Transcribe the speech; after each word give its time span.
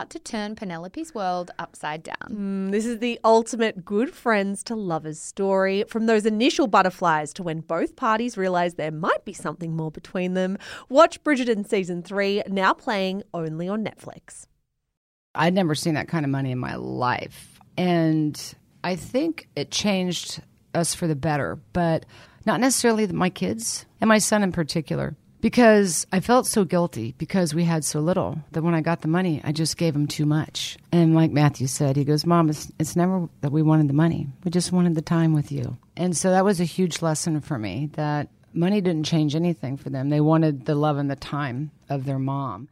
to 0.00 0.18
turn 0.18 0.56
Penelope's 0.56 1.14
world 1.14 1.50
upside 1.58 2.02
down. 2.02 2.28
Mm, 2.28 2.70
this 2.70 2.86
is 2.86 2.98
the 2.98 3.20
ultimate 3.24 3.84
good 3.84 4.12
friends 4.12 4.62
to 4.64 4.74
lovers 4.74 5.20
story. 5.20 5.84
From 5.88 6.06
those 6.06 6.26
initial 6.26 6.66
butterflies 6.66 7.32
to 7.34 7.42
when 7.42 7.60
both 7.60 7.94
parties 7.94 8.36
realize 8.36 8.74
there 8.74 8.90
might 8.90 9.24
be 9.24 9.32
something 9.32 9.76
more 9.76 9.90
between 9.90 10.34
them. 10.34 10.56
Watch 10.88 11.22
Bridgerton 11.22 11.68
season 11.68 12.02
three, 12.02 12.42
now 12.48 12.72
playing 12.72 13.22
only 13.34 13.68
on 13.68 13.84
Netflix. 13.84 14.46
I'd 15.34 15.54
never 15.54 15.74
seen 15.74 15.94
that 15.94 16.08
kind 16.08 16.24
of 16.24 16.30
money 16.30 16.50
in 16.50 16.58
my 16.58 16.76
life. 16.76 17.60
And 17.76 18.40
I 18.82 18.96
think 18.96 19.48
it 19.54 19.70
changed 19.70 20.40
us 20.74 20.94
for 20.94 21.06
the 21.06 21.16
better, 21.16 21.58
but 21.72 22.06
not 22.44 22.60
necessarily 22.60 23.06
my 23.08 23.30
kids 23.30 23.86
and 24.00 24.08
my 24.08 24.18
son 24.18 24.42
in 24.42 24.52
particular 24.52 25.16
because 25.42 26.06
I 26.12 26.20
felt 26.20 26.46
so 26.46 26.64
guilty 26.64 27.14
because 27.18 27.54
we 27.54 27.64
had 27.64 27.84
so 27.84 28.00
little 28.00 28.38
that 28.52 28.62
when 28.62 28.74
I 28.74 28.80
got 28.80 29.02
the 29.02 29.08
money, 29.08 29.42
I 29.44 29.52
just 29.52 29.76
gave 29.76 29.94
him 29.94 30.06
too 30.06 30.24
much. 30.24 30.78
And 30.90 31.14
like 31.14 31.32
Matthew 31.32 31.66
said, 31.66 31.96
he 31.96 32.04
goes, 32.04 32.24
Mom, 32.24 32.48
it's, 32.48 32.72
it's 32.78 32.96
never 32.96 33.28
that 33.42 33.52
we 33.52 33.60
wanted 33.60 33.88
the 33.88 33.94
money. 33.94 34.28
We 34.44 34.50
just 34.50 34.72
wanted 34.72 34.94
the 34.94 35.02
time 35.02 35.34
with 35.34 35.52
you. 35.52 35.76
And 35.96 36.16
so 36.16 36.30
that 36.30 36.44
was 36.44 36.60
a 36.60 36.64
huge 36.64 37.02
lesson 37.02 37.40
for 37.42 37.58
me 37.58 37.90
that 37.94 38.28
money 38.54 38.80
didn't 38.80 39.04
change 39.04 39.34
anything 39.34 39.76
for 39.76 39.90
them. 39.90 40.08
They 40.08 40.20
wanted 40.20 40.64
the 40.64 40.76
love 40.76 40.96
and 40.96 41.10
the 41.10 41.16
time 41.16 41.72
of 41.90 42.06
their 42.06 42.18
mom. 42.18 42.68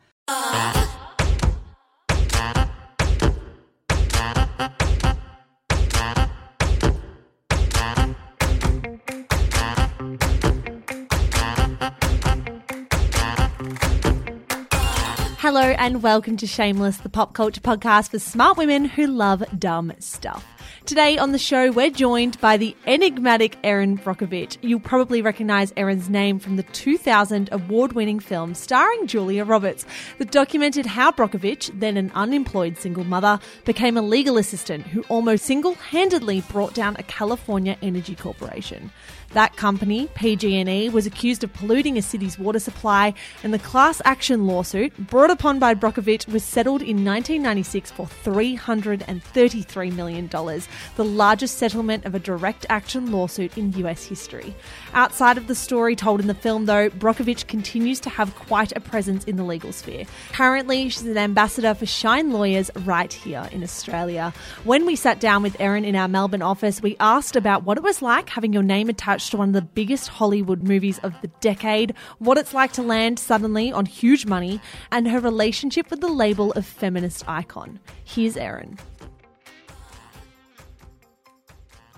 Hello 15.41 15.63
and 15.63 16.03
welcome 16.03 16.37
to 16.37 16.47
Shameless, 16.47 16.99
the 16.99 17.09
pop 17.09 17.33
culture 17.33 17.63
podcast 17.63 18.11
for 18.11 18.19
smart 18.19 18.59
women 18.59 18.85
who 18.85 19.07
love 19.07 19.43
dumb 19.59 19.91
stuff. 19.99 20.47
Today 20.85 21.17
on 21.17 21.33
the 21.33 21.39
show, 21.39 21.71
we're 21.71 21.89
joined 21.89 22.39
by 22.43 22.59
the 22.59 22.77
enigmatic 22.87 23.57
Erin 23.65 23.97
Brockovich. 23.97 24.59
You'll 24.61 24.81
probably 24.81 25.23
recognize 25.23 25.73
Erin's 25.79 26.11
name 26.11 26.41
from 26.41 26.57
the 26.57 26.63
2000 26.63 27.49
award 27.53 27.95
winning 27.95 28.21
film 28.21 28.53
starring 28.53 29.07
Julia 29.07 29.47
Roberts 29.47 29.87
that 30.19 30.31
documented 30.31 30.85
how 30.85 31.11
Brockovich, 31.11 31.71
then 31.81 31.97
an 31.97 32.13
unemployed 32.15 32.77
single 32.77 33.05
mother, 33.05 33.41
became 33.65 33.97
a 33.97 34.03
legal 34.03 34.37
assistant 34.37 34.89
who 34.89 35.03
almost 35.09 35.47
single 35.47 35.73
handedly 35.75 36.43
brought 36.51 36.75
down 36.75 36.97
a 36.99 37.03
California 37.05 37.79
energy 37.81 38.15
corporation. 38.15 38.91
That 39.33 39.57
company, 39.57 40.09
PG&E, 40.17 40.89
was 40.89 41.07
accused 41.07 41.45
of 41.45 41.53
polluting 41.53 41.97
a 41.97 42.03
city's 42.03 42.37
water 42.37 42.59
supply, 42.59 43.15
and 43.45 43.55
the 43.55 43.61
class 43.61 44.03
action 44.05 44.47
lawsuit 44.47 44.97
brought 45.07 45.31
upon 45.31 45.61
by 45.61 45.73
Brockovich 45.75 46.27
was 46.27 46.43
settled 46.43 46.83
in 46.83 47.05
1996 47.05 47.93
for 47.93 48.07
$333 48.07 49.95
million, 49.95 50.27
the 50.27 51.05
largest 51.05 51.59
settlement 51.59 52.05
of 52.05 52.17
a 52.17 52.19
direct 52.19 52.67
action 52.69 53.13
lawsuit 53.13 53.57
in 53.57 53.73
US 53.75 54.05
history. 54.05 54.53
Outside 54.93 55.39
of 55.39 55.47
the 55.47 55.55
story 55.55 55.95
told 55.95 56.21
in 56.21 56.27
the 56.27 56.35
film, 56.35 56.67
though, 56.67 56.91
Brockovich 56.91 57.47
continues 57.47 58.01
to 58.01 58.11
have 58.11 58.35
quite 58.35 58.73
a 58.77 58.81
presence 58.81 59.25
in 59.25 59.37
the 59.37 59.45
legal 59.45 59.73
sphere. 59.73 60.05
Currently, 60.33 60.89
she's 60.89 61.07
an 61.07 61.17
ambassador 61.17 61.75
for 61.75 61.87
Shine 61.87 62.33
Lawyers 62.33 62.71
right 62.85 63.13
here 63.13 63.49
in 63.53 63.63
Australia. 63.63 64.33
When 64.65 64.87
we 64.87 64.97
sat 64.97 65.21
down 65.21 65.43
with 65.43 65.57
Erin 65.61 65.85
in 65.85 65.95
our 65.95 66.09
Melbourne 66.09 66.43
office, 66.43 66.83
we 66.83 66.97
asked 66.99 67.37
about 67.37 67.63
what 67.65 67.79
it 67.79 67.85
was 67.85 68.03
like 68.03 68.29
having 68.29 68.53
your 68.53 68.65
name 68.65 68.89
attached 68.89 69.31
to 69.31 69.37
one 69.37 69.51
of 69.51 69.55
the 69.55 69.63
biggest 69.63 70.09
Hollywood 70.09 70.65
movies 70.65 70.99
of 71.05 71.15
the 71.23 71.29
decade, 71.41 71.95
what 72.19 72.37
it's 72.37 72.53
like 72.53 72.73
to 72.73 72.83
land 72.83 73.19
suddenly 73.19 73.71
on 73.71 73.87
huge 73.87 74.27
money, 74.27 74.61
and 74.91 75.07
her 75.09 75.21
relationship 75.21 75.89
with 75.91 76.01
the 76.01 76.09
label 76.09 76.51
of 76.53 76.67
feminist 76.67 77.29
icon. 77.29 77.79
Here's 78.05 78.37
Erin. 78.37 78.77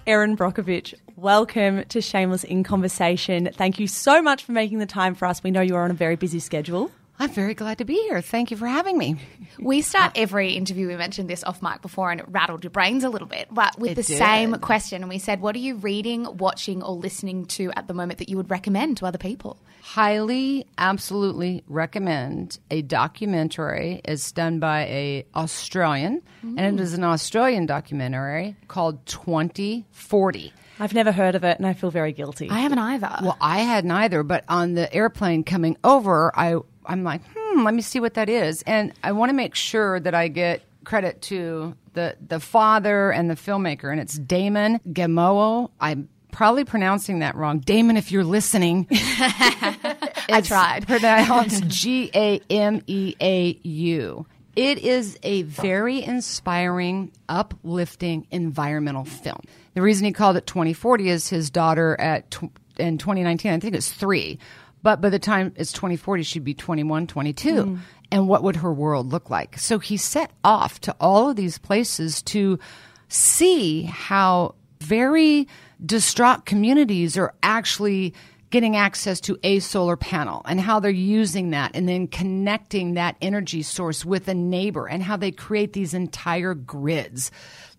Erin 0.07 0.37
Brockovich, 0.37 0.95
welcome 1.17 1.85
to 1.89 2.01
Shameless 2.01 2.45
in 2.45 2.63
Conversation. 2.63 3.51
Thank 3.53 3.79
you 3.79 3.87
so 3.87 4.23
much 4.23 4.45
for 4.45 4.53
making 4.53 4.79
the 4.79 4.87
time 4.87 5.15
for 5.15 5.27
us. 5.27 5.43
We 5.43 5.51
know 5.51 5.61
you 5.61 5.77
are 5.77 5.85
on 5.85 5.91
a 5.91 5.95
very 5.95 6.17
busy 6.17 6.39
schedule. 6.39 6.91
I'm 7.19 7.31
very 7.31 7.55
glad 7.55 7.79
to 7.79 7.85
be 7.85 7.95
here. 7.95 8.21
Thank 8.21 8.51
you 8.51 8.57
for 8.57 8.67
having 8.67 8.99
me. 8.99 9.17
We 9.61 9.83
start 9.83 10.13
every 10.17 10.55
interview, 10.55 10.89
we 10.89 10.97
mentioned 10.97 11.29
this 11.29 11.45
off 11.45 11.63
mic 11.63 11.83
before, 11.83 12.11
and 12.11 12.21
it 12.21 12.27
rattled 12.29 12.65
your 12.65 12.71
brains 12.71 13.05
a 13.05 13.11
little 13.11 13.29
bit, 13.29 13.49
but 13.51 13.79
with 13.79 13.93
It 13.93 13.95
the 13.97 14.03
did. 14.03 14.19
same 14.19 14.55
question. 14.55 15.03
And 15.03 15.11
we 15.11 15.19
said, 15.19 15.41
What 15.41 15.55
are 15.55 15.61
you 15.61 15.77
reading, 15.77 16.39
watching, 16.39 16.83
or 16.83 16.97
listening 16.97 17.45
to 17.47 17.71
at 17.77 17.87
the 17.87 17.95
moment 17.95 18.19
that 18.19 18.31
you 18.31 18.39
would 18.39 18.51
recommend 18.51 18.97
to 18.97 19.07
other 19.07 19.19
people? 19.19 19.59
Highly, 19.83 20.67
absolutely 20.79 21.63
recommend 21.69 22.59
a 22.71 22.81
documentary. 22.83 24.01
It's 24.05 24.33
done 24.33 24.59
by 24.59 24.85
a 24.87 25.27
Australian, 25.37 26.23
and 26.43 26.59
it 26.59 26.77
mm. 26.77 26.81
is 26.81 26.95
an 26.95 27.05
Australian 27.05 27.67
documentary 27.67 28.57
called 28.69 29.05
2040. 29.07 30.53
I've 30.81 30.95
never 30.95 31.13
heard 31.13 31.35
of 31.35 31.45
it 31.45 31.59
and 31.59 31.67
I 31.67 31.73
feel 31.75 31.91
very 31.91 32.13
guilty. 32.13 32.49
I 32.51 32.61
haven't 32.61 32.79
either. 32.79 33.11
Well, 33.23 33.37
I 33.41 33.61
hadn't 33.61 33.91
either, 33.91 34.23
but 34.23 34.45
on 34.49 34.75
the 34.75 34.93
airplane 34.93 35.45
coming 35.45 35.77
over, 35.85 36.33
I 36.39 36.57
I'm 36.87 37.05
like, 37.05 37.21
hmm, 37.35 37.63
let 37.65 37.75
me 37.75 37.83
see 37.83 38.01
what 38.01 38.15
that 38.15 38.29
is, 38.29 38.63
and 38.63 38.93
I 39.05 39.13
want 39.13 39.31
to 39.31 39.35
make 39.35 39.55
sure 39.55 40.01
that 40.01 40.15
I 40.15 40.29
get 40.29 40.63
credit 40.85 41.23
to 41.23 41.77
the 41.95 42.17
the 42.27 42.41
father 42.41 43.11
and 43.13 43.31
the 43.31 43.35
filmmaker, 43.35 43.91
and 43.93 44.01
it's 44.01 44.19
Damon 44.19 44.81
Gameau. 44.89 45.71
I'm 45.81 46.09
probably 46.33 46.65
pronouncing 46.65 47.21
that 47.21 47.37
wrong. 47.37 47.61
Damon, 47.61 47.97
if 47.97 48.11
you're 48.11 48.25
listening, 48.25 48.89
I 48.91 50.43
tried. 50.45 50.87
pronounced 50.87 51.67
G 51.69 52.11
A 52.15 52.41
M 52.51 52.83
E 52.87 53.15
A 53.21 53.59
U. 53.63 54.27
It 54.57 54.79
is 54.79 55.19
a 55.23 55.43
very 55.43 56.03
inspiring, 56.03 57.13
uplifting 57.29 58.27
environmental 58.31 59.05
film. 59.05 59.41
The 59.75 59.83
reason 59.83 60.05
he 60.05 60.13
called 60.13 60.37
it 60.37 60.47
2040 60.47 61.09
is 61.09 61.29
his 61.29 61.51
daughter 61.51 61.99
at 62.01 62.31
tw- 62.31 62.53
in 62.79 62.99
2019, 62.99 63.53
I 63.53 63.59
think 63.59 63.75
it's 63.75 63.91
three, 63.91 64.39
but 64.83 65.01
by 65.01 65.09
the 65.09 65.19
time 65.19 65.53
it's 65.57 65.73
2040, 65.73 66.23
she'd 66.23 66.45
be 66.45 66.55
21, 66.55 67.07
22. 67.07 67.63
Hmm. 67.63 67.77
And 68.11 68.29
what 68.29 68.43
would 68.43 68.57
her 68.57 68.73
world 68.73 69.11
look 69.11 69.31
like? 69.31 69.59
So 69.59 69.79
he 69.79 69.97
set 69.97 70.31
off 70.45 70.81
to 70.83 70.95
all 71.01 71.31
of 71.31 71.37
these 71.37 71.57
places 71.57 72.21
to 72.25 72.59
see 73.09 73.85
how 73.85 74.55
very 74.81 75.49
distraught 75.85 76.45
communities 76.45 77.17
are 77.17 77.35
actually 77.43 78.13
getting 78.51 78.77
access 78.77 79.19
to 79.19 79.39
a 79.43 79.61
solar 79.61 79.97
panel 79.97 80.43
and 80.45 80.61
how 80.61 80.79
they're 80.79 80.91
using 80.91 81.51
that 81.51 81.71
and 81.75 81.89
then 81.89 82.07
connecting 82.07 82.95
that 82.95 83.17
energy 83.23 83.63
source 83.63 84.05
with 84.05 84.29
a 84.29 84.35
neighbor 84.35 84.87
and 84.87 85.03
how 85.03 85.17
they 85.17 85.31
create 85.31 85.73
these 85.73 85.95
entire 85.95 86.53
grids. 86.53 87.31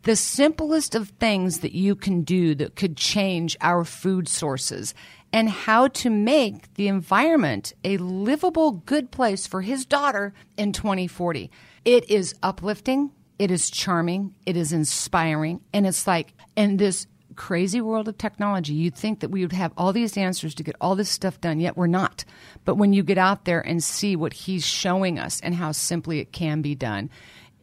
The 0.03 0.17
simplest 0.17 0.95
of 0.95 1.09
things 1.09 1.59
that 1.59 1.71
you 1.71 1.95
can 1.95 2.23
do 2.23 2.55
that 2.55 2.75
could 2.75 2.97
change 2.97 3.55
our 3.61 3.85
food 3.85 4.27
sources 4.27 4.93
and 5.31 5.49
how 5.49 5.87
to 5.87 6.09
make 6.09 6.73
the 6.73 6.89
environment 6.89 7.73
a 7.85 7.95
livable, 7.97 8.71
good 8.71 9.11
place 9.11 9.47
for 9.47 9.61
his 9.61 9.85
daughter 9.85 10.33
in 10.57 10.73
2040. 10.73 11.49
It 11.85 12.09
is 12.09 12.35
uplifting. 12.43 13.11
It 13.39 13.49
is 13.49 13.69
charming. 13.69 14.35
It 14.45 14.57
is 14.57 14.73
inspiring. 14.73 15.61
And 15.73 15.87
it's 15.87 16.05
like, 16.05 16.33
in 16.57 16.75
this 16.75 17.07
crazy 17.35 17.79
world 17.79 18.09
of 18.09 18.17
technology, 18.17 18.73
you'd 18.73 18.95
think 18.95 19.21
that 19.21 19.31
we 19.31 19.41
would 19.41 19.53
have 19.53 19.71
all 19.77 19.93
these 19.93 20.17
answers 20.17 20.53
to 20.55 20.63
get 20.63 20.75
all 20.81 20.95
this 20.95 21.09
stuff 21.09 21.39
done, 21.39 21.61
yet 21.61 21.77
we're 21.77 21.87
not. 21.87 22.25
But 22.65 22.75
when 22.75 22.91
you 22.91 23.03
get 23.03 23.17
out 23.17 23.45
there 23.45 23.61
and 23.61 23.81
see 23.81 24.17
what 24.17 24.33
he's 24.33 24.65
showing 24.65 25.17
us 25.17 25.39
and 25.39 25.55
how 25.55 25.71
simply 25.71 26.19
it 26.19 26.33
can 26.33 26.61
be 26.61 26.75
done, 26.75 27.09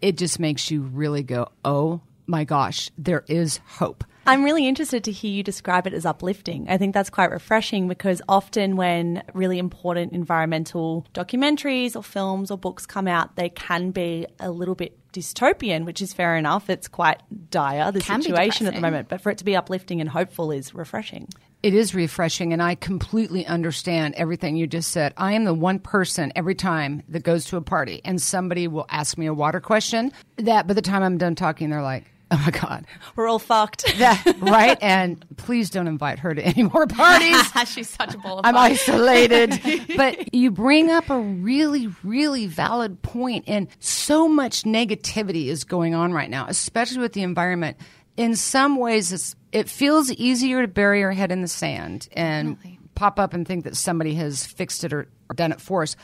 it 0.00 0.16
just 0.16 0.40
makes 0.40 0.70
you 0.70 0.80
really 0.80 1.22
go, 1.22 1.48
oh 1.64 2.00
my 2.30 2.44
gosh, 2.44 2.90
there 2.96 3.24
is 3.28 3.58
hope. 3.66 4.04
I'm 4.26 4.44
really 4.44 4.68
interested 4.68 5.04
to 5.04 5.12
hear 5.12 5.32
you 5.32 5.42
describe 5.42 5.86
it 5.86 5.94
as 5.94 6.06
uplifting. 6.06 6.68
I 6.68 6.78
think 6.78 6.94
that's 6.94 7.10
quite 7.10 7.30
refreshing 7.30 7.88
because 7.88 8.22
often 8.28 8.76
when 8.76 9.24
really 9.34 9.58
important 9.58 10.12
environmental 10.12 11.06
documentaries 11.14 11.96
or 11.96 12.02
films 12.02 12.50
or 12.50 12.58
books 12.58 12.86
come 12.86 13.08
out, 13.08 13.34
they 13.36 13.48
can 13.48 13.90
be 13.90 14.26
a 14.38 14.50
little 14.50 14.74
bit 14.74 14.96
dystopian, 15.12 15.84
which 15.84 16.00
is 16.00 16.12
fair 16.12 16.36
enough. 16.36 16.70
It's 16.70 16.86
quite 16.86 17.20
dire, 17.50 17.90
the 17.90 18.00
Can 18.00 18.22
situation 18.22 18.66
at 18.66 18.74
the 18.74 18.80
moment. 18.80 19.08
But 19.08 19.20
for 19.20 19.30
it 19.30 19.38
to 19.38 19.44
be 19.44 19.56
uplifting 19.56 20.00
and 20.00 20.08
hopeful 20.08 20.52
is 20.52 20.74
refreshing. 20.74 21.28
It 21.62 21.74
is 21.74 21.94
refreshing, 21.94 22.52
and 22.54 22.62
I 22.62 22.74
completely 22.74 23.44
understand 23.44 24.14
everything 24.14 24.56
you 24.56 24.66
just 24.66 24.92
said. 24.92 25.12
I 25.16 25.32
am 25.32 25.44
the 25.44 25.52
one 25.52 25.78
person 25.78 26.32
every 26.34 26.54
time 26.54 27.02
that 27.08 27.22
goes 27.22 27.44
to 27.46 27.56
a 27.56 27.60
party 27.60 28.00
and 28.04 28.22
somebody 28.22 28.66
will 28.68 28.86
ask 28.88 29.18
me 29.18 29.26
a 29.26 29.34
water 29.34 29.60
question 29.60 30.12
that 30.36 30.66
by 30.66 30.74
the 30.74 30.82
time 30.82 31.02
I'm 31.02 31.18
done 31.18 31.34
talking, 31.34 31.68
they're 31.68 31.82
like, 31.82 32.04
oh 32.32 32.42
my 32.44 32.50
God. 32.50 32.86
We're 33.16 33.28
all 33.28 33.38
fucked. 33.38 33.84
That, 34.00 34.24
right? 34.40 34.78
And 34.82 35.24
please 35.36 35.68
don't 35.68 35.86
invite 35.86 36.20
her 36.20 36.34
to 36.34 36.42
any 36.42 36.62
more 36.62 36.86
parties. 36.86 37.36
She's 37.66 37.88
such 37.88 38.14
a 38.14 38.18
ball 38.18 38.38
of 38.38 38.46
I'm 38.46 38.56
isolated. 38.56 39.60
but 39.96 40.32
you 40.32 40.50
bring 40.50 40.90
up 40.90 41.10
a 41.10 41.18
really, 41.18 41.88
really 42.02 42.46
valid 42.46 43.02
point, 43.02 43.44
and 43.46 43.68
so 43.78 44.26
much 44.26 44.62
negativity 44.62 45.46
is 45.46 45.64
going 45.64 45.94
on 45.94 46.12
right 46.12 46.30
now, 46.30 46.46
especially 46.48 47.00
with 47.00 47.12
the 47.12 47.22
environment. 47.22 47.76
In 48.16 48.36
some 48.36 48.76
ways, 48.76 49.12
it's, 49.12 49.36
it 49.52 49.68
feels 49.68 50.10
easier 50.12 50.62
to 50.62 50.68
bury 50.68 51.00
your 51.00 51.12
head 51.12 51.30
in 51.32 51.42
the 51.42 51.48
sand 51.48 52.08
and 52.12 52.56
pop 52.94 53.18
up 53.18 53.34
and 53.34 53.46
think 53.46 53.64
that 53.64 53.76
somebody 53.76 54.14
has 54.14 54.46
fixed 54.46 54.84
it 54.84 54.92
or, 54.92 55.08
or 55.28 55.34
done 55.34 55.52
it 55.52 55.60
for 55.60 55.82
us, 55.82 55.94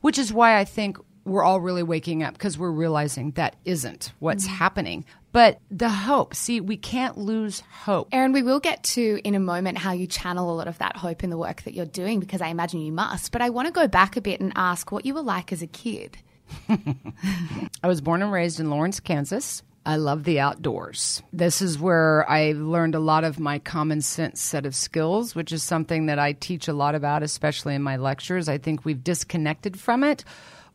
which 0.00 0.18
is 0.18 0.32
why 0.32 0.58
I 0.58 0.64
think 0.64 0.96
we're 1.24 1.44
all 1.44 1.60
really 1.60 1.82
waking 1.82 2.22
up 2.22 2.34
because 2.34 2.58
we're 2.58 2.70
realizing 2.70 3.32
that 3.32 3.56
isn't 3.64 4.12
what's 4.18 4.44
mm-hmm. 4.44 4.54
happening. 4.54 5.04
But 5.32 5.60
the 5.70 5.88
hope, 5.88 6.34
see, 6.34 6.60
we 6.60 6.76
can't 6.76 7.16
lose 7.16 7.60
hope. 7.60 8.08
Erin, 8.12 8.32
we 8.32 8.42
will 8.42 8.60
get 8.60 8.82
to 8.84 9.20
in 9.24 9.34
a 9.34 9.40
moment 9.40 9.78
how 9.78 9.92
you 9.92 10.06
channel 10.06 10.52
a 10.52 10.54
lot 10.54 10.68
of 10.68 10.78
that 10.78 10.96
hope 10.96 11.24
in 11.24 11.30
the 11.30 11.38
work 11.38 11.62
that 11.62 11.72
you're 11.72 11.86
doing 11.86 12.20
because 12.20 12.42
I 12.42 12.48
imagine 12.48 12.80
you 12.80 12.92
must. 12.92 13.32
But 13.32 13.40
I 13.40 13.48
want 13.48 13.66
to 13.66 13.72
go 13.72 13.88
back 13.88 14.16
a 14.16 14.20
bit 14.20 14.40
and 14.40 14.52
ask 14.56 14.92
what 14.92 15.06
you 15.06 15.14
were 15.14 15.22
like 15.22 15.50
as 15.52 15.62
a 15.62 15.66
kid. 15.66 16.18
I 16.68 17.88
was 17.88 18.02
born 18.02 18.20
and 18.20 18.30
raised 18.30 18.60
in 18.60 18.68
Lawrence, 18.68 19.00
Kansas. 19.00 19.62
I 19.84 19.96
love 19.96 20.22
the 20.24 20.38
outdoors. 20.38 21.22
This 21.32 21.60
is 21.60 21.78
where 21.78 22.28
I 22.30 22.52
learned 22.52 22.94
a 22.94 23.00
lot 23.00 23.24
of 23.24 23.40
my 23.40 23.58
common 23.58 24.00
sense 24.00 24.40
set 24.40 24.64
of 24.64 24.76
skills, 24.76 25.34
which 25.34 25.50
is 25.50 25.62
something 25.62 26.06
that 26.06 26.20
I 26.20 26.34
teach 26.34 26.68
a 26.68 26.72
lot 26.72 26.94
about, 26.94 27.24
especially 27.24 27.74
in 27.74 27.82
my 27.82 27.96
lectures. 27.96 28.48
I 28.48 28.58
think 28.58 28.84
we've 28.84 29.02
disconnected 29.02 29.80
from 29.80 30.04
it, 30.04 30.24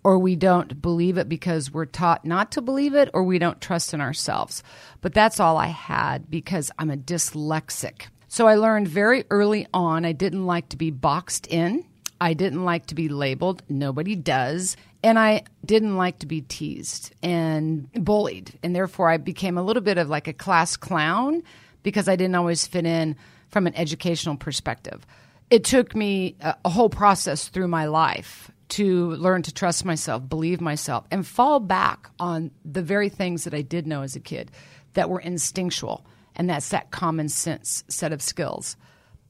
or 0.08 0.18
we 0.18 0.38
don't 0.38 0.82
believe 0.82 1.18
it 1.18 1.28
because 1.28 1.70
we're 1.70 1.84
taught 1.84 2.24
not 2.24 2.50
to 2.50 2.62
believe 2.62 2.94
it, 2.94 3.10
or 3.14 3.24
we 3.24 3.38
don't 3.38 3.60
trust 3.60 3.94
in 3.94 4.00
ourselves. 4.00 4.64
But 5.02 5.14
that's 5.14 5.38
all 5.38 5.58
I 5.58 5.68
had 5.68 6.32
because 6.32 6.72
I'm 6.80 6.90
a 6.90 6.96
dyslexic. 6.96 8.04
So 8.30 8.48
I 8.48 8.56
learned 8.56 8.88
very 8.88 9.26
early 9.30 9.68
on 9.74 10.06
I 10.06 10.14
didn't 10.14 10.46
like 10.46 10.70
to 10.70 10.78
be 10.78 10.92
boxed 10.92 11.46
in. 11.48 11.84
I 12.22 12.36
didn't 12.36 12.64
like 12.64 12.86
to 12.86 12.96
be 12.96 13.10
labeled. 13.10 13.64
Nobody 13.68 14.16
does. 14.16 14.78
And 15.04 15.20
I 15.20 15.44
didn't 15.66 15.98
like 15.98 16.20
to 16.20 16.26
be 16.26 16.40
teased 16.40 17.14
and 17.22 17.92
bullied. 17.92 18.58
And 18.64 18.74
therefore, 18.74 19.10
I 19.10 19.18
became 19.18 19.58
a 19.58 19.62
little 19.62 19.84
bit 19.84 19.98
of 19.98 20.08
like 20.08 20.30
a 20.30 20.34
class 20.34 20.78
clown 20.78 21.44
because 21.84 22.08
I 22.08 22.16
didn't 22.16 22.36
always 22.36 22.66
fit 22.66 22.86
in 22.86 23.18
from 23.50 23.68
an 23.68 23.76
educational 23.76 24.38
perspective. 24.38 25.06
It 25.50 25.66
took 25.66 25.98
me 25.98 26.38
a, 26.40 26.70
whole 26.70 26.90
process 26.90 27.50
through 27.50 27.68
my 27.68 27.88
life 27.88 28.50
to 28.70 29.12
learn 29.12 29.42
to 29.44 29.54
trust 29.54 29.86
myself, 29.86 30.28
believe 30.28 30.62
myself, 30.62 31.06
and 31.12 31.26
fall 31.26 31.60
back 31.60 32.10
on 32.20 32.52
the 32.66 32.82
very 32.82 33.10
things 33.10 33.44
that 33.46 33.54
I 33.54 33.62
did 33.62 33.88
know 33.88 34.02
as 34.02 34.16
a 34.16 34.20
kid 34.20 34.52
that 34.94 35.10
were 35.10 35.20
instinctual. 35.20 36.06
And 36.36 36.50
that's 36.50 36.70
that 36.70 36.92
common 36.92 37.30
sense 37.30 37.84
set 37.88 38.14
of 38.14 38.22
skills. 38.22 38.76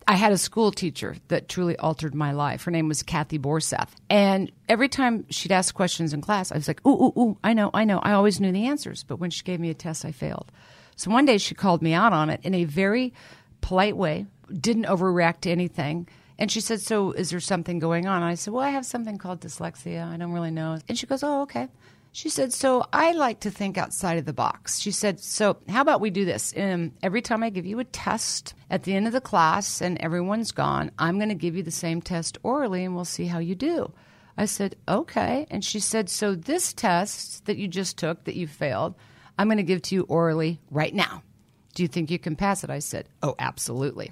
I 0.10 0.16
had 0.16 0.32
a 0.32 0.38
school 0.38 0.72
teacher 0.72 1.18
that 1.28 1.50
truly 1.50 1.76
altered 1.78 2.16
my 2.16 2.32
life. 2.32 2.64
Her 2.64 2.72
name 2.72 2.88
was 2.88 3.04
Kathy 3.04 3.38
Borseth. 3.38 3.90
And 4.10 4.52
every 4.70 4.88
time 4.88 5.26
she'd 5.30 5.52
ask 5.52 5.76
questions 5.76 6.14
in 6.14 6.22
class, 6.22 6.52
I 6.52 6.56
was 6.56 6.68
like, 6.68 6.86
ooh, 6.88 7.08
ooh, 7.08 7.14
ooh, 7.20 7.38
I 7.44 7.54
know, 7.54 7.70
I 7.74 7.84
know. 7.84 8.00
I 8.00 8.14
always 8.14 8.40
knew 8.40 8.54
the 8.54 8.68
answers. 8.68 9.04
But 9.04 9.20
when 9.20 9.32
she 9.32 9.44
gave 9.44 9.60
me 9.60 9.70
a 9.70 9.74
test, 9.74 10.06
I 10.06 10.14
failed. 10.14 10.50
So 10.96 11.12
one 11.12 11.26
day 11.26 11.38
she 11.38 11.56
called 11.56 11.82
me 11.82 11.94
out 11.94 12.14
on 12.14 12.30
it 12.30 12.40
in 12.44 12.54
a 12.54 12.64
very 12.64 13.14
polite 13.60 13.98
way, 13.98 14.26
didn't 14.52 14.86
overreact 14.86 15.42
to 15.42 15.52
anything. 15.52 16.08
And 16.40 16.52
she 16.52 16.62
said, 16.62 16.82
So 16.82 17.12
is 17.12 17.32
there 17.32 17.40
something 17.40 17.80
going 17.80 18.08
on? 18.08 18.24
I 18.24 18.36
said, 18.36 18.54
Well, 18.54 18.64
I 18.64 18.70
have 18.70 18.86
something 18.86 19.18
called 19.18 19.42
dyslexia. 19.42 20.08
I 20.08 20.18
don't 20.18 20.34
really 20.34 20.52
know. 20.52 20.78
And 20.88 20.98
she 20.98 21.08
goes, 21.08 21.24
Oh, 21.24 21.42
okay. 21.44 21.68
She 22.12 22.30
said, 22.30 22.54
So 22.54 22.86
I 22.94 23.12
like 23.12 23.42
to 23.42 23.52
think 23.52 23.78
outside 23.78 24.18
of 24.18 24.26
the 24.26 24.34
box. 24.34 24.80
She 24.80 24.92
said, 24.92 25.20
So 25.20 25.58
how 25.68 25.82
about 25.82 26.02
we 26.02 26.10
do 26.10 26.26
this? 26.26 26.54
Um, 26.56 26.94
every 27.02 27.22
time 27.22 27.44
I 27.44 27.50
give 27.50 27.66
you 27.66 27.80
a 27.80 27.84
test 27.84 28.54
at 28.70 28.84
the 28.84 28.96
end 28.96 29.08
of 29.08 29.14
the 29.14 29.22
class 29.22 29.82
and 29.82 29.98
everyone's 30.00 30.52
gone, 30.52 30.92
I'm 30.98 31.18
going 31.18 31.30
to 31.30 31.36
give 31.36 31.56
you 31.56 31.64
the 31.64 31.72
same 31.72 32.02
test 32.02 32.38
orally 32.44 32.84
and 32.84 32.96
we'll 32.96 33.06
see 33.06 33.26
how 33.26 33.40
you 33.40 33.56
do. 33.56 33.92
I 34.38 34.46
said, 34.46 34.76
Okay. 34.88 35.48
And 35.50 35.66
she 35.66 35.80
said, 35.80 36.10
So 36.10 36.36
this 36.36 36.74
test 36.74 37.46
that 37.46 37.58
you 37.58 37.68
just 37.68 37.98
took 37.98 38.24
that 38.26 38.36
you 38.36 38.48
failed, 38.48 38.96
I'm 39.40 39.48
going 39.48 39.58
to 39.58 39.64
give 39.64 39.82
to 39.84 39.96
you 39.96 40.04
orally 40.04 40.60
right 40.70 40.94
now. 40.94 41.24
Do 41.76 41.84
you 41.84 41.88
think 41.88 42.10
you 42.10 42.20
can 42.20 42.36
pass 42.36 42.64
it? 42.64 42.70
I 42.70 42.80
said, 42.80 43.10
Oh, 43.24 43.36
absolutely. 43.40 44.12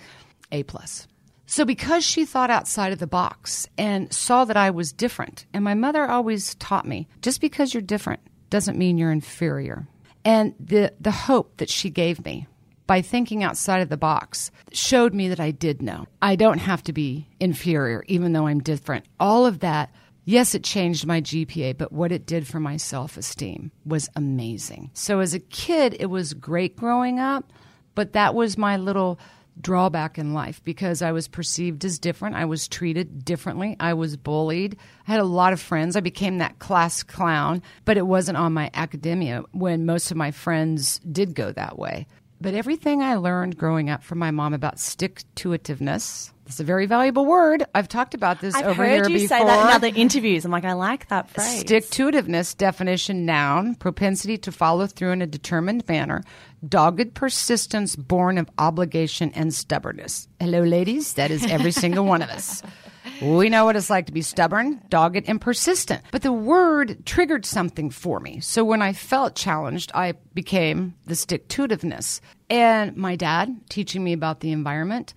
A 0.52 0.64
plus. 0.64 1.08
So, 1.48 1.64
because 1.64 2.04
she 2.04 2.26
thought 2.26 2.50
outside 2.50 2.92
of 2.92 3.00
the 3.00 3.08
box 3.08 3.68
and 3.78 4.12
saw 4.12 4.46
that 4.46 4.58
I 4.58 4.72
was 4.72 4.92
different, 4.92 5.46
and 5.54 5.64
my 5.64 5.76
mother 5.76 6.10
always 6.10 6.56
taught 6.56 6.88
me 6.88 7.08
just 7.22 7.40
because 7.40 7.74
you're 7.74 7.82
different 7.82 8.22
doesn't 8.50 8.78
mean 8.78 8.98
you're 8.98 9.12
inferior. 9.12 9.88
And 10.24 10.56
the, 10.60 10.94
the 11.00 11.12
hope 11.12 11.58
that 11.58 11.70
she 11.70 11.90
gave 11.90 12.24
me 12.26 12.48
by 12.88 13.02
thinking 13.02 13.44
outside 13.44 13.82
of 13.82 13.90
the 13.90 13.98
box 13.98 14.52
showed 14.72 15.14
me 15.14 15.28
that 15.30 15.40
I 15.40 15.52
did 15.52 15.82
know. 15.82 16.06
I 16.22 16.36
don't 16.36 16.60
have 16.60 16.84
to 16.84 16.94
be 16.94 17.28
inferior, 17.40 18.04
even 18.08 18.34
though 18.34 18.48
I'm 18.48 18.60
different. 18.60 19.06
All 19.20 19.46
of 19.46 19.60
that, 19.60 19.94
yes, 20.24 20.56
it 20.56 20.64
changed 20.64 21.06
my 21.06 21.22
GPA, 21.22 21.78
but 21.78 21.92
what 21.92 22.12
it 22.12 22.26
did 22.26 22.48
for 22.48 22.60
my 22.60 22.78
self 22.78 23.18
esteem 23.18 23.72
was 23.86 24.10
amazing. 24.16 24.92
So, 24.94 25.20
as 25.20 25.34
a 25.34 25.40
kid, 25.40 25.96
it 26.00 26.08
was 26.08 26.34
great 26.34 26.76
growing 26.76 27.20
up, 27.20 27.52
but 27.94 28.14
that 28.14 28.36
was 28.36 28.58
my 28.58 28.78
little 28.78 29.20
drawback 29.60 30.18
in 30.18 30.34
life 30.34 30.62
because 30.64 31.02
I 31.02 31.12
was 31.12 31.28
perceived 31.28 31.86
as 31.86 32.00
different. 32.00 32.36
I 32.36 32.46
was 32.46 32.68
treated 32.68 33.24
differently. 33.26 33.76
I 33.80 33.94
was 33.94 34.18
bullied. 34.18 34.78
I 35.08 35.12
had 35.12 35.20
a 35.20 35.26
lot 35.26 35.54
of 35.54 35.62
friends. 35.62 35.96
I 35.96 36.02
became 36.02 36.38
that 36.40 36.60
class 36.60 37.04
clown, 37.04 37.62
but 37.86 37.98
it 37.98 38.06
wasn't 38.06 38.38
on 38.38 38.54
my 38.54 38.70
academia 38.74 39.44
when 39.52 39.86
most 39.86 40.12
of 40.12 40.18
my 40.18 40.32
friends 40.32 41.00
did 41.00 41.36
go 41.36 41.52
that 41.52 41.78
way. 41.80 42.08
But 42.42 42.54
everything 42.54 43.02
I 43.02 43.16
learned 43.16 43.58
growing 43.58 43.90
up 43.90 44.04
from 44.04 44.20
my 44.20 44.32
mom 44.32 44.54
about 44.54 44.80
stick 44.80 45.24
to 45.36 45.50
itiveness, 45.50 46.32
it's 46.48 46.60
a 46.60 46.64
very 46.64 46.86
valuable 46.86 47.26
word. 47.26 47.66
I've 47.74 47.88
talked 47.88 48.14
about 48.14 48.40
this 48.42 48.54
I've 48.54 48.66
over 48.66 48.86
heard 48.86 49.08
here 49.08 49.18
you 49.18 49.28
say 49.28 49.44
that 49.44 49.68
in 49.70 49.76
other 49.76 49.92
interviews. 49.96 50.46
I'm 50.46 50.52
like, 50.52 50.66
I 50.66 50.74
like 50.74 51.08
that 51.08 51.30
phrase. 51.30 51.62
Stick 51.62 51.90
to 51.92 52.12
itiveness 52.12 52.56
definition 52.56 53.26
noun, 53.26 53.76
propensity 53.76 54.38
to 54.40 54.52
follow 54.52 54.86
through 54.86 55.12
in 55.12 55.22
a 55.22 55.28
determined 55.28 55.88
manner, 55.88 56.24
dogged 56.68 57.14
persistence 57.16 57.96
born 57.96 58.38
of 58.38 58.50
obligation 58.58 59.32
and 59.34 59.54
stubbornness. 59.54 60.28
Hello, 60.40 60.62
ladies. 60.62 61.14
That 61.14 61.32
is 61.32 61.46
every 61.46 61.72
single 61.72 62.06
one 62.06 62.22
of 62.22 62.30
us. 62.30 62.62
We 63.22 63.50
know 63.50 63.66
what 63.66 63.76
it's 63.76 63.90
like 63.90 64.08
to 64.08 64.12
be 64.12 64.22
stubborn, 64.22 64.82
dogged, 64.90 65.24
and 65.28 65.40
persistent. 65.40 66.04
But 66.12 66.22
the 66.22 66.34
word 66.34 67.06
triggered 67.06 67.46
something 67.46 67.90
for 67.90 68.20
me. 68.20 68.40
So 68.42 68.64
when 68.64 68.82
I 68.82 68.94
felt 68.94 69.36
challenged, 69.36 69.92
I 69.94 70.14
became 70.34 70.96
the 71.06 71.16
stick 71.16 71.48
to 71.50 71.68
itiveness. 71.68 72.20
And 72.50 72.96
my 72.98 73.16
dad 73.16 73.56
teaching 73.70 74.04
me 74.04 74.14
about 74.14 74.42
the 74.42 74.52
environment 74.52 75.14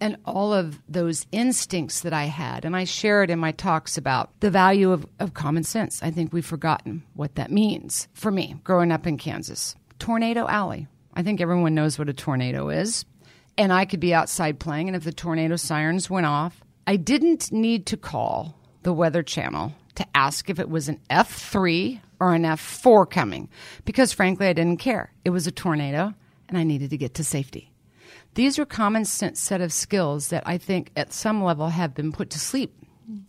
and 0.00 0.16
all 0.24 0.52
of 0.52 0.80
those 0.88 1.26
instincts 1.30 2.00
that 2.00 2.12
I 2.12 2.24
had. 2.24 2.64
And 2.64 2.74
I 2.74 2.84
share 2.84 3.22
it 3.22 3.30
in 3.30 3.38
my 3.38 3.52
talks 3.52 3.96
about 3.96 4.30
the 4.40 4.50
value 4.50 4.90
of, 4.90 5.06
of 5.20 5.34
common 5.34 5.62
sense. 5.62 6.02
I 6.02 6.10
think 6.10 6.32
we've 6.32 6.44
forgotten 6.44 7.04
what 7.14 7.36
that 7.36 7.52
means 7.52 8.08
for 8.12 8.30
me 8.30 8.56
growing 8.64 8.90
up 8.90 9.06
in 9.06 9.18
Kansas. 9.18 9.76
Tornado 9.98 10.48
Alley. 10.48 10.88
I 11.14 11.22
think 11.22 11.40
everyone 11.40 11.74
knows 11.74 11.98
what 11.98 12.08
a 12.08 12.14
tornado 12.14 12.70
is. 12.70 13.04
And 13.58 13.72
I 13.72 13.84
could 13.84 14.00
be 14.00 14.14
outside 14.14 14.58
playing, 14.58 14.88
and 14.88 14.96
if 14.96 15.04
the 15.04 15.12
tornado 15.12 15.56
sirens 15.56 16.08
went 16.08 16.24
off, 16.24 16.61
I 16.86 16.96
didn't 16.96 17.52
need 17.52 17.86
to 17.86 17.96
call 17.96 18.58
the 18.82 18.92
Weather 18.92 19.22
Channel 19.22 19.72
to 19.94 20.06
ask 20.14 20.50
if 20.50 20.58
it 20.58 20.68
was 20.68 20.88
an 20.88 21.00
F3 21.10 22.00
or 22.18 22.34
an 22.34 22.42
F4 22.42 23.08
coming, 23.08 23.48
because 23.84 24.12
frankly, 24.12 24.46
I 24.46 24.52
didn't 24.52 24.78
care. 24.78 25.12
It 25.24 25.30
was 25.30 25.46
a 25.46 25.52
tornado, 25.52 26.14
and 26.48 26.58
I 26.58 26.64
needed 26.64 26.90
to 26.90 26.96
get 26.96 27.14
to 27.14 27.24
safety. 27.24 27.70
These 28.34 28.58
are 28.58 28.64
common 28.64 29.04
sense 29.04 29.40
set 29.40 29.60
of 29.60 29.72
skills 29.72 30.28
that 30.28 30.42
I 30.46 30.58
think 30.58 30.90
at 30.96 31.12
some 31.12 31.44
level 31.44 31.68
have 31.68 31.94
been 31.94 32.12
put 32.12 32.30
to 32.30 32.38
sleep 32.38 32.74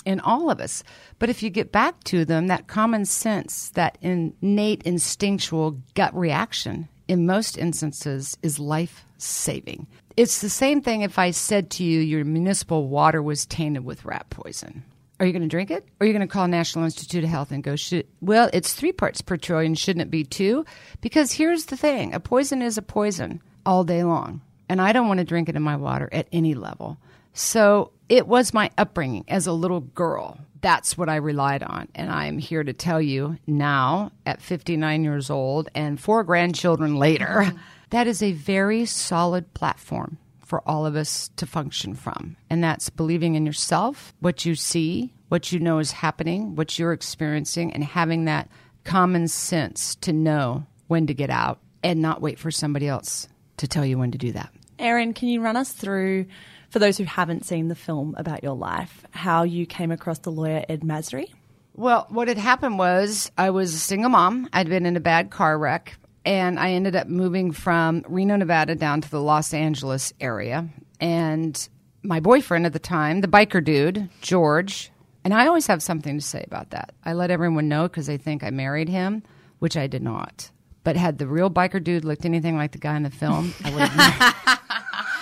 in 0.05 0.19
all 0.21 0.49
of 0.49 0.59
us. 0.59 0.83
But 1.19 1.29
if 1.29 1.43
you 1.43 1.49
get 1.49 1.71
back 1.71 2.03
to 2.05 2.25
them, 2.25 2.47
that 2.47 2.67
common 2.67 3.05
sense, 3.05 3.69
that 3.71 3.97
innate 4.01 4.83
instinctual 4.83 5.81
gut 5.93 6.15
reaction 6.15 6.87
in 7.07 7.25
most 7.25 7.57
instances 7.57 8.37
is 8.41 8.59
life 8.59 9.05
saving. 9.17 9.87
It's 10.15 10.41
the 10.41 10.49
same 10.49 10.81
thing 10.81 11.01
if 11.01 11.17
I 11.17 11.31
said 11.31 11.69
to 11.71 11.83
you 11.83 11.99
your 11.99 12.23
municipal 12.23 12.87
water 12.87 13.21
was 13.21 13.45
tainted 13.45 13.83
with 13.83 14.05
rat 14.05 14.29
poison. 14.29 14.83
Are 15.19 15.25
you 15.25 15.31
going 15.31 15.43
to 15.43 15.47
drink 15.47 15.71
it? 15.71 15.85
Or 15.99 16.03
are 16.03 16.07
you 16.07 16.13
going 16.13 16.27
to 16.27 16.31
call 16.31 16.47
National 16.47 16.85
Institute 16.85 17.23
of 17.23 17.29
Health 17.29 17.51
and 17.51 17.63
go, 17.63 17.75
Should, 17.75 18.07
well, 18.21 18.49
it's 18.51 18.73
three 18.73 18.91
parts 18.91 19.21
per 19.21 19.37
trillion. 19.37 19.75
Shouldn't 19.75 20.01
it 20.01 20.11
be 20.11 20.23
two? 20.23 20.65
Because 21.01 21.31
here's 21.31 21.65
the 21.65 21.77
thing 21.77 22.13
a 22.13 22.19
poison 22.19 22.61
is 22.61 22.77
a 22.77 22.81
poison 22.81 23.41
all 23.65 23.83
day 23.83 24.03
long. 24.03 24.41
And 24.69 24.81
I 24.81 24.91
don't 24.91 25.07
want 25.07 25.19
to 25.19 25.25
drink 25.25 25.49
it 25.49 25.55
in 25.55 25.61
my 25.61 25.75
water 25.75 26.09
at 26.11 26.27
any 26.31 26.55
level. 26.55 26.97
So 27.33 27.91
it 28.09 28.27
was 28.27 28.53
my 28.53 28.69
upbringing 28.77 29.25
as 29.27 29.47
a 29.47 29.53
little 29.53 29.81
girl. 29.81 30.39
That's 30.61 30.97
what 30.97 31.09
I 31.09 31.17
relied 31.17 31.63
on. 31.63 31.89
And 31.93 32.09
I 32.11 32.27
am 32.27 32.37
here 32.37 32.63
to 32.63 32.73
tell 32.73 33.01
you 33.01 33.37
now, 33.45 34.11
at 34.25 34.41
59 34.41 35.03
years 35.03 35.29
old 35.29 35.69
and 35.75 35.99
four 35.99 36.23
grandchildren 36.23 36.95
later, 36.95 37.43
mm-hmm. 37.45 37.57
That 37.93 38.07
is 38.07 38.23
a 38.23 38.31
very 38.31 38.85
solid 38.85 39.53
platform 39.53 40.17
for 40.39 40.67
all 40.67 40.87
of 40.87 40.95
us 40.95 41.29
to 41.35 41.45
function 41.45 41.93
from. 41.93 42.35
And 42.49 42.63
that's 42.63 42.89
believing 42.89 43.35
in 43.35 43.45
yourself, 43.45 44.15
what 44.19 44.45
you 44.45 44.55
see, 44.55 45.13
what 45.29 45.51
you 45.51 45.59
know 45.59 45.77
is 45.77 45.91
happening, 45.91 46.55
what 46.55 46.79
you're 46.79 46.91
experiencing, 46.91 47.71
and 47.71 47.83
having 47.83 48.25
that 48.25 48.49
common 48.83 49.27
sense 49.27 49.93
to 49.97 50.11
know 50.11 50.65
when 50.87 51.05
to 51.05 51.13
get 51.13 51.29
out 51.29 51.59
and 51.83 52.01
not 52.01 52.19
wait 52.19 52.39
for 52.39 52.49
somebody 52.49 52.87
else 52.87 53.27
to 53.57 53.67
tell 53.67 53.85
you 53.85 53.99
when 53.99 54.09
to 54.09 54.17
do 54.17 54.31
that. 54.31 54.51
Erin, 54.79 55.13
can 55.13 55.27
you 55.27 55.41
run 55.41 55.55
us 55.55 55.71
through, 55.71 56.25
for 56.71 56.79
those 56.79 56.97
who 56.97 57.03
haven't 57.03 57.45
seen 57.45 57.67
the 57.67 57.75
film 57.75 58.15
about 58.17 58.43
your 58.43 58.55
life, 58.55 59.05
how 59.11 59.43
you 59.43 59.67
came 59.67 59.91
across 59.91 60.17
the 60.17 60.31
lawyer 60.31 60.65
Ed 60.67 60.83
Masry? 60.83 61.31
Well, 61.75 62.07
what 62.09 62.27
had 62.27 62.39
happened 62.39 62.79
was 62.79 63.31
I 63.37 63.51
was 63.51 63.75
a 63.75 63.79
single 63.79 64.09
mom. 64.09 64.49
I'd 64.51 64.67
been 64.67 64.87
in 64.87 64.97
a 64.97 64.99
bad 64.99 65.29
car 65.29 65.57
wreck, 65.59 65.95
and 66.25 66.59
I 66.59 66.71
ended 66.71 66.95
up 66.95 67.07
moving 67.07 67.51
from 67.51 68.03
Reno, 68.07 68.35
Nevada 68.35 68.75
down 68.75 69.01
to 69.01 69.09
the 69.09 69.21
Los 69.21 69.53
Angeles 69.53 70.13
area. 70.19 70.67
And 70.99 71.67
my 72.03 72.19
boyfriend 72.19 72.65
at 72.65 72.73
the 72.73 72.79
time, 72.79 73.21
the 73.21 73.27
biker 73.27 73.63
dude, 73.63 74.09
George, 74.21 74.91
and 75.23 75.33
I 75.33 75.47
always 75.47 75.67
have 75.67 75.81
something 75.81 76.17
to 76.17 76.25
say 76.25 76.43
about 76.45 76.71
that. 76.71 76.93
I 77.03 77.13
let 77.13 77.31
everyone 77.31 77.69
know 77.69 77.83
because 77.83 78.07
they 78.07 78.17
think 78.17 78.43
I 78.43 78.49
married 78.49 78.89
him, 78.89 79.23
which 79.59 79.77
I 79.77 79.87
did 79.87 80.01
not. 80.01 80.51
But 80.83 80.97
had 80.97 81.17
the 81.17 81.27
real 81.27 81.49
biker 81.49 81.81
dude 81.81 82.03
looked 82.03 82.25
anything 82.25 82.57
like 82.57 82.73
the 82.73 82.77
guy 82.77 82.97
in 82.97 83.03
the 83.03 83.09
film, 83.09 83.53
I 83.63 83.69
would 83.71 83.81
have. 83.81 84.59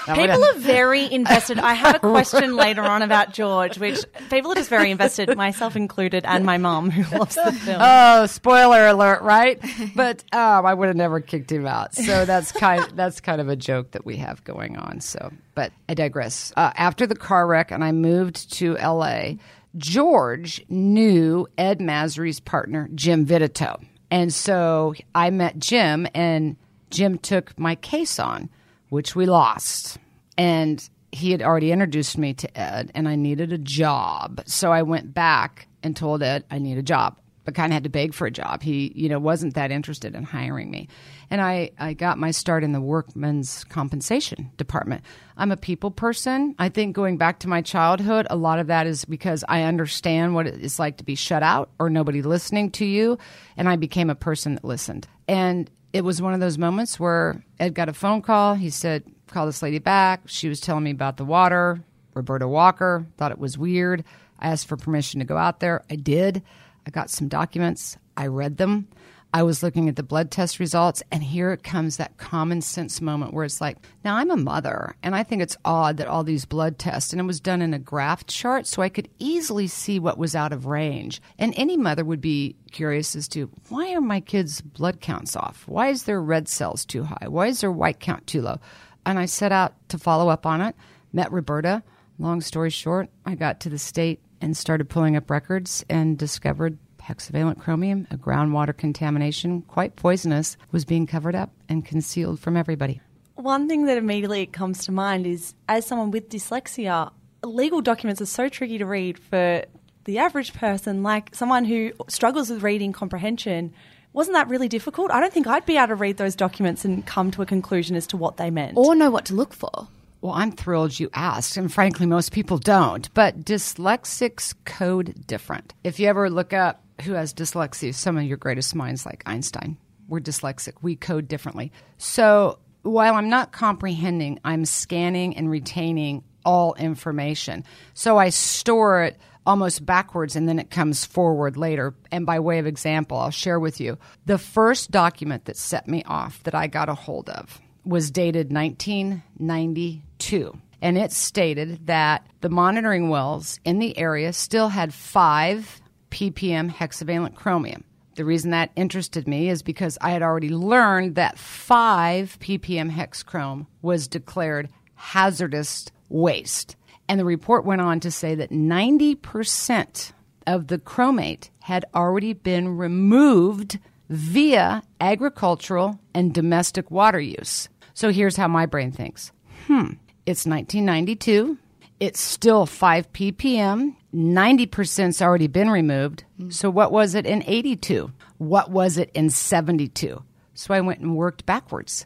People 0.05 0.43
are 0.43 0.55
very 0.57 1.11
invested. 1.11 1.59
I 1.59 1.73
have 1.73 1.95
a 1.95 1.99
question 1.99 2.55
later 2.55 2.81
on 2.81 3.01
about 3.01 3.33
George, 3.33 3.77
which 3.77 3.99
people 4.29 4.51
are 4.51 4.55
just 4.55 4.69
very 4.69 4.91
invested, 4.91 5.35
myself 5.35 5.75
included, 5.75 6.25
and 6.25 6.45
my 6.45 6.57
mom 6.57 6.89
who 6.89 7.17
loves 7.17 7.35
the 7.35 7.51
film. 7.51 7.81
Oh, 7.81 8.25
spoiler 8.25 8.87
alert, 8.87 9.21
right? 9.21 9.63
But 9.95 10.23
um, 10.33 10.65
I 10.65 10.73
would 10.73 10.87
have 10.87 10.97
never 10.97 11.19
kicked 11.19 11.51
him 11.51 11.65
out. 11.65 11.93
So 11.93 12.25
that's 12.25 12.51
kind 12.51 12.85
that's 12.95 13.19
kind 13.21 13.41
of 13.41 13.49
a 13.49 13.55
joke 13.55 13.91
that 13.91 14.05
we 14.05 14.17
have 14.17 14.43
going 14.43 14.77
on. 14.77 15.01
So, 15.01 15.31
but 15.55 15.71
I 15.87 15.93
digress. 15.93 16.51
Uh, 16.57 16.71
after 16.75 17.05
the 17.05 17.15
car 17.15 17.47
wreck, 17.47 17.71
and 17.71 17.83
I 17.83 17.91
moved 17.91 18.53
to 18.53 18.77
L.A. 18.77 19.37
George 19.77 20.65
knew 20.69 21.47
Ed 21.57 21.79
Masry's 21.79 22.39
partner, 22.39 22.89
Jim 22.93 23.25
Vititoe. 23.25 23.85
And 24.09 24.33
so 24.33 24.93
I 25.15 25.29
met 25.29 25.57
Jim, 25.57 26.05
and 26.13 26.57
Jim 26.89 27.17
took 27.17 27.57
my 27.57 27.75
case 27.75 28.19
on, 28.19 28.49
which 28.91 29.15
we 29.15 29.25
lost. 29.25 29.97
And 30.37 30.87
he 31.13 31.31
had 31.31 31.41
already 31.41 31.71
introduced 31.71 32.17
me 32.17 32.33
to 32.33 32.59
Ed, 32.59 32.91
and 32.93 33.07
I 33.07 33.15
needed 33.15 33.53
a 33.53 33.57
job. 33.57 34.43
So 34.45 34.71
I 34.73 34.81
went 34.81 35.13
back 35.13 35.67
and 35.81 35.95
told 35.95 36.21
Ed 36.21 36.43
I 36.51 36.59
need 36.59 36.77
a 36.77 36.83
job, 36.83 37.17
but 37.45 37.55
kind 37.55 37.71
of 37.71 37.73
had 37.73 37.85
to 37.85 37.89
beg 37.89 38.13
for 38.13 38.27
a 38.27 38.31
job. 38.31 38.61
He, 38.61 38.91
you 38.93 39.07
know, 39.07 39.17
wasn't 39.17 39.53
that 39.53 39.71
interested 39.71 40.13
in 40.13 40.23
hiring 40.23 40.69
me. 40.69 40.89
And 41.29 41.39
I, 41.39 41.71
I 41.79 41.93
got 41.93 42.17
my 42.17 42.31
start 42.31 42.65
in 42.65 42.73
the 42.73 42.81
workman's 42.81 43.63
compensation 43.63 44.51
department. 44.57 45.03
I'm 45.37 45.51
a 45.51 45.57
people 45.57 45.91
person. 45.91 46.53
I 46.59 46.67
think 46.67 46.93
going 46.93 47.17
back 47.17 47.39
to 47.39 47.47
my 47.47 47.61
childhood, 47.61 48.27
a 48.29 48.35
lot 48.35 48.59
of 48.59 48.67
that 48.67 48.87
is 48.87 49.05
because 49.05 49.45
I 49.47 49.63
understand 49.63 50.35
what 50.35 50.47
it's 50.47 50.79
like 50.79 50.97
to 50.97 51.05
be 51.05 51.15
shut 51.15 51.43
out 51.43 51.69
or 51.79 51.89
nobody 51.89 52.21
listening 52.21 52.71
to 52.71 52.85
you. 52.85 53.17
And 53.55 53.69
I 53.69 53.77
became 53.77 54.09
a 54.09 54.15
person 54.15 54.55
that 54.55 54.65
listened. 54.65 55.07
And 55.29 55.71
it 55.93 56.03
was 56.03 56.21
one 56.21 56.33
of 56.33 56.39
those 56.39 56.57
moments 56.57 56.99
where 56.99 57.43
Ed 57.59 57.73
got 57.73 57.89
a 57.89 57.93
phone 57.93 58.21
call. 58.21 58.55
He 58.55 58.69
said, 58.69 59.03
Call 59.27 59.45
this 59.45 59.61
lady 59.61 59.79
back. 59.79 60.21
She 60.25 60.49
was 60.49 60.59
telling 60.59 60.83
me 60.83 60.91
about 60.91 61.17
the 61.17 61.25
water. 61.25 61.83
Roberta 62.13 62.47
Walker 62.47 63.05
thought 63.17 63.31
it 63.31 63.39
was 63.39 63.57
weird. 63.57 64.03
I 64.39 64.49
asked 64.49 64.67
for 64.67 64.75
permission 64.75 65.19
to 65.19 65.25
go 65.25 65.37
out 65.37 65.59
there. 65.61 65.83
I 65.89 65.95
did. 65.95 66.43
I 66.85 66.89
got 66.89 67.09
some 67.09 67.27
documents. 67.27 67.97
I 68.17 68.27
read 68.27 68.57
them. 68.57 68.87
I 69.33 69.43
was 69.43 69.63
looking 69.63 69.87
at 69.87 69.95
the 69.95 70.03
blood 70.03 70.29
test 70.29 70.59
results, 70.59 71.01
and 71.09 71.23
here 71.23 71.53
it 71.53 71.63
comes 71.63 71.95
that 71.95 72.17
common 72.17 72.59
sense 72.59 72.99
moment 72.99 73.33
where 73.33 73.45
it's 73.45 73.61
like, 73.61 73.77
now 74.03 74.17
I'm 74.17 74.29
a 74.29 74.35
mother, 74.35 74.95
and 75.01 75.15
I 75.15 75.23
think 75.23 75.41
it's 75.41 75.55
odd 75.63 75.97
that 75.97 76.07
all 76.07 76.25
these 76.25 76.43
blood 76.43 76.77
tests, 76.77 77.13
and 77.13 77.21
it 77.21 77.25
was 77.25 77.39
done 77.39 77.61
in 77.61 77.73
a 77.73 77.79
graph 77.79 78.25
chart, 78.27 78.67
so 78.67 78.81
I 78.81 78.89
could 78.89 79.07
easily 79.19 79.67
see 79.67 79.99
what 79.99 80.17
was 80.17 80.35
out 80.35 80.51
of 80.51 80.65
range. 80.65 81.21
And 81.39 81.53
any 81.55 81.77
mother 81.77 82.03
would 82.03 82.19
be 82.19 82.57
curious 82.71 83.15
as 83.15 83.29
to 83.29 83.49
why 83.69 83.93
are 83.93 84.01
my 84.01 84.19
kids' 84.19 84.59
blood 84.59 84.99
counts 84.99 85.37
off? 85.37 85.63
Why 85.65 85.87
is 85.87 86.03
their 86.03 86.21
red 86.21 86.49
cells 86.49 86.83
too 86.83 87.03
high? 87.03 87.29
Why 87.29 87.47
is 87.47 87.61
their 87.61 87.71
white 87.71 88.01
count 88.01 88.27
too 88.27 88.41
low? 88.41 88.59
And 89.05 89.17
I 89.17 89.25
set 89.27 89.53
out 89.53 89.75
to 89.89 89.97
follow 89.97 90.27
up 90.27 90.45
on 90.45 90.59
it, 90.59 90.75
met 91.13 91.31
Roberta. 91.31 91.83
Long 92.19 92.41
story 92.41 92.69
short, 92.69 93.09
I 93.25 93.35
got 93.35 93.61
to 93.61 93.69
the 93.69 93.79
state 93.79 94.19
and 94.41 94.57
started 94.57 94.89
pulling 94.89 95.15
up 95.15 95.29
records 95.29 95.85
and 95.89 96.17
discovered 96.17 96.77
hexavalent 97.01 97.59
chromium, 97.59 98.07
a 98.11 98.17
groundwater 98.17 98.75
contamination, 98.75 99.61
quite 99.63 99.95
poisonous, 99.95 100.57
was 100.71 100.85
being 100.85 101.07
covered 101.07 101.35
up 101.35 101.51
and 101.67 101.85
concealed 101.85 102.39
from 102.39 102.55
everybody. 102.55 103.01
One 103.35 103.67
thing 103.67 103.85
that 103.85 103.97
immediately 103.97 104.45
comes 104.45 104.85
to 104.85 104.91
mind 104.91 105.25
is 105.25 105.55
as 105.67 105.85
someone 105.85 106.11
with 106.11 106.29
dyslexia, 106.29 107.11
legal 107.43 107.81
documents 107.81 108.21
are 108.21 108.27
so 108.27 108.49
tricky 108.49 108.77
to 108.77 108.85
read 108.85 109.17
for 109.17 109.63
the 110.05 110.17
average 110.19 110.53
person, 110.53 111.03
like 111.03 111.33
someone 111.33 111.65
who 111.65 111.91
struggles 112.07 112.49
with 112.49 112.63
reading 112.63 112.91
comprehension. 112.91 113.73
Wasn't 114.13 114.35
that 114.35 114.47
really 114.49 114.67
difficult? 114.67 115.11
I 115.11 115.19
don't 115.19 115.33
think 115.33 115.47
I'd 115.47 115.65
be 115.65 115.77
able 115.77 115.87
to 115.87 115.95
read 115.95 116.17
those 116.17 116.35
documents 116.35 116.83
and 116.83 117.05
come 117.05 117.31
to 117.31 117.41
a 117.41 117.45
conclusion 117.45 117.95
as 117.95 118.07
to 118.07 118.17
what 118.17 118.37
they 118.37 118.51
meant. 118.51 118.77
Or 118.77 118.93
know 118.93 119.09
what 119.09 119.25
to 119.25 119.33
look 119.33 119.53
for. 119.53 119.87
Well, 120.21 120.33
I'm 120.33 120.51
thrilled 120.51 120.99
you 120.99 121.09
asked, 121.13 121.57
and 121.57 121.73
frankly, 121.73 122.05
most 122.05 122.31
people 122.31 122.59
don't. 122.59 123.11
But 123.15 123.43
dyslexics 123.43 124.53
code 124.65 125.25
different. 125.25 125.73
If 125.83 125.99
you 125.99 126.07
ever 126.07 126.29
look 126.29 126.53
up 126.53 126.83
who 127.01 127.13
has 127.13 127.33
dyslexia, 127.33 127.93
some 127.93 128.17
of 128.17 128.23
your 128.23 128.37
greatest 128.37 128.75
minds, 128.75 129.05
like 129.05 129.23
Einstein, 129.25 129.77
we're 130.07 130.19
dyslexic. 130.19 130.73
We 130.81 130.95
code 130.95 131.27
differently. 131.27 131.71
So 131.97 132.59
while 132.83 133.15
I'm 133.15 133.29
not 133.29 133.51
comprehending, 133.51 134.39
I'm 134.43 134.65
scanning 134.65 135.37
and 135.37 135.49
retaining 135.49 136.23
all 136.43 136.73
information. 136.75 137.63
So 137.93 138.17
I 138.17 138.29
store 138.29 139.03
it 139.03 139.19
almost 139.45 139.85
backwards 139.85 140.35
and 140.35 140.47
then 140.47 140.59
it 140.59 140.69
comes 140.69 141.05
forward 141.05 141.57
later. 141.57 141.93
And 142.11 142.25
by 142.25 142.39
way 142.39 142.59
of 142.59 142.67
example, 142.67 143.17
I'll 143.17 143.31
share 143.31 143.59
with 143.59 143.79
you 143.79 143.97
the 144.25 144.37
first 144.37 144.91
document 144.91 145.45
that 145.45 145.57
set 145.57 145.87
me 145.87 146.03
off 146.03 146.43
that 146.43 146.55
I 146.55 146.67
got 146.67 146.89
a 146.89 146.93
hold 146.93 147.29
of 147.29 147.59
was 147.83 148.11
dated 148.11 148.53
1992. 148.53 150.57
And 150.83 150.97
it 150.97 151.11
stated 151.11 151.87
that 151.87 152.25
the 152.41 152.49
monitoring 152.49 153.09
wells 153.09 153.59
in 153.63 153.79
the 153.79 153.97
area 153.97 154.33
still 154.33 154.69
had 154.69 154.93
five 154.93 155.80
ppm 156.11 156.71
hexavalent 156.71 157.35
chromium. 157.35 157.83
The 158.15 158.25
reason 158.25 158.51
that 158.51 158.71
interested 158.75 159.27
me 159.27 159.49
is 159.49 159.63
because 159.63 159.97
I 160.01 160.11
had 160.11 160.21
already 160.21 160.49
learned 160.49 161.15
that 161.15 161.39
5 161.39 162.37
ppm 162.39 162.89
hex 162.91 163.23
chrome 163.23 163.67
was 163.81 164.07
declared 164.07 164.69
hazardous 164.95 165.87
waste. 166.09 166.75
And 167.07 167.19
the 167.19 167.25
report 167.25 167.65
went 167.65 167.81
on 167.81 167.99
to 168.01 168.11
say 168.11 168.35
that 168.35 168.51
90% 168.51 170.11
of 170.45 170.67
the 170.67 170.77
chromate 170.77 171.49
had 171.61 171.85
already 171.95 172.33
been 172.33 172.77
removed 172.77 173.79
via 174.09 174.83
agricultural 174.99 175.99
and 176.13 176.33
domestic 176.33 176.91
water 176.91 177.19
use. 177.19 177.69
So 177.93 178.11
here's 178.11 178.37
how 178.37 178.47
my 178.47 178.65
brain 178.65 178.91
thinks 178.91 179.31
hmm, 179.67 179.93
it's 180.25 180.45
1992. 180.45 181.57
It's 181.99 182.19
still 182.19 182.65
5 182.65 183.13
ppm. 183.13 183.95
90%'s 184.13 185.21
already 185.21 185.47
been 185.47 185.69
removed. 185.69 186.23
Mm-hmm. 186.39 186.49
So 186.51 186.69
what 186.69 186.91
was 186.91 187.15
it 187.15 187.25
in 187.25 187.43
82? 187.45 188.11
What 188.37 188.71
was 188.71 188.97
it 188.97 189.11
in 189.13 189.29
72? 189.29 190.21
So 190.53 190.73
I 190.73 190.81
went 190.81 190.99
and 190.99 191.15
worked 191.15 191.45
backwards. 191.45 192.05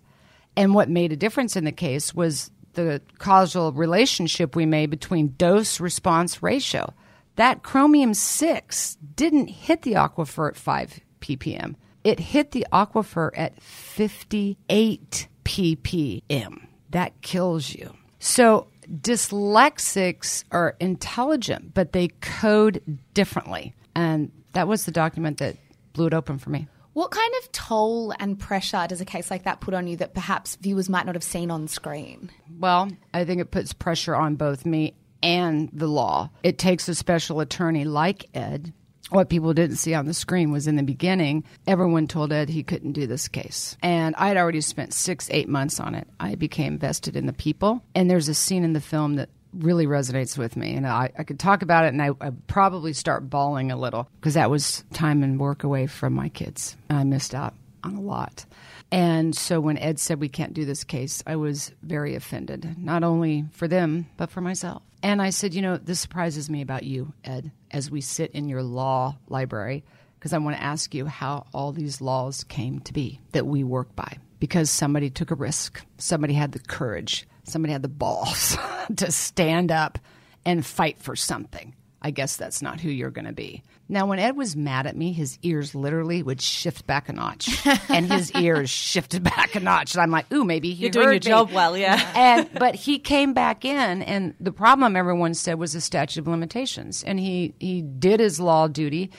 And 0.56 0.74
what 0.74 0.90
made 0.90 1.12
a 1.12 1.18
difference 1.18 1.56
in 1.56 1.66
the 1.66 1.72
case 1.72 2.14
was 2.14 2.52
the 2.74 3.02
causal 3.18 3.72
relationship 3.72 4.56
we 4.56 4.66
made 4.66 4.90
between 4.90 5.36
dose 5.38 5.80
response 5.80 6.44
ratio. 6.44 6.94
That 7.36 7.64
chromium 7.64 8.14
6 8.14 8.98
didn't 9.16 9.48
hit 9.48 9.82
the 9.82 9.94
aquifer 9.94 10.50
at 10.50 10.56
5 10.56 11.00
ppm. 11.20 11.76
It 12.04 12.20
hit 12.20 12.52
the 12.52 12.68
aquifer 12.72 13.32
at 13.36 13.62
58 13.62 15.28
ppm. 15.44 16.68
That 16.92 17.22
kills 17.22 17.74
you. 17.74 17.94
So 18.20 18.68
dyslexics 18.90 20.44
are 20.52 20.76
intelligent, 20.80 21.74
but 21.74 21.94
they 21.94 22.10
code 22.22 22.82
differently. 23.14 23.74
And 23.96 24.32
that 24.54 24.68
was 24.68 24.86
the 24.86 24.92
document 24.92 25.38
that 25.40 25.58
blew 25.94 26.08
it 26.08 26.14
open 26.14 26.38
for 26.38 26.50
me. 26.50 26.68
What 26.94 27.12
kind 27.12 27.34
of 27.42 27.52
toll 27.52 28.14
and 28.20 28.40
pressure 28.40 28.86
does 28.88 29.02
a 29.02 29.06
case 29.06 29.30
like 29.30 29.44
that 29.44 29.60
put 29.60 29.74
on 29.74 29.86
you 29.86 29.98
that 29.98 30.14
perhaps 30.14 30.56
viewers 30.56 30.88
might 30.88 31.06
not 31.06 31.16
have 31.16 31.24
seen 31.24 31.52
on 31.52 31.68
screen? 31.68 32.32
Well, 32.58 32.90
I 33.14 33.26
think 33.26 33.42
it 33.42 33.52
puts 33.52 33.74
pressure 33.74 34.16
on 34.16 34.36
both 34.36 34.66
me 34.66 34.96
and 35.22 35.70
the 35.74 35.88
law. 35.88 36.30
It 36.42 36.58
takes 36.58 36.88
a 36.88 36.96
special 36.96 37.42
attorney 37.42 37.84
like 37.84 38.30
Ed. 38.34 38.72
What 39.10 39.30
people 39.30 39.54
didn't 39.54 39.76
see 39.76 39.94
on 39.94 40.06
the 40.06 40.14
screen 40.14 40.52
was 40.52 40.66
in 40.68 40.78
the 40.78 40.84
beginning, 40.84 41.44
everyone 41.68 42.08
told 42.08 42.34
Ed 42.34 42.50
he 42.50 42.64
couldn't 42.64 42.94
do 42.94 43.06
this 43.06 43.28
case. 43.28 43.78
And 43.84 44.16
I 44.16 44.28
had 44.28 44.38
already 44.38 44.62
spent 44.62 44.94
six, 44.94 45.30
eight 45.32 45.48
months 45.48 45.80
on 45.80 45.94
it. 45.94 46.08
I 46.20 46.36
became 46.36 46.80
vested 46.80 47.16
in 47.16 47.28
the 47.28 47.34
people. 47.34 47.84
And 47.94 48.10
there's 48.10 48.30
a 48.30 48.34
scene 48.34 48.64
in 48.64 48.74
the 48.74 48.82
film 48.82 49.16
that 49.16 49.30
really 49.54 49.86
resonates 49.86 50.38
with 50.38 50.58
me. 50.58 50.76
And 50.76 50.88
I, 50.88 51.12
I 51.18 51.24
could 51.24 51.40
talk 51.40 51.62
about 51.62 51.86
it 51.86 51.90
and 51.90 52.02
I, 52.02 52.10
I'd 52.20 52.48
probably 52.48 52.94
start 52.94 53.30
bawling 53.30 53.72
a 53.72 53.78
little 53.78 54.10
because 54.20 54.34
that 54.34 54.50
was 54.50 54.84
time 54.94 55.24
and 55.24 55.40
work 55.40 55.64
away 55.64 55.88
from 55.88 56.14
my 56.14 56.30
kids. 56.30 56.76
I 56.90 57.04
missed 57.04 57.36
out 57.36 57.54
on 57.84 57.96
a 57.96 58.02
lot. 58.02 58.46
And 58.92 59.36
so 59.36 59.60
when 59.60 59.78
Ed 59.78 60.00
said 60.00 60.20
we 60.20 60.30
can't 60.30 60.54
do 60.54 60.66
this 60.66 60.84
case, 60.84 61.24
I 61.26 61.36
was 61.36 61.72
very 61.82 62.16
offended, 62.16 62.76
not 62.78 63.04
only 63.04 63.46
for 63.52 63.68
them, 63.68 64.08
but 64.18 64.30
for 64.30 64.42
myself. 64.42 64.82
And 65.06 65.22
I 65.22 65.30
said, 65.30 65.54
you 65.54 65.62
know, 65.62 65.78
this 65.78 66.00
surprises 66.00 66.50
me 66.50 66.64
about 66.64 66.82
you, 66.82 67.14
Ed, 67.24 67.52
as 67.70 67.92
we 67.92 68.02
sit 68.02 68.32
in 68.32 68.50
your 68.50 68.64
law 68.64 69.16
library, 69.28 69.84
because 70.18 70.34
I 70.34 70.40
want 70.40 70.58
to 70.58 70.64
ask 70.64 70.96
you 70.96 71.06
how 71.06 71.46
all 71.54 71.72
these 71.72 72.02
laws 72.02 72.44
came 72.44 72.80
to 72.80 72.92
be 72.92 73.20
that 73.32 73.46
we 73.46 73.64
work 73.64 73.96
by. 73.96 74.18
Because 74.40 74.72
somebody 74.72 75.12
took 75.12 75.30
a 75.30 75.36
risk, 75.36 75.86
somebody 76.00 76.34
had 76.34 76.54
the 76.54 76.60
courage, 76.60 77.28
somebody 77.44 77.72
had 77.72 77.84
the 77.84 77.88
balls 77.88 78.58
to 78.96 79.12
stand 79.12 79.72
up 79.72 80.00
and 80.44 80.66
fight 80.66 80.98
for 80.98 81.16
something. 81.16 81.76
I 82.06 82.12
guess 82.12 82.36
that's 82.36 82.62
not 82.62 82.80
who 82.80 82.92
you're 82.92 83.10
going 83.10 83.26
to 83.26 83.34
be. 83.34 83.64
Now, 83.90 84.06
when 84.06 84.20
Ed 84.20 84.38
was 84.38 84.56
mad 84.56 84.86
at 84.86 84.96
me, 84.96 85.12
his 85.12 85.40
ears 85.42 85.74
literally 85.74 86.22
would 86.22 86.40
shift 86.40 86.86
back 86.86 87.10
a 87.10 87.14
notch, 87.14 87.66
and 87.90 88.06
his 88.06 88.32
ears 88.34 88.70
shifted 88.70 89.24
back 89.24 89.56
a 89.56 89.60
notch. 89.60 89.96
And 89.96 90.04
I'm 90.04 90.12
like, 90.12 90.32
"Ooh, 90.32 90.44
maybe 90.44 90.76
he 90.76 90.84
You're 90.84 90.92
doing 90.92 91.10
your 91.10 91.18
job 91.18 91.52
well, 91.52 91.76
yeah. 91.76 92.12
and 92.16 92.48
but 92.60 92.76
he 92.76 93.00
came 93.00 93.34
back 93.34 93.66
in, 93.66 94.04
and 94.04 94.36
the 94.40 94.52
problem 94.52 94.96
everyone 94.96 95.34
said 95.34 95.58
was 95.58 95.74
the 95.74 95.82
statute 95.82 96.22
of 96.22 96.28
limitations, 96.28 97.04
and 97.04 97.20
he 97.20 97.56
he 97.60 97.82
did 97.82 98.20
his 98.20 98.40
law 98.40 98.68
duty, 98.68 99.10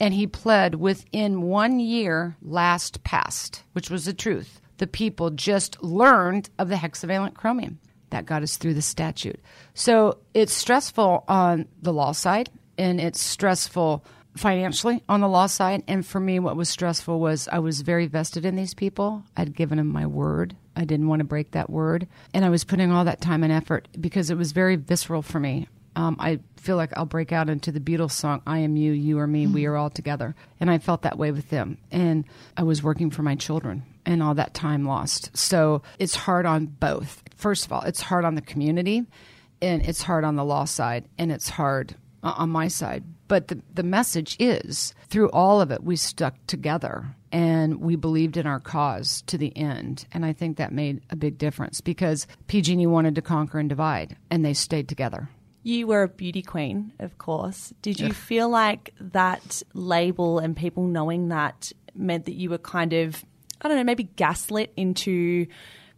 and 0.00 0.12
he 0.12 0.26
pled 0.26 0.74
within 0.74 1.42
one 1.42 1.78
year 1.78 2.36
last 2.42 3.04
passed, 3.04 3.62
which 3.72 3.88
was 3.88 4.06
the 4.06 4.12
truth. 4.12 4.60
The 4.78 4.88
people 4.88 5.30
just 5.30 5.80
learned 5.80 6.50
of 6.58 6.68
the 6.68 6.74
hexavalent 6.74 7.34
chromium 7.34 7.78
that 8.12 8.24
got 8.24 8.42
us 8.42 8.56
through 8.56 8.74
the 8.74 8.82
statute. 8.82 9.40
So 9.74 10.18
it's 10.32 10.52
stressful 10.52 11.24
on 11.28 11.66
the 11.82 11.92
law 11.92 12.12
side, 12.12 12.48
and 12.78 13.00
it's 13.00 13.20
stressful 13.20 14.04
financially 14.36 15.02
on 15.08 15.20
the 15.20 15.28
law 15.28 15.46
side. 15.46 15.82
And 15.86 16.06
for 16.06 16.20
me, 16.20 16.38
what 16.38 16.56
was 16.56 16.68
stressful 16.68 17.20
was 17.20 17.48
I 17.48 17.58
was 17.58 17.82
very 17.82 18.06
vested 18.06 18.46
in 18.46 18.56
these 18.56 18.74
people. 18.74 19.24
I'd 19.36 19.54
given 19.54 19.78
them 19.78 19.88
my 19.88 20.06
word. 20.06 20.56
I 20.74 20.84
didn't 20.84 21.08
want 21.08 21.20
to 21.20 21.24
break 21.24 21.50
that 21.50 21.68
word. 21.68 22.06
And 22.32 22.44
I 22.44 22.48
was 22.48 22.64
putting 22.64 22.90
all 22.90 23.04
that 23.04 23.20
time 23.20 23.42
and 23.42 23.52
effort 23.52 23.88
because 24.00 24.30
it 24.30 24.38
was 24.38 24.52
very 24.52 24.76
visceral 24.76 25.22
for 25.22 25.38
me. 25.38 25.68
Um, 25.94 26.16
I 26.18 26.40
feel 26.56 26.76
like 26.76 26.96
I'll 26.96 27.04
break 27.04 27.32
out 27.32 27.50
into 27.50 27.72
the 27.72 27.80
Beatles 27.80 28.12
song, 28.12 28.42
I 28.46 28.58
am 28.58 28.76
you, 28.76 28.92
you 28.92 29.18
are 29.18 29.26
me, 29.26 29.46
we 29.46 29.66
are 29.66 29.76
all 29.76 29.90
together. 29.90 30.34
And 30.60 30.70
I 30.70 30.78
felt 30.78 31.02
that 31.02 31.18
way 31.18 31.32
with 31.32 31.50
them. 31.50 31.78
And 31.90 32.24
I 32.56 32.62
was 32.62 32.82
working 32.82 33.10
for 33.10 33.22
my 33.22 33.34
children 33.34 33.82
and 34.06 34.22
all 34.22 34.34
that 34.34 34.54
time 34.54 34.84
lost. 34.84 35.36
So 35.36 35.82
it's 35.98 36.14
hard 36.14 36.46
on 36.46 36.66
both. 36.66 37.22
First 37.36 37.66
of 37.66 37.72
all, 37.72 37.82
it's 37.82 38.00
hard 38.00 38.24
on 38.24 38.36
the 38.36 38.40
community 38.42 39.04
and 39.60 39.82
it's 39.82 40.02
hard 40.02 40.24
on 40.24 40.36
the 40.36 40.44
law 40.44 40.64
side 40.64 41.04
and 41.18 41.30
it's 41.30 41.50
hard 41.50 41.94
on 42.22 42.50
my 42.50 42.68
side. 42.68 43.04
But 43.28 43.48
the, 43.48 43.60
the 43.72 43.82
message 43.82 44.36
is 44.38 44.94
through 45.08 45.30
all 45.30 45.60
of 45.60 45.70
it, 45.70 45.82
we 45.82 45.96
stuck 45.96 46.34
together 46.46 47.16
and 47.32 47.80
we 47.80 47.96
believed 47.96 48.36
in 48.36 48.46
our 48.46 48.60
cause 48.60 49.22
to 49.22 49.38
the 49.38 49.56
end. 49.56 50.06
And 50.12 50.24
I 50.24 50.32
think 50.32 50.56
that 50.56 50.72
made 50.72 51.00
a 51.10 51.16
big 51.16 51.38
difference 51.38 51.80
because 51.80 52.26
PG&E 52.46 52.86
wanted 52.86 53.14
to 53.14 53.22
conquer 53.22 53.58
and 53.58 53.68
divide 53.68 54.16
and 54.30 54.44
they 54.44 54.54
stayed 54.54 54.88
together. 54.88 55.30
You 55.62 55.86
were 55.86 56.02
a 56.02 56.08
beauty 56.08 56.42
queen, 56.42 56.92
of 56.98 57.18
course. 57.18 57.72
Did 57.82 58.00
you 58.00 58.12
feel 58.12 58.48
like 58.48 58.94
that 59.00 59.62
label 59.74 60.40
and 60.40 60.56
people 60.56 60.84
knowing 60.84 61.28
that 61.28 61.72
meant 61.94 62.24
that 62.24 62.34
you 62.34 62.50
were 62.50 62.58
kind 62.58 62.92
of, 62.92 63.24
I 63.60 63.68
don't 63.68 63.76
know, 63.76 63.84
maybe 63.84 64.04
gaslit 64.16 64.72
into 64.76 65.46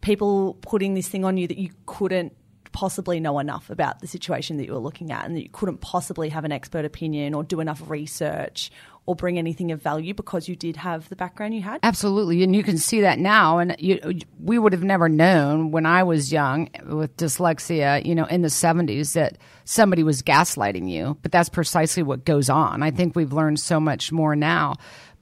people 0.02 0.54
putting 0.60 0.92
this 0.94 1.08
thing 1.08 1.24
on 1.24 1.38
you 1.38 1.46
that 1.46 1.56
you 1.56 1.70
couldn't 1.86 2.34
possibly 2.72 3.20
know 3.20 3.38
enough 3.38 3.70
about 3.70 4.00
the 4.00 4.06
situation 4.06 4.56
that 4.58 4.66
you 4.66 4.72
were 4.72 4.80
looking 4.80 5.12
at 5.12 5.24
and 5.24 5.36
that 5.36 5.42
you 5.42 5.48
couldn't 5.48 5.80
possibly 5.80 6.28
have 6.28 6.44
an 6.44 6.52
expert 6.52 6.84
opinion 6.84 7.32
or 7.32 7.42
do 7.42 7.60
enough 7.60 7.80
research 7.88 8.70
or 9.06 9.14
bring 9.14 9.38
anything 9.38 9.70
of 9.70 9.82
value 9.82 10.14
because 10.14 10.48
you 10.48 10.56
did 10.56 10.76
have 10.76 11.08
the 11.08 11.16
background 11.16 11.54
you 11.54 11.62
had? 11.62 11.80
Absolutely, 11.82 12.42
and 12.42 12.56
you 12.56 12.62
can 12.62 12.78
see 12.78 13.00
that 13.02 13.18
now. 13.18 13.58
And 13.58 13.76
you, 13.78 14.20
we 14.40 14.58
would 14.58 14.72
have 14.72 14.84
never 14.84 15.08
known 15.08 15.70
when 15.70 15.86
I 15.86 16.02
was 16.02 16.32
young 16.32 16.70
with 16.86 17.16
dyslexia, 17.16 18.04
you 18.04 18.14
know, 18.14 18.24
in 18.26 18.42
the 18.42 18.48
'70s 18.48 19.12
that 19.12 19.38
somebody 19.64 20.02
was 20.02 20.22
gaslighting 20.22 20.90
you. 20.90 21.18
But 21.22 21.32
that's 21.32 21.48
precisely 21.48 22.02
what 22.02 22.24
goes 22.24 22.48
on. 22.48 22.82
I 22.82 22.90
think 22.90 23.14
we've 23.14 23.32
learned 23.32 23.60
so 23.60 23.78
much 23.78 24.10
more 24.12 24.34
now. 24.34 24.76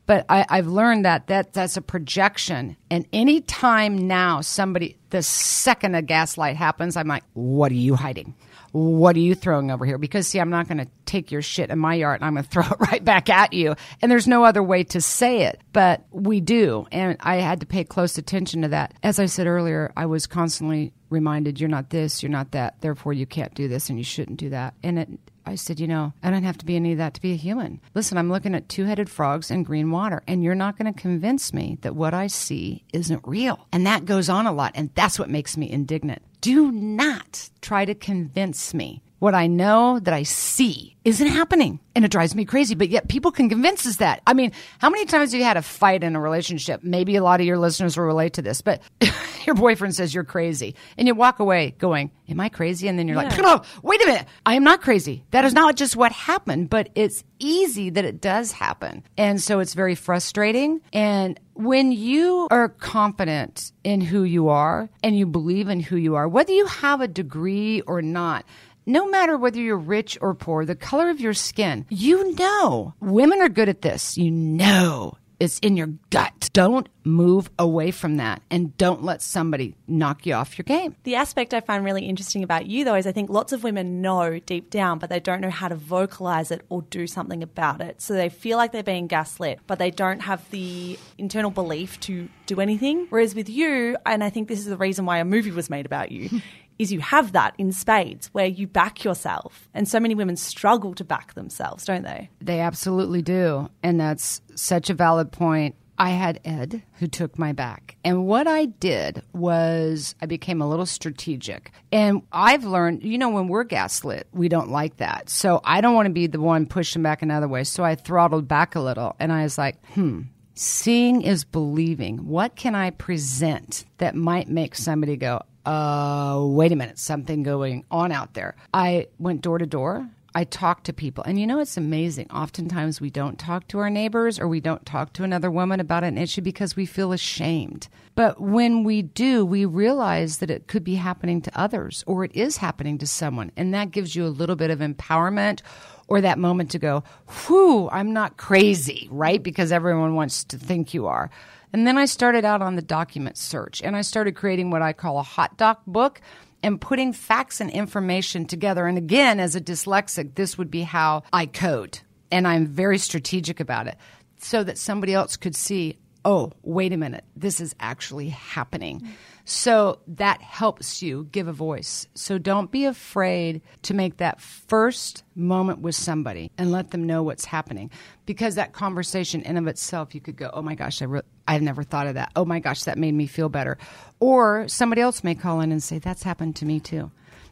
But 0.07 0.27
I, 0.29 0.45
I've 0.49 0.67
learned 0.67 1.05
that, 1.05 1.29
that 1.29 1.53
that's 1.53 1.77
a 1.77 1.83
projection. 1.83 2.77
And 2.91 3.07
any 3.13 3.41
time 3.41 4.09
now 4.09 4.41
somebody, 4.41 4.99
the 5.11 5.23
second 5.23 5.95
a 5.95 6.03
gaslight 6.03 6.57
happens, 6.57 6.97
I'm 6.97 7.07
like, 7.07 7.23
what 7.35 7.71
are 7.71 7.77
you 7.77 7.95
hiding? 7.95 8.35
What 8.73 9.17
are 9.17 9.21
you 9.21 9.35
throwing 9.35 9.71
over 9.71 9.85
here? 9.85 9.99
Because 9.99 10.27
see, 10.27 10.41
I'm 10.41 10.51
not 10.51 10.67
going 10.67 10.79
to 10.79 10.89
take 11.05 11.31
your 11.31 11.43
shit 11.43 11.71
in 11.71 11.79
my 11.79 11.95
yard 11.95 12.21
and 12.21 12.27
I'm 12.27 12.35
going 12.35 12.45
to 12.49 12.51
throw 12.51 12.65
it 12.65 12.91
right 12.91 13.05
back 13.05 13.29
at 13.29 13.53
you. 13.53 13.75
And 14.01 14.11
there's 14.11 14.27
no 14.27 14.45
other 14.45 14.63
way 14.63 14.85
to 14.85 15.01
say 15.01 15.43
it, 15.43 15.61
but 15.73 16.05
we 16.11 16.41
do. 16.41 16.87
And 16.91 17.17
I 17.21 17.37
had 17.37 17.61
to 17.61 17.67
pay 17.67 17.85
close 17.85 18.19
attention 18.19 18.63
to 18.63 18.69
that. 18.69 18.95
As 19.03 19.19
I 19.19 19.27
said 19.27 19.47
earlier, 19.47 19.93
I 19.97 20.07
was 20.07 20.27
constantly 20.27 20.93
reminded, 21.11 21.61
you're 21.61 21.69
not 21.69 21.91
this, 21.91 22.23
you're 22.23 22.31
not 22.31 22.53
that, 22.53 22.81
therefore 22.81 23.13
you 23.13 23.27
can't 23.27 23.55
do 23.55 23.69
this 23.69 23.91
and 23.91 23.99
you 23.99 24.05
shouldn't 24.05 24.39
do 24.39 24.51
that. 24.51 24.75
And 24.83 24.99
it, 24.99 25.09
I 25.45 25.55
said, 25.57 25.81
you 25.81 25.89
know, 25.89 26.13
I 26.23 26.31
don't 26.31 26.45
have 26.45 26.59
to 26.59 26.67
be 26.67 26.77
any 26.77 26.93
of 26.93 26.99
that 26.99 27.15
to 27.15 27.21
be 27.21 27.33
a 27.33 27.37
human. 27.37 27.81
Listen, 27.95 28.19
I'm 28.19 28.31
looking 28.31 28.55
at 28.55 28.69
two 28.69 28.85
headed 28.85 29.11
frogs 29.11 29.51
and 29.51 29.67
green 29.67 29.91
water, 29.91 30.23
and 30.27 30.43
you're 30.43 30.55
not 30.55 30.79
going 30.79 30.93
to 30.93 31.01
convince 31.01 31.53
me 31.53 31.79
that 31.83 31.97
what 31.97 32.15
I 32.15 32.27
see 32.27 32.85
isn't 32.93 33.27
real. 33.27 33.67
And 33.73 33.87
that 33.87 34.05
goes 34.05 34.29
on 34.29 34.47
a 34.47 34.53
lot, 34.53 34.73
and 34.75 34.91
that's 34.95 35.19
what 35.19 35.31
makes 35.31 35.57
me 35.57 35.71
indignant. 35.71 36.23
Do 36.41 36.71
not 36.73 37.51
try 37.61 37.85
to 37.85 37.95
convince 37.95 38.75
me 38.75 39.03
what 39.23 39.37
I 39.37 39.47
know 39.47 40.01
that 40.01 40.13
I 40.13 40.25
see 40.25 40.97
isn't 41.05 41.29
happening. 41.29 41.79
And 41.95 42.05
it 42.05 42.11
drives 42.11 42.35
me 42.35 42.45
crazy, 42.45 42.75
but 42.75 42.89
yet 42.89 43.09
people 43.09 43.31
can 43.31 43.49
convince 43.49 43.87
us 43.87 43.97
that. 43.97 44.21
I 44.27 44.35
mean, 44.35 44.51
how 44.79 44.91
many 44.91 45.05
times 45.05 45.31
have 45.31 45.39
you 45.39 45.45
had 45.45 45.57
a 45.57 45.63
fight 45.63 46.03
in 46.03 46.17
a 46.17 46.21
relationship? 46.21 46.83
Maybe 46.83 47.15
a 47.15 47.23
lot 47.23 47.39
of 47.39 47.47
your 47.47 47.59
listeners 47.59 47.97
will 47.97 48.05
relate 48.05 48.33
to 48.35 48.43
this, 48.43 48.63
but 48.63 48.83
your 49.47 49.55
boyfriend 49.55 49.95
says 49.95 50.13
you're 50.13 50.25
crazy 50.25 50.75
and 50.99 51.07
you 51.07 51.15
walk 51.15 51.39
away 51.39 51.77
going, 51.79 52.11
Am 52.29 52.41
I 52.41 52.49
crazy? 52.49 52.89
And 52.89 52.99
then 52.99 53.07
you're 53.07 53.17
like, 53.17 53.37
No, 53.39 53.63
wait 53.83 54.03
a 54.03 54.07
minute. 54.07 54.27
I 54.45 54.55
am 54.55 54.65
not 54.65 54.81
crazy. 54.81 55.25
That 55.31 55.45
is 55.45 55.53
not 55.53 55.77
just 55.77 55.95
what 55.95 56.11
happened, 56.11 56.69
but 56.69 56.89
it's 56.97 57.23
easy 57.39 57.91
that 57.91 58.05
it 58.05 58.21
does 58.21 58.51
happen. 58.51 59.05
And 59.17 59.41
so 59.41 59.61
it's 59.61 59.75
very 59.75 59.95
frustrating. 59.95 60.81
And 60.93 61.39
when 61.55 61.93
you 61.93 62.49
are 62.51 62.71
confident 62.71 63.73
in 63.85 64.01
who 64.01 64.23
you 64.23 64.49
are 64.49 64.89
and 65.03 65.17
you 65.17 65.27
believe 65.27 65.69
in 65.69 65.81
who 65.81 65.97
you 65.97 66.15
are, 66.15 66.27
whether 66.27 66.53
you 66.53 66.67
have 66.67 67.01
a 67.01 67.09
degree 67.09 67.83
or 67.83 68.01
not, 68.01 68.45
no 68.87 69.09
matter 69.09 69.37
whether 69.37 69.61
you're 69.61 69.77
rich 69.77 70.19
or 70.21 70.35
poor, 70.35 70.65
the 70.65 70.75
color 70.75 71.11
of 71.11 71.21
your 71.21 71.35
skin, 71.35 71.87
you 71.89 72.35
know. 72.35 72.95
Women 73.01 73.41
are 73.41 73.49
good 73.49 73.69
at 73.69 73.83
this. 73.83 74.17
You 74.17 74.31
know. 74.31 75.17
It's 75.43 75.59
in 75.59 75.77
your 75.77 75.89
gut. 76.11 76.51
Don't 76.53 76.89
move 77.03 77.51
away 77.59 77.91
from 77.91 78.19
that 78.19 78.43
and 78.49 78.77
don't 78.77 79.03
let 79.03 79.21
somebody 79.21 79.75
knock 79.89 80.25
you 80.25 80.35
off 80.35 80.57
your 80.57 80.63
game. 80.63 80.95
The 81.03 81.17
aspect 81.17 81.53
I 81.53 81.59
find 81.59 81.85
really 81.85 82.07
interesting 82.07 82.45
about 82.45 82.67
you, 82.67 82.85
though, 82.85 82.95
is 82.95 83.09
I 83.09 83.13
think 83.13 83.29
lots 83.29 83.53
of 83.53 83.65
women 83.65 84.01
know 84.01 84.39
deep 84.39 84.71
down, 84.71 85.01
but 85.01 85.11
they 85.11 85.19
don't 85.19 85.41
know 85.41 85.51
how 85.51 85.67
to 85.67 85.75
vocalize 85.75 86.53
it 86.53 86.65
or 86.69 86.83
do 86.83 87.09
something 87.09 87.43
about 87.43 87.81
it. 87.81 88.01
So 88.01 88.15
they 88.15 88.29
feel 88.29 88.57
like 88.57 88.71
they're 88.71 88.85
being 88.85 89.09
gaslit, 89.09 89.59
but 89.67 89.81
they 89.81 89.91
don't 89.91 90.21
have 90.21 90.49
the 90.51 90.97
internal 91.19 91.51
belief 91.51 91.99
to 92.03 92.29
do 92.47 92.61
anything. 92.61 93.09
Whereas 93.11 93.35
with 93.35 93.49
you, 93.49 93.97
and 94.07 94.23
I 94.23 94.31
think 94.31 94.47
this 94.47 94.61
is 94.61 94.67
the 94.67 94.77
reason 94.77 95.07
why 95.07 95.19
a 95.19 95.25
movie 95.25 95.51
was 95.51 95.69
made 95.69 95.87
about 95.87 96.13
you. 96.13 96.41
Is 96.83 96.93
you 96.93 97.01
have 97.01 97.33
that 97.33 97.55
in 97.59 97.73
spades 97.73 98.29
where 98.33 98.47
you 98.47 98.67
back 98.67 99.05
yourself. 99.05 99.69
And 99.73 99.89
so 99.89 100.01
many 100.01 100.15
women 100.15 100.37
struggle 100.37 100.95
to 100.95 101.05
back 101.05 101.35
themselves, 101.35 101.85
don't 101.85 102.03
they? 102.03 102.29
They 102.41 102.61
absolutely 102.61 103.23
do. 103.23 103.71
And 103.83 104.01
that's 104.01 104.43
such 104.55 104.91
a 104.91 104.95
valid 104.95 105.33
point. 105.33 105.77
I 105.99 106.11
had 106.11 106.41
Ed 106.45 106.83
who 106.95 107.07
took 107.07 107.39
my 107.39 107.53
back. 107.53 107.97
And 108.05 108.27
what 108.27 108.49
I 108.49 108.65
did 108.65 109.23
was 109.33 110.15
I 110.21 110.27
became 110.27 110.61
a 110.61 110.69
little 110.69 110.87
strategic. 110.87 111.71
And 111.93 112.23
I've 112.33 112.65
learned, 112.65 113.05
you 113.05 113.19
know, 113.19 113.29
when 113.29 113.47
we're 113.47 113.65
gaslit, 113.65 114.27
we 114.33 114.49
don't 114.49 114.71
like 114.71 114.97
that. 114.97 115.29
So 115.29 115.61
I 115.63 115.81
don't 115.81 115.95
want 115.95 116.07
to 116.07 116.13
be 116.13 116.27
the 116.27 116.41
one 116.41 116.67
pushing 116.67 117.03
back 117.03 117.23
another 117.23 117.47
way. 117.47 117.63
So 117.65 117.85
I 117.85 117.95
throttled 117.95 118.49
back 118.49 118.75
a 118.75 118.81
little 118.81 119.15
and 119.21 119.33
I 119.33 119.45
was 119.45 119.59
like, 119.59 119.77
hmm, 119.91 120.23
seeing 120.55 121.23
is 121.23 121.45
believing. 121.45 122.27
What 122.27 122.57
can 122.57 122.75
I 122.75 122.91
present 122.91 123.85
that 123.99 124.17
might 124.17 124.49
make 124.49 124.75
somebody 124.75 125.17
go, 125.17 125.43
uh, 125.65 126.41
wait 126.43 126.73
a 126.73 126.77
minute, 126.77 126.99
something 126.99 127.43
going 127.43 127.85
on 127.91 128.13
out 128.13 128.35
there? 128.35 128.57
I 128.73 129.09
went 129.19 129.43
door 129.43 129.59
to 129.59 129.67
door. 129.67 130.09
I 130.35 130.45
talked 130.45 130.85
to 130.85 130.93
people. 130.93 131.25
And 131.25 131.39
you 131.39 131.47
know, 131.47 131.59
it's 131.59 131.77
amazing. 131.77 132.31
Oftentimes 132.31 133.01
we 133.01 133.11
don't 133.11 133.39
talk 133.39 133.69
to 133.69 133.79
our 133.79 133.91
neighbors 133.91 134.39
or 134.39 134.49
we 134.49 134.61
don't 134.61 134.85
talk 134.87 135.13
to 135.15 135.25
another 135.25 135.51
woman 135.51 135.79
about 135.79 136.05
an 136.05 136.17
issue 136.17 136.41
because 136.41 136.75
we 136.75 136.87
feel 136.87 137.13
ashamed. 137.13 137.89
But 138.15 138.41
when 138.41 138.83
we 138.85 139.03
do, 139.03 139.45
we 139.45 139.65
realize 139.67 140.39
that 140.39 140.51
it 140.51 140.69
could 140.69 140.85
be 140.85 140.95
happening 140.95 141.43
to 141.43 141.59
others 141.59 142.03
or 142.07 142.25
it 142.25 142.35
is 142.35 142.57
happening 142.57 142.99
to 142.99 143.07
someone. 143.07 143.53
And 143.57 143.75
that 143.75 143.91
gives 143.91 144.17
you 144.17 144.25
a 144.25 144.29
little 144.29 144.57
bit 144.57 144.71
of 144.71 144.79
empowerment 144.79 145.61
or 146.09 146.21
that 146.21 146.39
moment 146.39 146.71
to 146.71 146.79
go, 146.79 147.05
whew, 147.47 147.89
I'm 147.91 148.13
not 148.13 148.37
crazy, 148.37 149.09
right? 149.11 149.43
Because 149.43 149.71
everyone 149.71 150.15
wants 150.15 150.45
to 150.45 150.59
think 150.59 150.95
you 150.95 151.07
are. 151.07 151.31
And 151.73 151.87
then 151.87 151.97
I 151.97 152.05
started 152.05 152.45
out 152.45 152.63
on 152.63 152.77
the 152.77 152.83
document 152.83 153.39
search 153.39 153.83
and 153.83 153.97
I 153.97 154.03
started 154.03 154.37
creating 154.37 154.71
what 154.71 154.83
I 154.83 154.93
call 154.93 155.19
a 155.19 155.23
hot 155.23 155.57
doc 155.57 155.83
book 155.87 156.21
and 156.63 156.81
putting 156.81 157.13
facts 157.13 157.61
and 157.61 157.71
information 157.71 158.45
together. 158.45 158.87
And 158.87 158.99
again, 158.99 159.41
as 159.41 159.57
a 159.57 159.61
dyslexic, 159.61 160.35
this 160.35 160.57
would 160.59 160.71
be 160.71 160.83
how 160.83 161.23
I 161.33 161.47
code. 161.47 162.01
And 162.31 162.47
I'm 162.47 162.67
very 162.67 162.99
strategic 162.99 163.59
about 163.59 163.87
it 163.87 163.97
so 164.39 164.63
that 164.65 164.79
somebody 164.79 165.15
else 165.15 165.37
could 165.37 165.57
see 165.57 165.99
oh, 166.25 166.53
wait 166.63 166.93
a 166.93 166.97
minute, 166.97 167.25
this 167.35 167.61
is 167.61 167.75
actually 167.81 168.29
happening. 168.29 169.09
So 169.45 169.99
that 170.07 170.41
helps 170.41 171.03
you 171.03 171.29
give 171.33 171.49
a 171.49 171.53
voice. 171.53 172.07
So 172.15 172.39
don't 172.39 172.71
be 172.71 172.85
afraid 172.85 173.63
to 173.83 173.95
make 173.95 174.19
that 174.19 174.41
first 174.41 175.25
moment 175.35 175.81
with 175.81 175.95
somebody 175.95 176.51
and 176.57 176.71
let 176.71 176.91
them 176.91 177.07
know 177.07 177.23
what's 177.23 177.45
happening. 177.45 177.91
Because 178.27 178.55
that 178.55 178.73
conversation 178.73 179.43
in 179.43 179.57
of 179.57 179.67
itself, 179.67 180.15
you 180.15 180.21
could 180.21 180.37
go, 180.37 180.51
oh 180.53 180.63
my 180.63 180.75
gosh, 180.75 181.03
I 181.03 181.07
re- 181.07 181.23
I've 181.49 181.63
never 181.63 181.83
thought 181.83 182.07
of 182.07 182.15
that. 182.15 182.31
Oh 182.37 182.45
my 182.45 182.61
gosh, 182.61 182.85
that 182.85 182.99
made 182.99 183.15
me 183.15 183.27
feel 183.27 183.49
better. 183.49 183.79
Or 184.21 184.69
somebody 184.69 185.03
else 185.03 185.25
may 185.25 185.35
call 185.35 185.61
in 185.61 185.73
and 185.73 185.83
say, 185.83 185.99
that's 185.99 186.23
happened 186.23 186.57
to 186.57 186.65
me 186.65 186.79
too. 186.79 187.11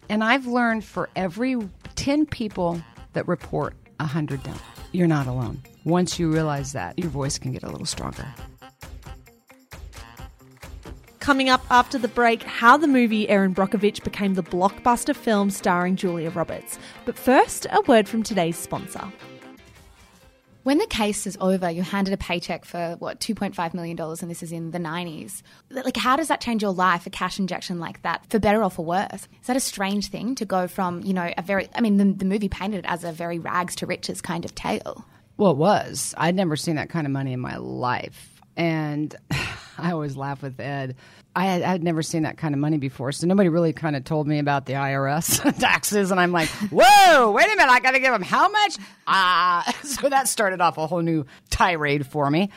And 0.08 0.22
I've 0.22 0.46
learned 0.46 0.84
for 0.84 1.08
every 1.16 1.56
10 1.96 2.26
people 2.26 2.80
that 3.12 3.26
report, 3.28 3.74
100 3.98 4.42
don't. 4.42 4.60
You're 4.92 5.06
not 5.06 5.26
alone. 5.26 5.62
Once 5.84 6.18
you 6.18 6.32
realize 6.32 6.72
that, 6.72 6.98
your 6.98 7.10
voice 7.10 7.38
can 7.38 7.52
get 7.52 7.62
a 7.62 7.68
little 7.68 7.86
stronger. 7.86 8.26
Coming 11.20 11.50
up 11.50 11.62
after 11.70 11.98
the 11.98 12.08
break, 12.08 12.42
how 12.42 12.78
the 12.78 12.88
movie 12.88 13.28
Erin 13.28 13.54
Brockovich 13.54 14.02
became 14.02 14.34
the 14.34 14.42
blockbuster 14.42 15.14
film 15.14 15.50
starring 15.50 15.94
Julia 15.94 16.30
Roberts. 16.30 16.78
But 17.04 17.18
first, 17.18 17.66
a 17.70 17.82
word 17.82 18.08
from 18.08 18.22
today's 18.22 18.56
sponsor. 18.56 19.04
When 20.62 20.78
the 20.78 20.86
case 20.86 21.26
is 21.26 21.36
over, 21.38 21.70
you're 21.70 21.84
handed 21.84 22.14
a 22.14 22.16
paycheck 22.16 22.64
for 22.64 22.96
what 22.98 23.20
$2.5 23.20 23.74
million, 23.74 24.00
and 24.00 24.30
this 24.30 24.42
is 24.42 24.50
in 24.50 24.70
the 24.70 24.78
90s. 24.78 25.42
Like, 25.68 25.98
how 25.98 26.16
does 26.16 26.28
that 26.28 26.40
change 26.40 26.62
your 26.62 26.72
life? 26.72 27.06
A 27.06 27.10
cash 27.10 27.38
injection 27.38 27.78
like 27.78 28.00
that, 28.02 28.24
for 28.30 28.38
better 28.38 28.64
or 28.64 28.70
for 28.70 28.84
worse? 28.84 29.28
Is 29.40 29.46
that 29.46 29.56
a 29.56 29.60
strange 29.60 30.08
thing 30.08 30.34
to 30.36 30.46
go 30.46 30.68
from, 30.68 31.02
you 31.02 31.12
know, 31.12 31.32
a 31.36 31.42
very, 31.42 31.68
I 31.74 31.82
mean, 31.82 31.98
the, 31.98 32.04
the 32.06 32.24
movie 32.24 32.48
painted 32.48 32.78
it 32.78 32.84
as 32.88 33.04
a 33.04 33.12
very 33.12 33.38
rags 33.38 33.76
to 33.76 33.86
riches 33.86 34.22
kind 34.22 34.46
of 34.46 34.54
tale. 34.54 35.04
Well, 35.36 35.50
it 35.50 35.58
was. 35.58 36.14
I'd 36.16 36.34
never 36.34 36.56
seen 36.56 36.76
that 36.76 36.88
kind 36.88 37.06
of 37.06 37.12
money 37.12 37.34
in 37.34 37.40
my 37.40 37.56
life. 37.58 38.40
And 38.56 39.14
I 39.84 39.92
always 39.92 40.16
laugh 40.16 40.42
with 40.42 40.58
Ed. 40.60 40.96
I 41.34 41.44
had, 41.46 41.62
I 41.62 41.70
had 41.70 41.82
never 41.82 42.02
seen 42.02 42.24
that 42.24 42.36
kind 42.36 42.54
of 42.54 42.60
money 42.60 42.78
before, 42.78 43.12
so 43.12 43.26
nobody 43.26 43.48
really 43.48 43.72
kind 43.72 43.94
of 43.96 44.04
told 44.04 44.26
me 44.26 44.38
about 44.38 44.66
the 44.66 44.74
IRS 44.74 45.58
taxes, 45.60 46.10
and 46.10 46.18
I'm 46.18 46.32
like, 46.32 46.48
"Whoa, 46.70 47.30
wait 47.30 47.44
a 47.46 47.56
minute! 47.56 47.70
I 47.70 47.80
got 47.80 47.92
to 47.92 48.00
give 48.00 48.12
them 48.12 48.22
how 48.22 48.48
much?" 48.48 48.76
Ah, 49.06 49.72
so 49.84 50.08
that 50.08 50.28
started 50.28 50.60
off 50.60 50.76
a 50.78 50.86
whole 50.86 51.02
new 51.02 51.24
tirade 51.50 52.06
for 52.06 52.30
me. 52.30 52.50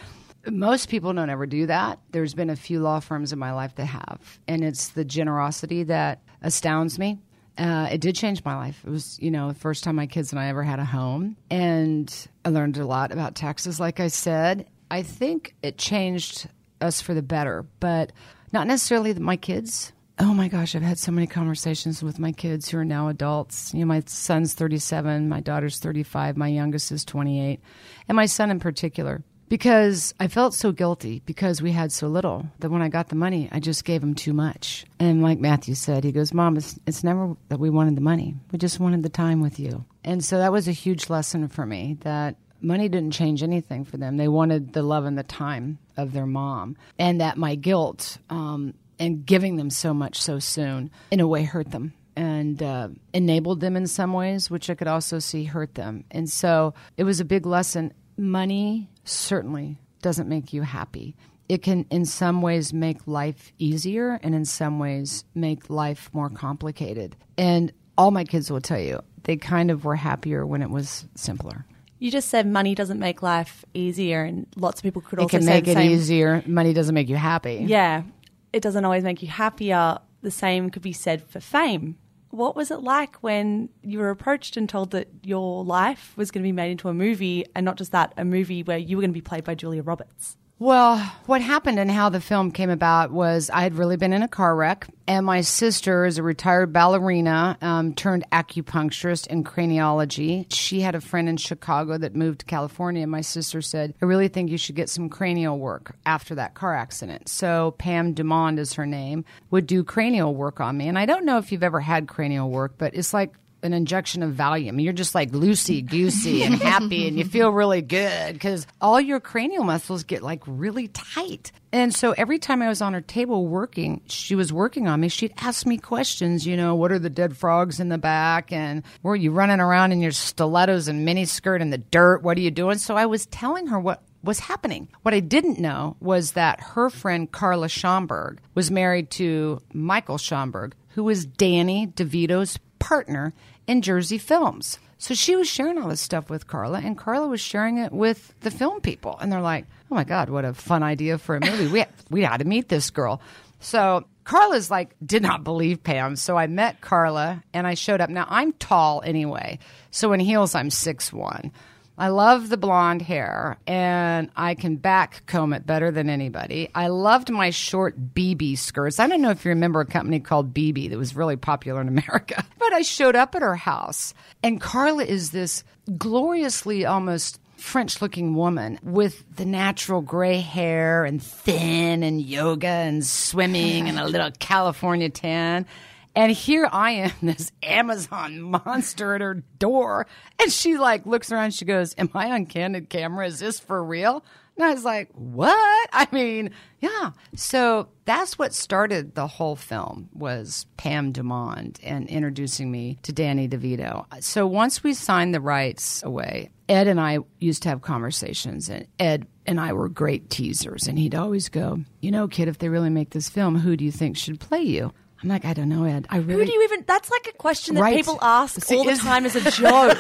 Most 0.50 0.90
people 0.90 1.14
don't 1.14 1.30
ever 1.30 1.46
do 1.46 1.68
that. 1.68 2.00
There's 2.12 2.34
been 2.34 2.50
a 2.50 2.56
few 2.56 2.82
law 2.82 3.00
firms 3.00 3.32
in 3.32 3.40
my 3.40 3.54
life 3.54 3.76
that 3.76 3.86
have, 3.86 4.40
and 4.48 4.64
it's 4.64 4.90
the 4.90 5.06
generosity 5.06 5.84
that 5.84 6.22
astounds 6.42 7.00
me. 7.00 7.20
Uh, 7.58 7.88
it 7.92 8.02
did 8.02 8.16
change 8.16 8.44
my 8.44 8.56
life. 8.56 8.84
It 8.86 8.90
was, 8.90 9.20
you 9.22 9.30
know, 9.30 9.50
the 9.50 9.60
first 9.60 9.84
time 9.84 9.96
my 9.96 10.08
kids 10.08 10.32
and 10.32 10.40
I 10.40 10.48
ever 10.48 10.64
had 10.64 10.80
a 10.80 10.86
home, 10.86 11.38
and 11.52 12.28
I 12.44 12.50
learned 12.50 12.78
a 12.78 12.86
lot 12.86 13.12
about 13.12 13.36
taxes. 13.36 13.80
Like 13.80 14.00
I 14.00 14.08
said, 14.08 14.68
I 14.90 15.04
think 15.04 15.56
it 15.62 15.78
changed 15.78 16.48
us 16.84 17.02
for 17.02 17.14
the 17.14 17.22
better, 17.24 17.66
but 17.80 18.12
not 18.52 18.68
necessarily 18.68 19.14
my 19.16 19.38
kids. 19.38 19.94
Oh 20.20 20.34
my 20.34 20.48
gosh, 20.48 20.76
I've 20.76 20.84
had 20.84 21.00
so 21.00 21.12
many 21.12 21.26
conversations 21.26 22.04
with 22.04 22.20
my 22.20 22.32
kids 22.32 22.70
who 22.70 22.78
are 22.78 22.86
now 22.86 23.08
adults. 23.08 23.74
You 23.74 23.80
know, 23.80 23.88
my 23.88 24.04
son's 24.06 24.54
37, 24.54 25.28
my 25.28 25.40
daughter's 25.40 25.80
35, 25.80 26.38
my 26.38 26.48
youngest 26.48 26.92
is 26.92 27.04
28, 27.04 27.60
and 28.08 28.16
my 28.16 28.28
son 28.28 28.52
in 28.52 28.60
particular. 28.60 29.24
Because 29.50 30.16
I 30.20 30.30
felt 30.30 30.54
so 30.56 30.72
guilty 30.72 31.22
because 31.26 31.62
we 31.62 31.72
had 31.72 31.92
so 31.92 32.08
little 32.08 32.48
that 32.60 32.72
when 32.72 32.82
I 32.82 32.90
got 32.90 33.10
the 33.10 33.16
money, 33.16 33.50
I 33.52 33.60
just 33.60 33.86
gave 33.86 34.02
him 34.02 34.16
too 34.16 34.34
much. 34.34 34.86
And 35.00 35.22
like 35.22 35.40
Matthew 35.40 35.76
said, 35.76 36.04
he 36.04 36.12
goes, 36.12 36.34
Mom, 36.34 36.58
it's, 36.58 36.80
it's 36.88 37.04
never 37.04 37.36
that 37.50 37.60
we 37.60 37.70
wanted 37.70 37.96
the 37.96 38.02
money. 38.02 38.36
We 38.52 38.58
just 38.58 38.80
wanted 38.80 39.04
the 39.04 39.10
time 39.10 39.42
with 39.42 39.60
you. 39.60 39.86
And 40.04 40.24
so 40.24 40.40
that 40.40 40.52
was 40.52 40.68
a 40.68 40.72
huge 40.72 41.10
lesson 41.10 41.48
for 41.50 41.66
me 41.68 41.98
that 42.02 42.36
money 42.64 42.90
didn't 42.90 43.12
change 43.12 43.44
anything 43.44 43.86
for 43.86 43.98
them. 43.98 44.18
They 44.18 44.28
wanted 44.28 44.74
the 44.74 44.84
love 44.84 45.06
and 45.06 45.18
the 45.18 45.24
time 45.24 45.78
of 45.98 46.14
their 46.14 46.26
mom, 46.26 46.78
and 46.98 47.22
that 47.22 47.38
my 47.38 47.56
guilt 47.56 48.18
um, 48.30 48.74
and 49.00 49.26
giving 49.26 49.58
them 49.58 49.70
so 49.70 49.94
much 49.94 50.22
so 50.22 50.40
soon, 50.40 50.90
in 51.12 51.20
a 51.20 51.28
way, 51.28 51.44
hurt 51.44 51.72
them 51.72 51.94
and 52.16 52.62
uh, 52.62 52.90
enabled 53.14 53.60
them 53.60 53.76
in 53.76 53.88
some 53.88 54.14
ways, 54.14 54.50
which 54.50 54.70
I 54.70 54.76
could 54.76 54.88
also 54.88 55.20
see 55.20 55.46
hurt 55.46 55.76
them. 55.76 56.06
And 56.12 56.30
so 56.30 56.74
it 56.98 57.04
was 57.04 57.20
a 57.20 57.26
big 57.26 57.46
lesson. 57.46 57.94
Money 58.18 58.90
certainly 59.04 59.80
doesn't 60.02 60.30
make 60.30 60.54
you 60.54 60.62
happy. 60.62 61.16
It 61.50 61.64
can, 61.64 61.86
in 61.90 62.06
some 62.06 62.42
ways, 62.42 62.74
make 62.74 63.08
life 63.08 63.52
easier, 63.60 64.20
and 64.24 64.34
in 64.34 64.46
some 64.46 64.80
ways, 64.80 65.26
make 65.36 65.70
life 65.70 66.10
more 66.14 66.30
complicated. 66.30 67.16
And 67.38 67.72
all 67.98 68.12
my 68.12 68.24
kids 68.24 68.52
will 68.52 68.62
tell 68.62 68.80
you, 68.80 69.02
they 69.24 69.38
kind 69.38 69.72
of 69.72 69.86
were 69.86 69.96
happier 69.96 70.46
when 70.46 70.62
it 70.62 70.70
was 70.70 71.06
simpler. 71.16 71.66
You 72.04 72.12
just 72.12 72.28
said 72.28 72.46
money 72.46 72.76
doesn't 72.76 73.00
make 73.00 73.22
life 73.24 73.64
easier, 73.74 74.26
and 74.26 74.46
lots 74.58 74.82
of 74.82 74.84
people 74.84 75.02
could 75.02 75.20
also. 75.20 75.38
It 75.38 75.40
can 75.40 75.46
make 75.46 75.70
it 75.70 75.76
same. 75.76 75.90
easier. 75.90 76.44
Money 76.46 76.74
doesn't 76.74 76.94
make 76.94 77.08
you 77.08 77.16
happy. 77.16 77.64
Yeah, 77.66 78.04
it 78.52 78.62
doesn't 78.62 78.84
always 78.84 79.06
make 79.06 79.22
you 79.22 79.30
happier. 79.30 80.00
The 80.22 80.30
same 80.30 80.70
could 80.70 80.82
be 80.82 80.92
said 80.92 81.24
for 81.24 81.40
fame. 81.40 81.98
What 82.30 82.58
was 82.58 82.72
it 82.72 82.82
like 82.82 83.24
when 83.24 83.70
you 83.84 84.00
were 84.00 84.10
approached 84.10 84.58
and 84.58 84.68
told 84.68 84.92
that 84.92 85.08
your 85.24 85.64
life 85.64 86.12
was 86.18 86.30
going 86.30 86.44
to 86.44 86.48
be 86.48 86.52
made 86.52 86.72
into 86.72 86.90
a 86.90 86.94
movie, 86.94 87.46
and 87.56 87.64
not 87.64 87.78
just 87.78 87.94
that, 87.94 88.12
a 88.18 88.26
movie 88.26 88.64
where 88.64 88.78
you 88.78 88.98
were 88.98 89.02
going 89.02 89.12
to 89.12 89.14
be 89.14 89.22
played 89.22 89.46
by 89.46 89.56
Julia 89.56 89.82
Roberts? 89.82 90.36
Well, 90.60 90.98
what 91.26 91.42
happened 91.42 91.80
and 91.80 91.92
how 91.92 92.10
the 92.10 92.22
film 92.22 92.52
came 92.52 92.70
about 92.70 93.12
was 93.12 93.50
I 93.50 93.64
had 93.64 93.76
really 93.76 93.98
been 93.98 94.14
in 94.14 94.22
a 94.22 94.28
car 94.28 94.56
wreck, 94.56 94.88
and 95.08 95.26
my 95.26 95.42
sister 95.42 96.06
is 96.06 96.18
a 96.18 96.24
retired 96.24 96.72
ballerina 96.72 97.58
um, 97.62 97.94
turned 97.94 98.24
acupuncturist 98.32 99.28
in 99.28 99.44
craniology. 99.44 100.46
She 100.54 100.80
had 100.80 100.96
a 100.96 101.02
friend 101.02 101.28
in 101.28 101.38
Chicago 101.38 101.98
that 101.98 102.16
moved 102.16 102.42
to 102.42 102.46
California, 102.46 103.02
and 103.02 103.12
my 103.12 103.22
sister 103.22 103.62
said, 103.62 103.94
I 104.02 104.06
really 104.06 104.30
think 104.30 104.52
you 104.52 104.58
should 104.58 104.76
get 104.76 104.90
some 104.90 105.10
cranial 105.10 105.58
work 105.58 105.98
after 106.06 106.36
that 106.36 106.54
car 106.54 106.76
accident. 106.76 107.28
So 107.28 107.72
Pam 107.78 108.14
Dumond 108.14 108.58
is 108.60 108.74
her 108.74 108.86
name, 108.86 109.26
would 109.50 109.68
do 109.68 109.84
cranial 109.84 110.34
work 110.34 110.62
on 110.62 110.78
me. 110.78 110.88
And 110.88 111.00
I 111.00 111.06
don't 111.06 111.26
know 111.26 111.40
if 111.40 111.52
you've 111.52 111.64
ever 111.64 111.82
had 111.82 112.08
cranial 112.08 112.50
work, 112.50 112.76
but 112.78 112.96
it's 112.96 113.14
like 113.14 113.34
an 113.64 113.74
injection 113.74 114.22
of 114.22 114.34
Valium. 114.36 114.82
You're 114.82 114.94
just 114.94 115.16
like 115.16 115.32
loosey 115.32 115.86
goosey 115.86 116.44
and 116.44 116.56
happy, 116.56 117.08
and 117.08 117.18
you 117.18 117.26
feel 117.26 117.50
really 117.50 117.82
good 117.82 118.34
because 118.34 118.68
all 118.82 119.00
your 119.00 119.20
cranial 119.20 119.64
muscles 119.64 120.04
get 120.04 120.22
like 120.22 120.44
really 120.46 120.90
tight. 120.90 121.52
And 121.72 121.94
so 121.96 122.12
every 122.12 122.38
time 122.38 122.62
I 122.62 122.68
was 122.68 122.82
on 122.82 122.94
her 122.94 123.02
table 123.02 123.48
working, 123.48 124.02
she 124.06 124.36
was 124.36 124.54
working 124.54 124.88
on 124.88 125.00
me. 125.00 125.08
She'd 125.10 125.34
ask 125.38 125.66
me 125.66 125.78
questions. 125.78 126.46
You 126.46 126.56
know, 126.56 126.76
what 126.76 126.92
are 126.92 127.00
the 127.00 127.10
dead 127.10 127.36
frogs 127.36 127.80
in 127.80 127.90
the 127.90 127.98
back? 127.98 128.52
And 128.52 128.84
were 129.02 129.16
you 129.16 129.32
running 129.32 129.60
around 129.60 129.92
in 129.92 130.02
your 130.02 130.12
stilettos 130.12 130.88
and 130.88 131.08
miniskirt 131.08 131.62
in 131.62 131.72
the 131.72 131.80
dirt? 131.80 132.22
What 132.22 132.38
are 132.38 132.42
you 132.42 132.52
doing? 132.52 132.78
So 132.78 132.96
I 132.96 133.08
was 133.08 133.26
telling 133.28 133.68
her 133.68 133.80
what 133.80 134.04
was 134.24 134.40
happening. 134.40 134.88
What 135.02 135.14
I 135.14 135.20
didn't 135.20 135.60
know 135.60 135.98
was 136.00 136.34
that 136.34 136.62
her 136.62 136.90
friend 136.90 137.32
Carla 137.32 137.68
Shamberg 137.68 138.40
was 138.56 138.72
married 138.72 139.10
to 139.12 139.62
Michael 139.74 140.18
Shamberg, 140.18 140.74
who 140.90 141.04
was 141.04 141.26
Danny 141.26 141.88
DeVito's 141.88 142.60
partner 142.80 143.34
in 143.68 143.82
Jersey 143.82 144.18
Films. 144.18 144.80
So 144.98 145.14
she 145.14 145.36
was 145.36 145.50
sharing 145.50 145.78
all 145.78 145.90
this 145.90 146.00
stuff 146.00 146.30
with 146.30 146.48
Carla, 146.48 146.80
and 146.80 146.98
Carla 146.98 147.28
was 147.28 147.42
sharing 147.42 147.78
it 147.78 147.92
with 147.92 148.34
the 148.40 148.52
film 148.52 148.80
people. 148.80 149.18
And 149.20 149.32
they're 149.32 149.42
like, 149.42 149.66
oh 149.92 149.96
my 149.96 150.06
God, 150.06 150.30
what 150.30 150.46
a 150.46 150.54
fun 150.54 150.82
idea 150.82 151.18
for 151.18 151.36
a 151.36 151.42
movie. 151.42 151.68
we, 151.68 151.86
we 152.10 152.22
had 152.24 152.38
to 152.38 152.46
meet 152.46 152.70
this 152.70 152.90
girl. 152.90 153.22
So 153.60 154.06
Carla's 154.24 154.72
like, 154.72 154.96
did 155.06 155.22
not 155.22 155.44
believe 155.44 155.84
Pam. 155.84 156.16
So 156.16 156.38
I 156.38 156.48
met 156.48 156.82
Carla 156.82 157.44
and 157.54 157.68
I 157.68 157.74
showed 157.74 158.02
up. 158.02 158.10
Now 158.10 158.26
I'm 158.30 158.54
tall 158.54 159.02
anyway. 159.06 159.60
So 159.92 160.14
in 160.14 160.20
heels, 160.20 160.56
I'm 160.56 160.70
six 160.70 161.12
one. 161.12 161.52
I 161.98 162.08
love 162.08 162.50
the 162.50 162.58
blonde 162.58 163.04
hair 163.04 163.58
and 163.68 164.30
I 164.36 164.56
can 164.56 164.78
back 164.78 165.24
comb 165.28 165.54
it 165.54 165.66
better 165.66 165.92
than 165.92 166.10
anybody. 166.10 166.70
I 166.74 166.88
loved 166.88 167.30
my 167.30 167.52
short 167.52 168.16
bebe 168.16 168.56
skirts. 168.56 169.00
I 169.00 169.08
don't 169.08 169.22
know 169.22 169.30
if 169.30 169.46
you 169.46 169.50
remember 169.50 169.82
a 169.82 169.86
company 169.86 170.20
called 170.20 170.54
bebe 170.54 170.88
that 170.88 170.98
was 170.98 171.16
really 171.16 171.36
popular 171.36 171.82
in 171.82 171.88
America, 171.88 172.44
but 172.60 172.74
I 172.74 172.82
showed 172.82 173.16
up 173.16 173.36
at 173.36 173.44
her 173.44 173.56
house 173.56 174.14
and 174.42 174.60
Carla 174.60 175.04
is 175.04 175.32
this 175.32 175.64
gloriously 175.98 176.86
almost 176.86 177.40
French 177.58 178.02
looking 178.02 178.36
woman 178.36 178.80
with 178.84 179.24
the 179.36 179.46
natural 179.46 180.02
gray 180.02 180.40
hair 180.40 181.06
and 181.06 181.22
thin 181.24 182.04
and 182.04 182.22
yoga 182.22 182.68
and 182.68 183.06
swimming 183.06 183.88
and 183.88 184.00
a 184.00 184.06
little 184.06 184.32
California 184.40 185.10
tan. 185.10 185.66
And 186.16 186.32
here 186.32 186.70
I 186.72 186.92
am, 186.92 187.12
this 187.22 187.52
Amazon 187.62 188.42
monster 188.42 189.16
at 189.16 189.22
her 189.22 189.44
door. 189.60 190.08
And 190.40 190.52
she 190.52 190.78
like 190.78 191.06
looks 191.06 191.32
around, 191.32 191.54
she 191.54 191.66
goes, 191.66 191.96
Am 191.98 192.10
I 192.14 192.32
on 192.32 192.46
candid 192.46 192.90
camera? 192.90 193.28
Is 193.28 193.40
this 193.40 193.60
for 193.60 193.84
real? 193.84 194.24
And 194.56 194.66
I 194.66 194.74
was 194.74 194.86
like, 194.86 195.10
What? 195.14 195.90
I 195.92 196.08
mean, 196.12 196.52
yeah. 196.80 197.12
So 197.36 197.90
that's 198.06 198.38
what 198.38 198.54
started 198.54 199.16
the 199.16 199.28
whole 199.28 199.56
film 199.56 200.10
was 200.14 200.66
Pam 200.78 201.14
Dumond 201.14 201.80
and 201.82 202.08
introducing 202.08 202.70
me 202.70 203.00
to 203.04 203.12
Danny 203.12 203.48
DeVito. 203.48 204.06
So 204.24 204.46
once 204.46 204.84
we 204.84 204.94
signed 204.94 205.34
the 205.34 205.42
rights 205.42 206.04
away, 206.04 206.50
Ed 206.70 206.88
and 206.88 207.00
I 207.00 207.20
used 207.40 207.64
to 207.64 207.70
have 207.70 207.82
conversations 207.82 208.70
and 208.70 208.88
Ed 209.00 209.28
and 209.46 209.60
I 209.60 209.74
were 209.74 209.90
great 209.90 210.30
teasers 210.30 210.88
and 210.88 211.00
he'd 211.00 211.16
always 211.16 211.50
go, 211.50 211.80
You 212.02 212.12
know, 212.12 212.28
kid, 212.28 212.48
if 212.48 212.60
they 212.60 212.70
really 212.70 212.92
make 212.92 213.10
this 213.10 213.30
film, 213.30 213.58
who 213.60 213.76
do 213.76 213.84
you 213.84 213.92
think 213.92 214.16
should 214.16 214.40
play 214.40 214.62
you? 214.62 214.94
I'm 215.24 215.30
like, 215.30 215.46
I 215.46 215.54
don't 215.54 215.70
know, 215.70 215.86
Ed. 215.86 216.06
I 216.10 216.18
really 216.18 216.42
Who 216.42 216.46
do 216.46 216.52
you 216.52 216.64
even? 216.66 216.84
That's 216.86 217.10
like 217.10 217.28
a 217.34 217.38
question 217.38 217.76
that 217.76 217.82
Right. 217.82 217.96
people 217.96 218.20
ask 218.22 218.70
all 218.72 218.84
the 218.84 218.96
time 218.98 219.26
as 219.26 219.36
a 219.38 219.52
joke. 219.62 219.98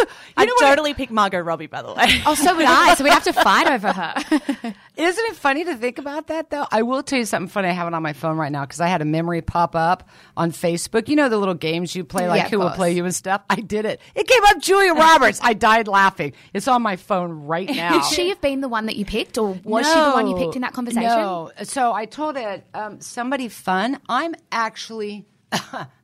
You 0.00 0.06
I'd 0.36 0.46
know 0.48 0.54
what? 0.54 0.68
totally 0.70 0.94
pick 0.94 1.10
Margot 1.10 1.40
Robbie, 1.40 1.66
by 1.66 1.82
the 1.82 1.92
way. 1.92 2.20
Oh, 2.26 2.34
so 2.34 2.56
would 2.56 2.64
I. 2.64 2.94
So 2.94 3.04
we'd 3.04 3.10
have 3.12 3.24
to 3.24 3.32
fight 3.32 3.66
over 3.68 3.92
her. 3.92 4.14
Isn't 4.96 5.24
it 5.26 5.36
funny 5.36 5.64
to 5.64 5.74
think 5.76 5.98
about 5.98 6.28
that 6.28 6.50
though? 6.50 6.66
I 6.70 6.82
will 6.82 7.02
tell 7.02 7.18
you 7.18 7.24
something 7.24 7.48
funny. 7.48 7.68
I 7.68 7.72
have 7.72 7.86
it 7.88 7.94
on 7.94 8.02
my 8.02 8.12
phone 8.12 8.36
right 8.36 8.50
now 8.52 8.62
because 8.62 8.80
I 8.80 8.86
had 8.88 9.02
a 9.02 9.04
memory 9.04 9.42
pop 9.42 9.74
up 9.76 10.08
on 10.36 10.52
Facebook. 10.52 11.08
You 11.08 11.16
know 11.16 11.28
the 11.28 11.38
little 11.38 11.54
games 11.54 11.94
you 11.94 12.04
play, 12.04 12.28
like 12.28 12.38
Yeah, 12.38 12.44
of 12.46 12.50
who 12.52 12.58
will 12.60 12.70
play 12.70 12.92
you 12.92 13.04
and 13.04 13.14
stuff. 13.14 13.42
I 13.50 13.56
did 13.56 13.84
it. 13.84 14.00
It 14.14 14.26
came 14.28 14.42
up 14.44 14.60
Julia 14.60 14.94
Roberts. 14.94 15.40
I 15.42 15.52
died 15.54 15.88
laughing. 15.88 16.32
It's 16.54 16.68
on 16.68 16.82
my 16.82 16.96
phone 16.96 17.46
right 17.46 17.68
now. 17.74 17.94
Would 17.96 18.04
she 18.04 18.28
have 18.28 18.40
been 18.40 18.60
the 18.60 18.68
one 18.68 18.86
that 18.86 18.96
you 18.96 19.04
picked, 19.04 19.38
or 19.38 19.58
was 19.64 19.86
she 19.86 19.94
the 19.98 20.10
one 20.12 20.26
you 20.28 20.36
picked 20.36 20.56
in 20.56 20.62
that 20.62 20.72
conversation? 20.72 21.08
No. 21.10 21.50
So 21.62 21.92
I 21.92 22.06
told 22.06 22.36
it 22.36 22.64
um, 22.74 23.00
somebody 23.00 23.48
fun. 23.48 23.98
I'm 24.08 24.34
actually 24.50 25.26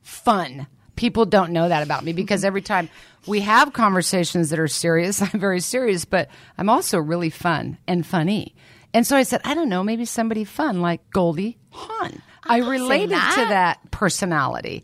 fun. 0.01 0.67
People 0.99 1.25
don't 1.25 1.53
know 1.53 1.69
that 1.69 1.81
about 1.81 2.03
me 2.03 2.11
because 2.11 2.43
every 2.43 2.61
time 2.61 2.89
we 3.25 3.39
have 3.39 3.71
conversations 3.71 4.49
that 4.49 4.59
are 4.59 4.67
serious, 4.67 5.21
I'm 5.33 5.39
very 5.39 5.61
serious, 5.61 6.03
but 6.03 6.27
I'm 6.57 6.67
also 6.67 6.97
really 6.99 7.29
fun 7.29 7.77
and 7.87 8.05
funny. 8.05 8.53
And 8.93 9.07
so 9.07 9.15
I 9.15 9.23
said, 9.23 9.39
I 9.45 9.53
don't 9.53 9.69
know, 9.69 9.81
maybe 9.81 10.03
somebody 10.03 10.43
fun 10.43 10.81
like 10.81 11.09
Goldie 11.11 11.57
Hawn. 11.71 12.21
I 12.43 12.57
related 12.57 13.11
to 13.11 13.15
that. 13.15 13.49
that 13.49 13.91
personality. 13.91 14.83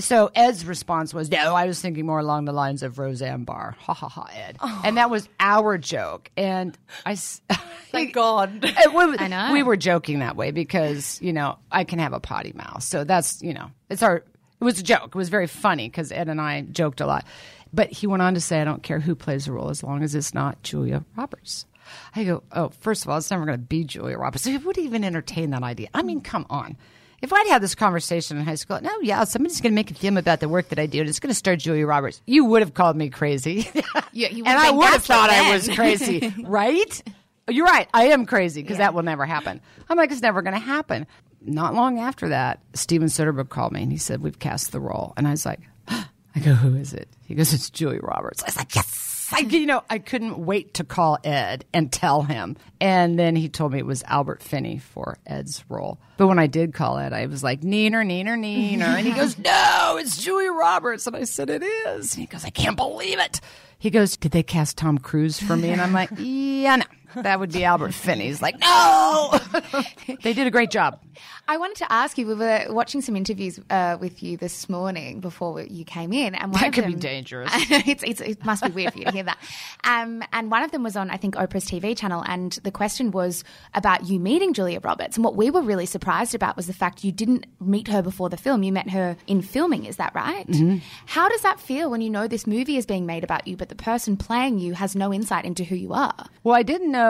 So 0.00 0.30
Ed's 0.34 0.66
response 0.66 1.14
was, 1.14 1.30
"No, 1.30 1.54
I 1.54 1.66
was 1.66 1.80
thinking 1.80 2.04
more 2.04 2.18
along 2.18 2.44
the 2.44 2.52
lines 2.52 2.82
of 2.82 2.98
Roseanne 2.98 3.44
Barr." 3.44 3.76
Ha 3.78 3.94
ha 3.94 4.08
ha, 4.08 4.28
Ed. 4.34 4.56
Oh. 4.60 4.82
And 4.84 4.96
that 4.96 5.08
was 5.08 5.28
our 5.38 5.78
joke. 5.78 6.30
And 6.36 6.76
I, 7.06 7.14
Thank 7.94 8.12
God. 8.12 8.64
I 8.64 9.28
know. 9.28 9.52
We 9.52 9.62
were 9.62 9.76
joking 9.76 10.18
that 10.18 10.34
way 10.34 10.50
because, 10.50 11.22
you 11.22 11.32
know, 11.32 11.58
I 11.70 11.84
can 11.84 12.00
have 12.00 12.12
a 12.12 12.18
potty 12.18 12.52
mouth. 12.52 12.82
So 12.82 13.04
that's, 13.04 13.40
you 13.40 13.54
know, 13.54 13.70
it's 13.88 14.02
our, 14.02 14.24
it 14.60 14.64
was 14.64 14.78
a 14.78 14.82
joke. 14.82 15.08
It 15.08 15.14
was 15.14 15.28
very 15.28 15.46
funny 15.46 15.88
because 15.88 16.12
Ed 16.12 16.28
and 16.28 16.40
I 16.40 16.62
joked 16.62 17.00
a 17.00 17.06
lot. 17.06 17.24
But 17.72 17.90
he 17.90 18.06
went 18.06 18.22
on 18.22 18.34
to 18.34 18.40
say, 18.40 18.60
I 18.60 18.64
don't 18.64 18.82
care 18.82 19.00
who 19.00 19.14
plays 19.14 19.46
the 19.46 19.52
role 19.52 19.68
as 19.68 19.82
long 19.82 20.02
as 20.02 20.14
it's 20.14 20.32
not 20.32 20.62
Julia 20.62 21.04
Roberts. 21.16 21.66
I 22.14 22.24
go, 22.24 22.42
oh, 22.52 22.70
first 22.80 23.04
of 23.04 23.10
all, 23.10 23.18
it's 23.18 23.30
never 23.30 23.44
going 23.44 23.58
to 23.58 23.64
be 23.64 23.84
Julia 23.84 24.16
Roberts. 24.16 24.46
Who 24.46 24.58
would 24.60 24.78
even 24.78 25.04
entertain 25.04 25.50
that 25.50 25.62
idea? 25.62 25.88
I 25.92 26.02
mean, 26.02 26.20
come 26.20 26.46
on. 26.48 26.76
If 27.20 27.32
I'd 27.32 27.46
had 27.46 27.62
this 27.62 27.74
conversation 27.74 28.36
in 28.36 28.44
high 28.44 28.54
school, 28.54 28.80
no, 28.80 29.00
yeah, 29.00 29.24
somebody's 29.24 29.60
going 29.60 29.72
to 29.72 29.74
make 29.74 29.90
a 29.90 29.94
film 29.94 30.16
about 30.16 30.40
the 30.40 30.48
work 30.48 30.68
that 30.68 30.78
I 30.78 30.86
do, 30.86 31.00
and 31.00 31.08
it's 31.08 31.20
going 31.20 31.30
to 31.30 31.34
star 31.34 31.56
Julia 31.56 31.86
Roberts. 31.86 32.20
You 32.26 32.44
would 32.44 32.60
have 32.60 32.74
called 32.74 32.96
me 32.96 33.08
crazy. 33.08 33.68
Yeah, 34.12 34.28
you 34.28 34.44
and 34.46 34.58
I 34.58 34.70
would 34.70 34.88
have 34.88 35.04
thought 35.04 35.30
I 35.30 35.52
was 35.52 35.68
crazy, 35.68 36.34
right? 36.44 37.02
You're 37.48 37.66
right. 37.66 37.88
I 37.92 38.06
am 38.06 38.26
crazy 38.26 38.62
because 38.62 38.78
that 38.78 38.94
will 38.94 39.02
never 39.02 39.26
happen. 39.26 39.60
I'm 39.88 39.96
like, 39.96 40.10
it's 40.10 40.22
never 40.22 40.42
going 40.42 40.54
to 40.54 40.60
happen. 40.60 41.06
Not 41.42 41.74
long 41.74 41.98
after 41.98 42.30
that, 42.30 42.60
Steven 42.72 43.08
Soderbergh 43.08 43.50
called 43.50 43.72
me 43.72 43.82
and 43.82 43.92
he 43.92 43.98
said, 43.98 44.22
"We've 44.22 44.38
cast 44.38 44.72
the 44.72 44.80
role," 44.80 45.12
and 45.18 45.28
I 45.28 45.30
was 45.30 45.44
like, 45.44 45.60
"I 45.88 46.40
go, 46.42 46.54
who 46.54 46.74
is 46.74 46.94
it?" 46.94 47.06
He 47.22 47.34
goes, 47.34 47.52
"It's 47.52 47.68
Julie 47.68 48.00
Roberts." 48.00 48.42
I 48.42 48.46
was 48.46 48.56
like, 48.56 48.74
"Yes." 48.74 49.14
I, 49.32 49.38
you 49.50 49.66
know, 49.66 49.82
I 49.90 49.98
couldn't 49.98 50.38
wait 50.38 50.74
to 50.74 50.84
call 50.84 51.18
Ed 51.24 51.64
and 51.72 51.92
tell 51.92 52.22
him. 52.22 52.56
And 52.80 53.18
then 53.18 53.36
he 53.36 53.48
told 53.48 53.72
me 53.72 53.78
it 53.78 53.86
was 53.86 54.02
Albert 54.04 54.42
Finney 54.42 54.78
for 54.78 55.18
Ed's 55.26 55.64
role. 55.68 55.98
But 56.16 56.28
when 56.28 56.38
I 56.38 56.46
did 56.46 56.74
call 56.74 56.98
Ed, 56.98 57.12
I 57.12 57.26
was 57.26 57.42
like, 57.42 57.60
Neener, 57.62 58.04
Neener, 58.06 58.38
Neener. 58.38 58.82
And 58.82 59.06
he 59.06 59.12
goes, 59.14 59.38
No, 59.38 59.96
it's 60.00 60.22
Julie 60.22 60.48
Roberts. 60.48 61.06
And 61.06 61.16
I 61.16 61.24
said, 61.24 61.50
It 61.50 61.62
is. 61.62 62.14
And 62.14 62.20
he 62.20 62.26
goes, 62.26 62.44
I 62.44 62.50
can't 62.50 62.76
believe 62.76 63.18
it. 63.18 63.40
He 63.78 63.90
goes, 63.90 64.16
Did 64.16 64.32
they 64.32 64.42
cast 64.42 64.78
Tom 64.78 64.98
Cruise 64.98 65.40
for 65.40 65.56
me? 65.56 65.70
And 65.70 65.80
I'm 65.80 65.92
like, 65.92 66.10
Yeah, 66.16 66.76
no. 66.76 66.84
That 67.16 67.40
would 67.40 67.52
be 67.52 67.64
Albert 67.64 67.94
Finney's 67.94 68.42
like, 68.42 68.58
No. 68.60 69.38
they 70.22 70.32
did 70.32 70.46
a 70.46 70.50
great 70.50 70.70
job. 70.70 71.00
I 71.46 71.58
wanted 71.58 71.76
to 71.76 71.92
ask 71.92 72.16
you. 72.16 72.26
We 72.26 72.34
were 72.34 72.66
watching 72.70 73.02
some 73.02 73.16
interviews 73.16 73.60
uh, 73.68 73.98
with 74.00 74.22
you 74.22 74.36
this 74.36 74.68
morning 74.68 75.20
before 75.20 75.60
you 75.60 75.84
came 75.84 76.12
in, 76.12 76.34
and 76.34 76.52
one 76.52 76.60
That 76.60 76.68
of 76.68 76.74
could 76.74 76.86
be 76.86 76.94
dangerous. 76.94 77.50
it's, 77.54 78.02
it's, 78.02 78.20
it 78.20 78.44
must 78.44 78.64
be 78.64 78.70
weird 78.70 78.92
for 78.94 78.98
you 78.98 79.04
to 79.04 79.12
hear 79.12 79.22
that. 79.24 79.38
Um, 79.84 80.22
and 80.32 80.50
one 80.50 80.62
of 80.62 80.70
them 80.70 80.82
was 80.82 80.96
on, 80.96 81.10
I 81.10 81.18
think, 81.18 81.34
Oprah's 81.34 81.66
TV 81.66 81.96
channel, 81.96 82.22
and 82.26 82.52
the 82.64 82.70
question 82.70 83.10
was 83.10 83.44
about 83.74 84.06
you 84.06 84.18
meeting 84.18 84.54
Julia 84.54 84.80
Roberts. 84.80 85.16
And 85.16 85.24
what 85.24 85.36
we 85.36 85.50
were 85.50 85.60
really 85.62 85.86
surprised 85.86 86.34
about 86.34 86.56
was 86.56 86.66
the 86.66 86.72
fact 86.72 87.04
you 87.04 87.12
didn't 87.12 87.46
meet 87.60 87.88
her 87.88 88.02
before 88.02 88.30
the 88.30 88.38
film. 88.38 88.62
You 88.62 88.72
met 88.72 88.88
her 88.90 89.16
in 89.26 89.42
filming. 89.42 89.84
Is 89.84 89.96
that 89.96 90.14
right? 90.14 90.46
Mm-hmm. 90.46 90.78
How 91.06 91.28
does 91.28 91.42
that 91.42 91.60
feel 91.60 91.90
when 91.90 92.00
you 92.00 92.08
know 92.10 92.26
this 92.26 92.46
movie 92.46 92.78
is 92.78 92.86
being 92.86 93.04
made 93.04 93.22
about 93.22 93.46
you, 93.46 93.56
but 93.56 93.68
the 93.68 93.74
person 93.74 94.16
playing 94.16 94.58
you 94.58 94.72
has 94.74 94.96
no 94.96 95.12
insight 95.12 95.44
into 95.44 95.62
who 95.64 95.76
you 95.76 95.92
are? 95.92 96.14
Well, 96.42 96.54
I 96.54 96.62
didn't 96.62 96.90
know 96.90 97.03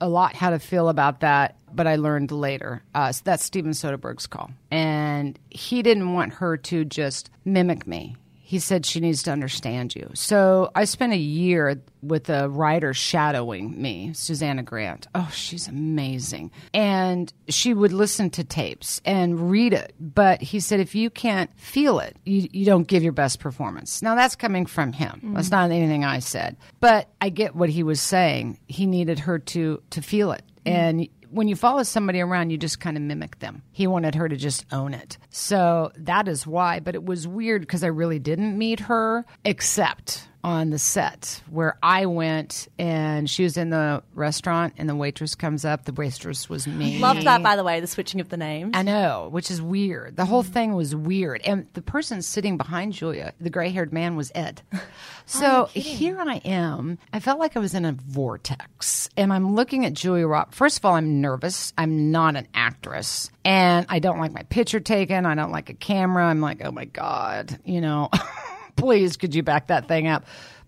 a 0.00 0.08
lot 0.08 0.34
how 0.34 0.50
to 0.50 0.58
feel 0.58 0.88
about 0.88 1.20
that, 1.20 1.56
but 1.74 1.86
I 1.86 1.96
learned 1.96 2.30
later. 2.32 2.82
Uh, 2.94 3.12
so 3.12 3.22
that's 3.24 3.44
Steven 3.44 3.72
Soderbergh's 3.72 4.26
call. 4.26 4.50
And 4.70 5.38
he 5.50 5.82
didn't 5.82 6.12
want 6.12 6.34
her 6.34 6.56
to 6.56 6.84
just 6.84 7.30
mimic 7.44 7.86
me. 7.86 8.16
He 8.48 8.60
said 8.60 8.86
she 8.86 9.00
needs 9.00 9.24
to 9.24 9.32
understand 9.32 9.96
you. 9.96 10.08
So 10.14 10.70
I 10.76 10.84
spent 10.84 11.12
a 11.12 11.18
year 11.18 11.82
with 12.00 12.30
a 12.30 12.48
writer 12.48 12.94
shadowing 12.94 13.82
me, 13.82 14.12
Susanna 14.14 14.62
Grant. 14.62 15.08
Oh, 15.16 15.28
she's 15.34 15.66
amazing. 15.66 16.52
And 16.72 17.32
she 17.48 17.74
would 17.74 17.92
listen 17.92 18.30
to 18.30 18.44
tapes 18.44 19.00
and 19.04 19.50
read 19.50 19.72
it. 19.72 19.94
But 19.98 20.42
he 20.42 20.60
said, 20.60 20.78
if 20.78 20.94
you 20.94 21.10
can't 21.10 21.50
feel 21.58 21.98
it, 21.98 22.16
you, 22.24 22.48
you 22.52 22.64
don't 22.64 22.86
give 22.86 23.02
your 23.02 23.10
best 23.10 23.40
performance. 23.40 24.00
Now, 24.00 24.14
that's 24.14 24.36
coming 24.36 24.64
from 24.64 24.92
him. 24.92 25.16
Mm-hmm. 25.16 25.34
That's 25.34 25.50
not 25.50 25.72
anything 25.72 26.04
I 26.04 26.20
said. 26.20 26.56
But 26.78 27.08
I 27.20 27.30
get 27.30 27.56
what 27.56 27.68
he 27.68 27.82
was 27.82 28.00
saying. 28.00 28.60
He 28.68 28.86
needed 28.86 29.18
her 29.18 29.40
to, 29.40 29.82
to 29.90 30.00
feel 30.00 30.30
it. 30.30 30.44
Mm-hmm. 30.64 30.68
And 30.68 31.08
when 31.30 31.48
you 31.48 31.56
follow 31.56 31.82
somebody 31.82 32.20
around, 32.20 32.50
you 32.50 32.58
just 32.58 32.80
kind 32.80 32.96
of 32.96 33.02
mimic 33.02 33.38
them. 33.38 33.62
He 33.72 33.86
wanted 33.86 34.14
her 34.14 34.28
to 34.28 34.36
just 34.36 34.64
own 34.72 34.94
it. 34.94 35.18
So 35.30 35.92
that 35.96 36.28
is 36.28 36.46
why. 36.46 36.80
But 36.80 36.94
it 36.94 37.04
was 37.04 37.26
weird 37.26 37.62
because 37.62 37.84
I 37.84 37.88
really 37.88 38.18
didn't 38.18 38.56
meet 38.56 38.80
her 38.80 39.24
except 39.44 40.28
on 40.46 40.70
the 40.70 40.78
set 40.78 41.42
where 41.50 41.76
I 41.82 42.06
went 42.06 42.68
and 42.78 43.28
she 43.28 43.42
was 43.42 43.56
in 43.56 43.70
the 43.70 44.00
restaurant 44.14 44.74
and 44.78 44.88
the 44.88 44.94
waitress 44.94 45.34
comes 45.34 45.64
up. 45.64 45.86
The 45.86 45.92
waitress 45.92 46.48
was 46.48 46.68
me. 46.68 47.00
Loved 47.00 47.24
that, 47.24 47.42
by 47.42 47.56
the 47.56 47.64
way, 47.64 47.80
the 47.80 47.88
switching 47.88 48.20
of 48.20 48.28
the 48.28 48.36
names. 48.36 48.70
I 48.74 48.82
know, 48.82 49.28
which 49.32 49.50
is 49.50 49.60
weird. 49.60 50.14
The 50.14 50.24
whole 50.24 50.44
thing 50.44 50.74
was 50.74 50.94
weird. 50.94 51.40
And 51.44 51.66
the 51.72 51.82
person 51.82 52.22
sitting 52.22 52.56
behind 52.56 52.92
Julia, 52.92 53.34
the 53.40 53.50
gray 53.50 53.70
haired 53.70 53.92
man, 53.92 54.14
was 54.14 54.30
Ed. 54.36 54.62
So 55.28 55.64
here 55.74 56.20
I 56.20 56.36
am. 56.44 56.98
I 57.12 57.18
felt 57.18 57.40
like 57.40 57.56
I 57.56 57.58
was 57.58 57.74
in 57.74 57.84
a 57.84 57.90
vortex. 57.90 59.08
And 59.16 59.32
I'm 59.32 59.56
looking 59.56 59.84
at 59.84 59.92
Julia 59.92 60.24
Rock. 60.28 60.52
First 60.52 60.78
of 60.78 60.84
all, 60.84 60.94
I'm 60.94 61.20
nervous. 61.20 61.72
I'm 61.76 62.12
not 62.12 62.36
an 62.36 62.46
actress. 62.54 63.28
And 63.44 63.86
I 63.88 63.98
don't 63.98 64.20
like 64.20 64.32
my 64.32 64.44
picture 64.44 64.78
taken. 64.78 65.26
I 65.26 65.34
don't 65.34 65.50
like 65.50 65.68
a 65.68 65.74
camera. 65.74 66.26
I'm 66.26 66.40
like, 66.40 66.64
oh 66.64 66.70
my 66.70 66.84
God, 66.84 67.58
you 67.64 67.80
know, 67.80 68.08
please 68.76 69.16
could 69.16 69.34
you 69.34 69.42
back 69.42 69.68
that 69.68 69.88
thing 69.88 70.06
up? 70.06 70.24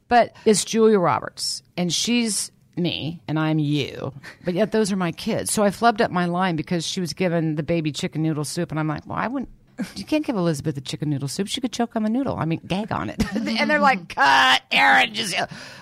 But 0.08 0.34
it's 0.44 0.64
Julia 0.64 0.98
Roberts. 0.98 1.62
And 1.76 1.92
she's 1.92 2.50
me 2.76 3.20
and 3.28 3.38
I'm 3.38 3.58
you, 3.58 4.12
but 4.44 4.54
yet 4.54 4.72
those 4.72 4.92
are 4.92 4.96
my 4.96 5.12
kids. 5.12 5.52
So 5.52 5.62
I 5.62 5.70
flubbed 5.70 6.00
up 6.00 6.10
my 6.10 6.26
line 6.26 6.56
because 6.56 6.86
she 6.86 7.00
was 7.00 7.12
given 7.12 7.56
the 7.56 7.62
baby 7.62 7.92
chicken 7.92 8.22
noodle 8.22 8.44
soup, 8.44 8.70
and 8.70 8.78
I'm 8.78 8.88
like, 8.88 9.06
well, 9.06 9.18
I 9.18 9.26
wouldn't. 9.26 9.50
You 9.94 10.04
can't 10.04 10.24
give 10.24 10.34
Elizabeth 10.34 10.74
the 10.74 10.80
chicken 10.80 11.08
noodle 11.10 11.28
soup. 11.28 11.46
She 11.46 11.60
could 11.60 11.72
choke 11.72 11.94
on 11.94 12.02
the 12.02 12.10
noodle. 12.10 12.36
I 12.36 12.46
mean, 12.46 12.60
gag 12.66 12.90
on 12.90 13.10
it. 13.10 13.22
and 13.34 13.70
they're 13.70 13.78
like, 13.78 14.08
cut, 14.08 14.62
Erin, 14.72 15.14
just. 15.14 15.36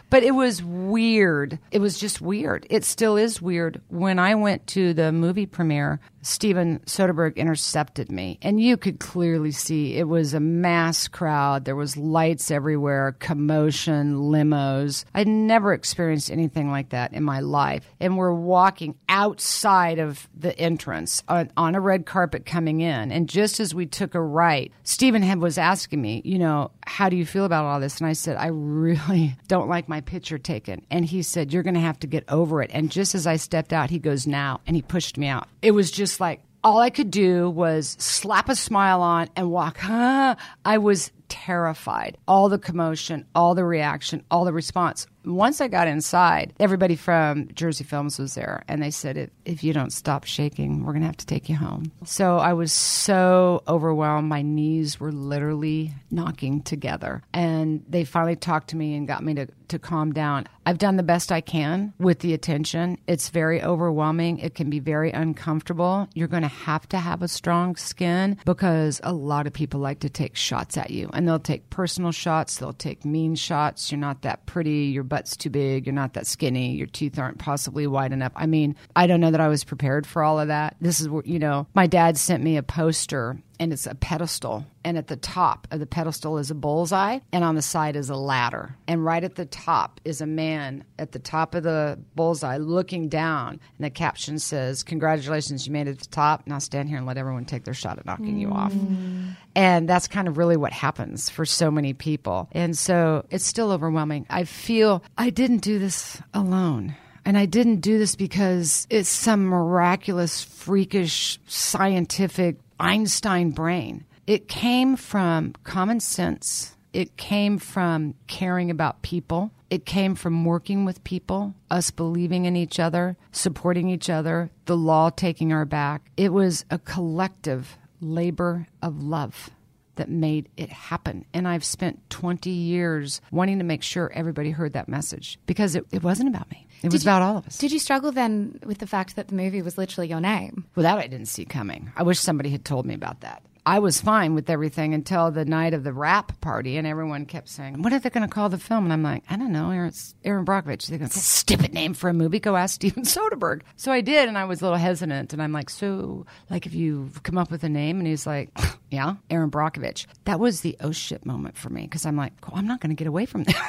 But 0.09 0.23
it 0.23 0.33
was 0.33 0.63
weird. 0.63 1.59
It 1.71 1.81
was 1.81 1.99
just 1.99 2.21
weird. 2.21 2.67
It 2.71 2.85
still 2.85 3.17
is 3.17 3.43
weird. 3.43 3.81
When 3.89 4.19
I 4.19 4.35
went 4.35 4.67
to 4.69 4.95
the 4.95 5.13
movie 5.13 5.47
premiere, 5.47 6.01
Steven 6.27 6.81
Soderbergh 6.87 7.37
intercepted 7.37 8.11
me, 8.11 8.39
and 8.43 8.61
you 8.61 8.77
could 8.77 8.99
clearly 8.99 9.53
see 9.53 9.97
it 9.97 10.09
was 10.09 10.35
a 10.35 10.41
mass 10.41 11.07
crowd. 11.07 11.65
There 11.65 11.77
was 11.77 11.97
lights 11.97 12.51
everywhere, 12.51 13.17
commotion, 13.21 14.17
limos. 14.17 15.05
I'd 15.15 15.29
never 15.29 15.73
experienced 15.73 16.31
anything 16.31 16.71
like 16.71 16.89
that 16.89 17.13
in 17.13 17.23
my 17.23 17.41
life. 17.41 17.89
And 18.01 18.17
we're 18.17 18.35
walking 18.35 18.97
outside 19.09 20.01
of 20.01 20.29
the 20.37 20.59
entrance 20.59 21.23
on, 21.29 21.51
on 21.57 21.77
a 21.77 21.81
red 21.81 22.07
carpet 22.07 22.45
coming 22.45 22.81
in, 22.81 23.13
and 23.13 23.29
just 23.29 23.61
as 23.61 23.75
we 23.75 23.87
took 23.87 24.15
a 24.15 24.21
right, 24.21 24.73
Steven 24.83 25.23
was 25.41 25.59
asking 25.59 26.01
me, 26.01 26.23
you 26.25 26.39
know, 26.39 26.71
how 26.87 27.09
do 27.09 27.17
you 27.17 27.27
feel 27.27 27.45
about 27.45 27.65
all 27.65 27.81
this? 27.81 27.99
And 27.99 28.07
I 28.09 28.15
said, 28.15 28.37
I 28.37 28.49
really 28.49 29.37
don't 29.49 29.69
like 29.69 29.89
my 29.89 29.96
picture 30.01 30.39
taken. 30.39 30.85
And 30.91 31.05
he 31.05 31.23
said, 31.23 31.53
You're 31.53 31.63
going 31.63 31.75
to 31.75 31.81
have 31.81 32.01
to 32.01 32.07
get 32.07 32.25
over 32.29 32.63
it. 32.63 32.71
And 32.73 32.91
just 32.91 33.15
as 33.15 33.27
I 33.27 33.37
stepped 33.37 33.73
out, 33.73 33.91
he 33.91 33.99
goes, 33.99 34.27
Now. 34.27 34.61
And 34.67 34.77
he 34.77 34.83
pushed 34.83 35.19
me 35.19 35.27
out. 35.27 35.49
It 35.63 35.73
was 35.73 35.91
just 35.91 36.21
like, 36.21 36.41
all 36.65 36.81
I 36.81 36.91
could 36.91 37.13
do 37.13 37.49
was 37.49 37.97
slap 38.01 38.49
a 38.49 38.57
smile 38.57 39.01
on 39.01 39.29
and 39.37 39.53
walk. 39.53 39.79
I 39.89 40.79
was 40.79 41.13
terrified. 41.29 42.19
All 42.27 42.49
the 42.49 42.59
commotion, 42.59 43.25
all 43.37 43.55
the 43.55 43.65
reaction, 43.65 44.25
all 44.33 44.45
the 44.45 44.53
response. 44.53 45.07
Once 45.27 45.61
I 45.61 45.69
got 45.69 45.89
inside, 45.89 46.55
everybody 46.61 46.97
from 46.97 47.49
Jersey 47.53 47.85
Films 47.85 48.19
was 48.19 48.35
there, 48.35 48.63
and 48.69 48.83
they 48.83 48.91
said, 48.91 49.17
if, 49.17 49.31
if 49.45 49.65
you 49.65 49.73
don't 49.73 49.93
stop 49.93 50.25
shaking, 50.25 50.85
we're 50.85 50.93
going 50.93 51.03
to 51.03 51.09
have 51.09 51.17
to 51.19 51.27
take 51.27 51.49
you 51.49 51.57
home. 51.57 51.91
So 52.05 52.39
I 52.39 52.53
was 52.53 52.73
so 52.73 53.63
overwhelmed. 53.67 54.29
My 54.29 54.43
knees 54.43 55.01
were 55.01 55.13
literally 55.13 55.93
knocking 56.11 56.63
together. 56.63 57.23
And 57.33 57.85
they 57.89 58.05
finally 58.05 58.37
talked 58.37 58.69
to 58.69 58.77
me 58.77 58.95
and 58.95 59.07
got 59.07 59.25
me 59.25 59.35
to, 59.35 59.49
to 59.69 59.79
calm 59.79 60.13
down. 60.13 60.47
I've 60.65 60.79
done 60.79 60.97
the 60.97 61.03
best 61.03 61.31
I 61.31 61.41
can 61.41 61.93
with 61.99 62.21
the 62.21 62.35
attention. 62.35 62.99
It's 63.07 63.29
very 63.29 63.63
overwhelming. 63.63 64.39
It 64.39 64.55
can 64.55 64.71
be 64.71 64.81
very 64.81 65.13
uncomfortable. 65.13 66.09
You're 66.15 66.29
going 66.29 66.43
to 66.43 66.49
have 66.49 66.89
to 66.89 66.99
have 66.99 67.23
a 67.23 67.29
strong 67.29 67.77
skin 67.77 68.37
because 68.45 69.01
a 69.05 69.13
lot 69.13 69.47
of 69.47 69.53
people 69.53 69.79
like 69.81 70.01
to 70.01 70.09
take 70.09 70.35
shots 70.35 70.77
at 70.77 70.91
you 70.91 71.09
and 71.13 71.27
they'll 71.27 71.39
take 71.39 71.71
personal 71.71 72.11
shots. 72.11 72.57
They'll 72.57 72.73
take 72.73 73.05
mean 73.05 73.35
shots. 73.37 73.93
You're 73.93 74.01
not 74.01 74.23
that 74.23 74.47
pretty. 74.47 74.87
Your 74.87 75.05
butt's 75.17 75.35
too 75.35 75.49
big. 75.49 75.87
You're 75.87 75.95
not 75.95 76.13
that 76.13 76.27
skinny. 76.27 76.73
Your 76.73 76.89
teeth 76.89 77.19
aren't 77.19 77.39
possibly 77.39 77.87
wide 77.87 78.13
enough. 78.13 78.33
I 78.37 78.45
mean, 78.45 78.77
I 78.95 79.07
don't 79.07 79.21
know 79.21 79.31
that 79.31 79.41
I 79.41 79.49
was 79.49 79.65
prepared 79.65 80.07
for 80.07 80.23
all 80.23 80.39
of 80.39 80.49
that. 80.49 80.77
This 80.79 81.01
is, 81.01 81.09
you 81.25 81.39
know, 81.39 81.67
my 81.75 81.87
dad 81.87 82.19
sent 82.19 82.43
me 82.45 82.59
a 82.59 82.63
poster 82.63 83.39
and 83.59 83.73
it's 83.73 83.87
a 83.87 83.95
pedestal. 83.95 84.67
And 84.85 84.97
at 84.97 85.09
the 85.09 85.17
top 85.17 85.67
of 85.71 85.81
the 85.81 85.87
pedestal 85.87 86.39
is 86.39 86.51
a 86.51 86.55
bullseye, 86.55 87.19
and 87.33 87.43
on 87.43 87.55
the 87.55 87.63
side 87.63 87.97
is 87.97 88.09
a 88.09 88.17
ladder. 88.17 88.77
And 88.87 89.05
right 89.05 89.23
at 89.23 89.35
the 89.35 89.47
top 89.47 90.01
is 90.05 90.21
a 90.21 90.27
man 90.27 90.85
at 90.99 91.13
the 91.13 91.19
top 91.19 91.55
of 91.55 91.65
the 91.65 91.99
bullseye 92.15 92.59
looking 92.59 93.09
down. 93.09 93.61
And 93.77 93.85
the 93.85 93.91
caption 93.91 94.39
says, 94.39 94.83
Congratulations, 94.83 95.67
you 95.67 95.73
made 95.73 95.89
it 95.89 95.99
to 95.99 96.09
the 96.09 96.15
top. 96.15 96.47
Now 96.47 96.59
stand 96.59 96.89
here 96.89 96.99
and 96.99 97.07
let 97.07 97.19
everyone 97.19 97.45
take 97.45 97.65
their 97.65 97.75
shot 97.75 97.99
at 97.99 98.07
knocking 98.07 98.39
you 98.39 98.51
off. 98.51 98.73
Mm. 98.73 99.37
And 99.55 99.89
that's 99.89 100.07
kind 100.07 100.29
of 100.29 100.37
really 100.39 100.57
what 100.57 100.73
happens 100.73 101.31
for 101.31 101.45
so 101.45 101.71
many 101.71 101.93
people. 101.95 102.49
And 102.53 102.77
so 102.77 103.27
it's 103.31 103.45
still 103.45 103.73
overwhelming. 103.73 104.27
I 104.31 104.45
feel 104.45 105.03
I 105.19 105.31
didn't 105.31 105.59
do 105.59 105.79
this 105.79 106.21
alone. 106.35 106.95
And 107.25 107.37
I 107.37 107.47
didn't 107.47 107.81
do 107.81 107.99
this 107.99 108.15
because 108.15 108.87
it's 108.89 109.09
some 109.09 109.47
miraculous, 109.47 110.45
freakish, 110.45 111.41
scientific 111.49 112.59
Einstein 112.79 113.51
brain. 113.51 114.05
It 114.27 114.49
came 114.49 114.97
from 114.97 115.55
common 115.65 116.01
sense. 116.01 116.77
It 116.93 117.17
came 117.17 117.59
from 117.59 118.15
caring 118.27 118.71
about 118.71 119.03
people. 119.03 119.53
It 119.69 119.85
came 119.85 120.15
from 120.15 120.45
working 120.45 120.85
with 120.85 121.05
people, 121.05 121.55
us 121.71 121.91
believing 121.91 122.45
in 122.45 122.57
each 122.57 122.79
other, 122.79 123.17
supporting 123.33 123.89
each 123.89 124.09
other, 124.09 124.51
the 124.67 124.77
law 124.77 125.11
taking 125.11 125.53
our 125.53 125.65
back. 125.65 126.11
It 126.17 126.33
was 126.33 126.65
a 126.71 126.79
collective 126.79 127.77
labor 128.01 128.67
of 128.83 129.03
love 129.03 129.51
that 129.97 130.09
made 130.09 130.49
it 130.57 130.71
happen. 130.71 131.25
And 131.35 131.49
I've 131.49 131.65
spent 131.65 132.09
20 132.11 132.51
years 132.51 133.21
wanting 133.31 133.59
to 133.59 133.65
make 133.65 133.83
sure 133.83 134.13
everybody 134.15 134.51
heard 134.51 134.75
that 134.75 134.89
message 134.89 135.39
because 135.47 135.75
it, 135.75 135.85
it 135.91 136.03
wasn't 136.03 136.29
about 136.29 136.51
me. 136.51 136.66
It 136.83 136.93
was 136.93 137.05
you- 137.05 137.11
about 137.11 137.23
all 137.23 137.37
of 137.39 137.47
us. 137.47 137.59
Did 137.59 137.73
you 137.73 137.79
struggle 137.79 138.13
then 138.13 138.59
with 138.65 138.79
the 138.79 138.87
fact 138.87 139.17
that 139.17 139.29
the 139.29 139.35
movie 139.35 139.63
was 139.63 139.77
literally 139.79 140.09
your 140.09 140.21
name? 140.21 140.65
Well, 140.75 140.83
that 140.85 140.99
I 140.99 141.07
didn't 141.07 141.27
see 141.29 141.45
coming. 141.45 141.91
I 141.97 142.03
wish 142.03 142.19
somebody 142.21 142.51
had 142.51 142.65
told 142.65 142.87
me 142.87 142.95
about 142.95 143.21
that. 143.21 143.43
I 143.67 143.81
was 143.81 144.01
fine 144.01 144.37
with 144.37 144.49
everything 144.49 144.95
until 144.95 145.33
the 145.33 145.45
night 145.45 145.75
of 145.75 145.83
the 145.83 145.93
wrap 145.93 146.41
party, 146.41 146.77
and 146.77 146.87
everyone 146.87 147.27
kept 147.27 147.49
saying, 147.49 147.83
"What 147.83 147.93
are 147.93 147.99
they 147.99 148.11
going 148.11 148.27
to 148.27 148.33
call 148.33 148.49
the 148.49 148.59
film?" 148.59 148.85
And 148.85 148.93
I'm 148.93 149.03
like, 149.03 149.25
"I 149.29 149.37
don't 149.37 149.51
know. 149.51 149.73
Erin, 149.73 149.89
it's 149.89 150.15
Erin 150.25 150.45
Brockovich. 150.45 150.87
They're 150.87 150.99
going 150.99 151.11
to 151.11 151.19
stupid 151.19 151.75
name 151.75 151.93
for 151.93 152.09
a 152.09 152.15
movie. 152.15 152.39
Go 152.39 152.55
ask 152.55 152.77
Steven 152.77 153.03
Soderbergh." 153.03 153.63
So 153.75 153.91
I 153.91 154.03
did, 154.03 154.29
and 154.29 154.39
I 154.39 154.45
was 154.45 154.61
a 154.61 154.65
little 154.65 154.79
hesitant. 154.79 155.33
And 155.33 155.43
I'm 155.43 155.51
like, 155.51 155.69
"So, 155.69 156.27
like, 156.49 156.65
if 156.67 156.75
you 156.75 157.11
come 157.25 157.37
up 157.37 157.51
with 157.51 157.65
a 157.65 157.69
name?" 157.69 157.99
And 157.99 158.07
he's 158.07 158.25
like, 158.25 158.51
"Yeah, 158.93 159.17
Erin 159.31 159.51
Brockovich." 159.51 160.07
That 160.27 160.39
was 160.39 160.61
the 160.61 160.77
oh 160.81 160.93
shit 160.93 161.27
moment 161.27 161.57
for 161.57 161.69
me 161.69 161.83
because 161.83 162.07
I'm 162.07 162.17
like, 162.17 162.35
oh, 162.45 162.53
"I'm 162.55 162.69
not 162.69 162.81
going 162.81 162.91
to 162.91 162.97
get 162.97 163.09
away 163.09 163.27
from 163.27 163.43
this." 163.43 163.57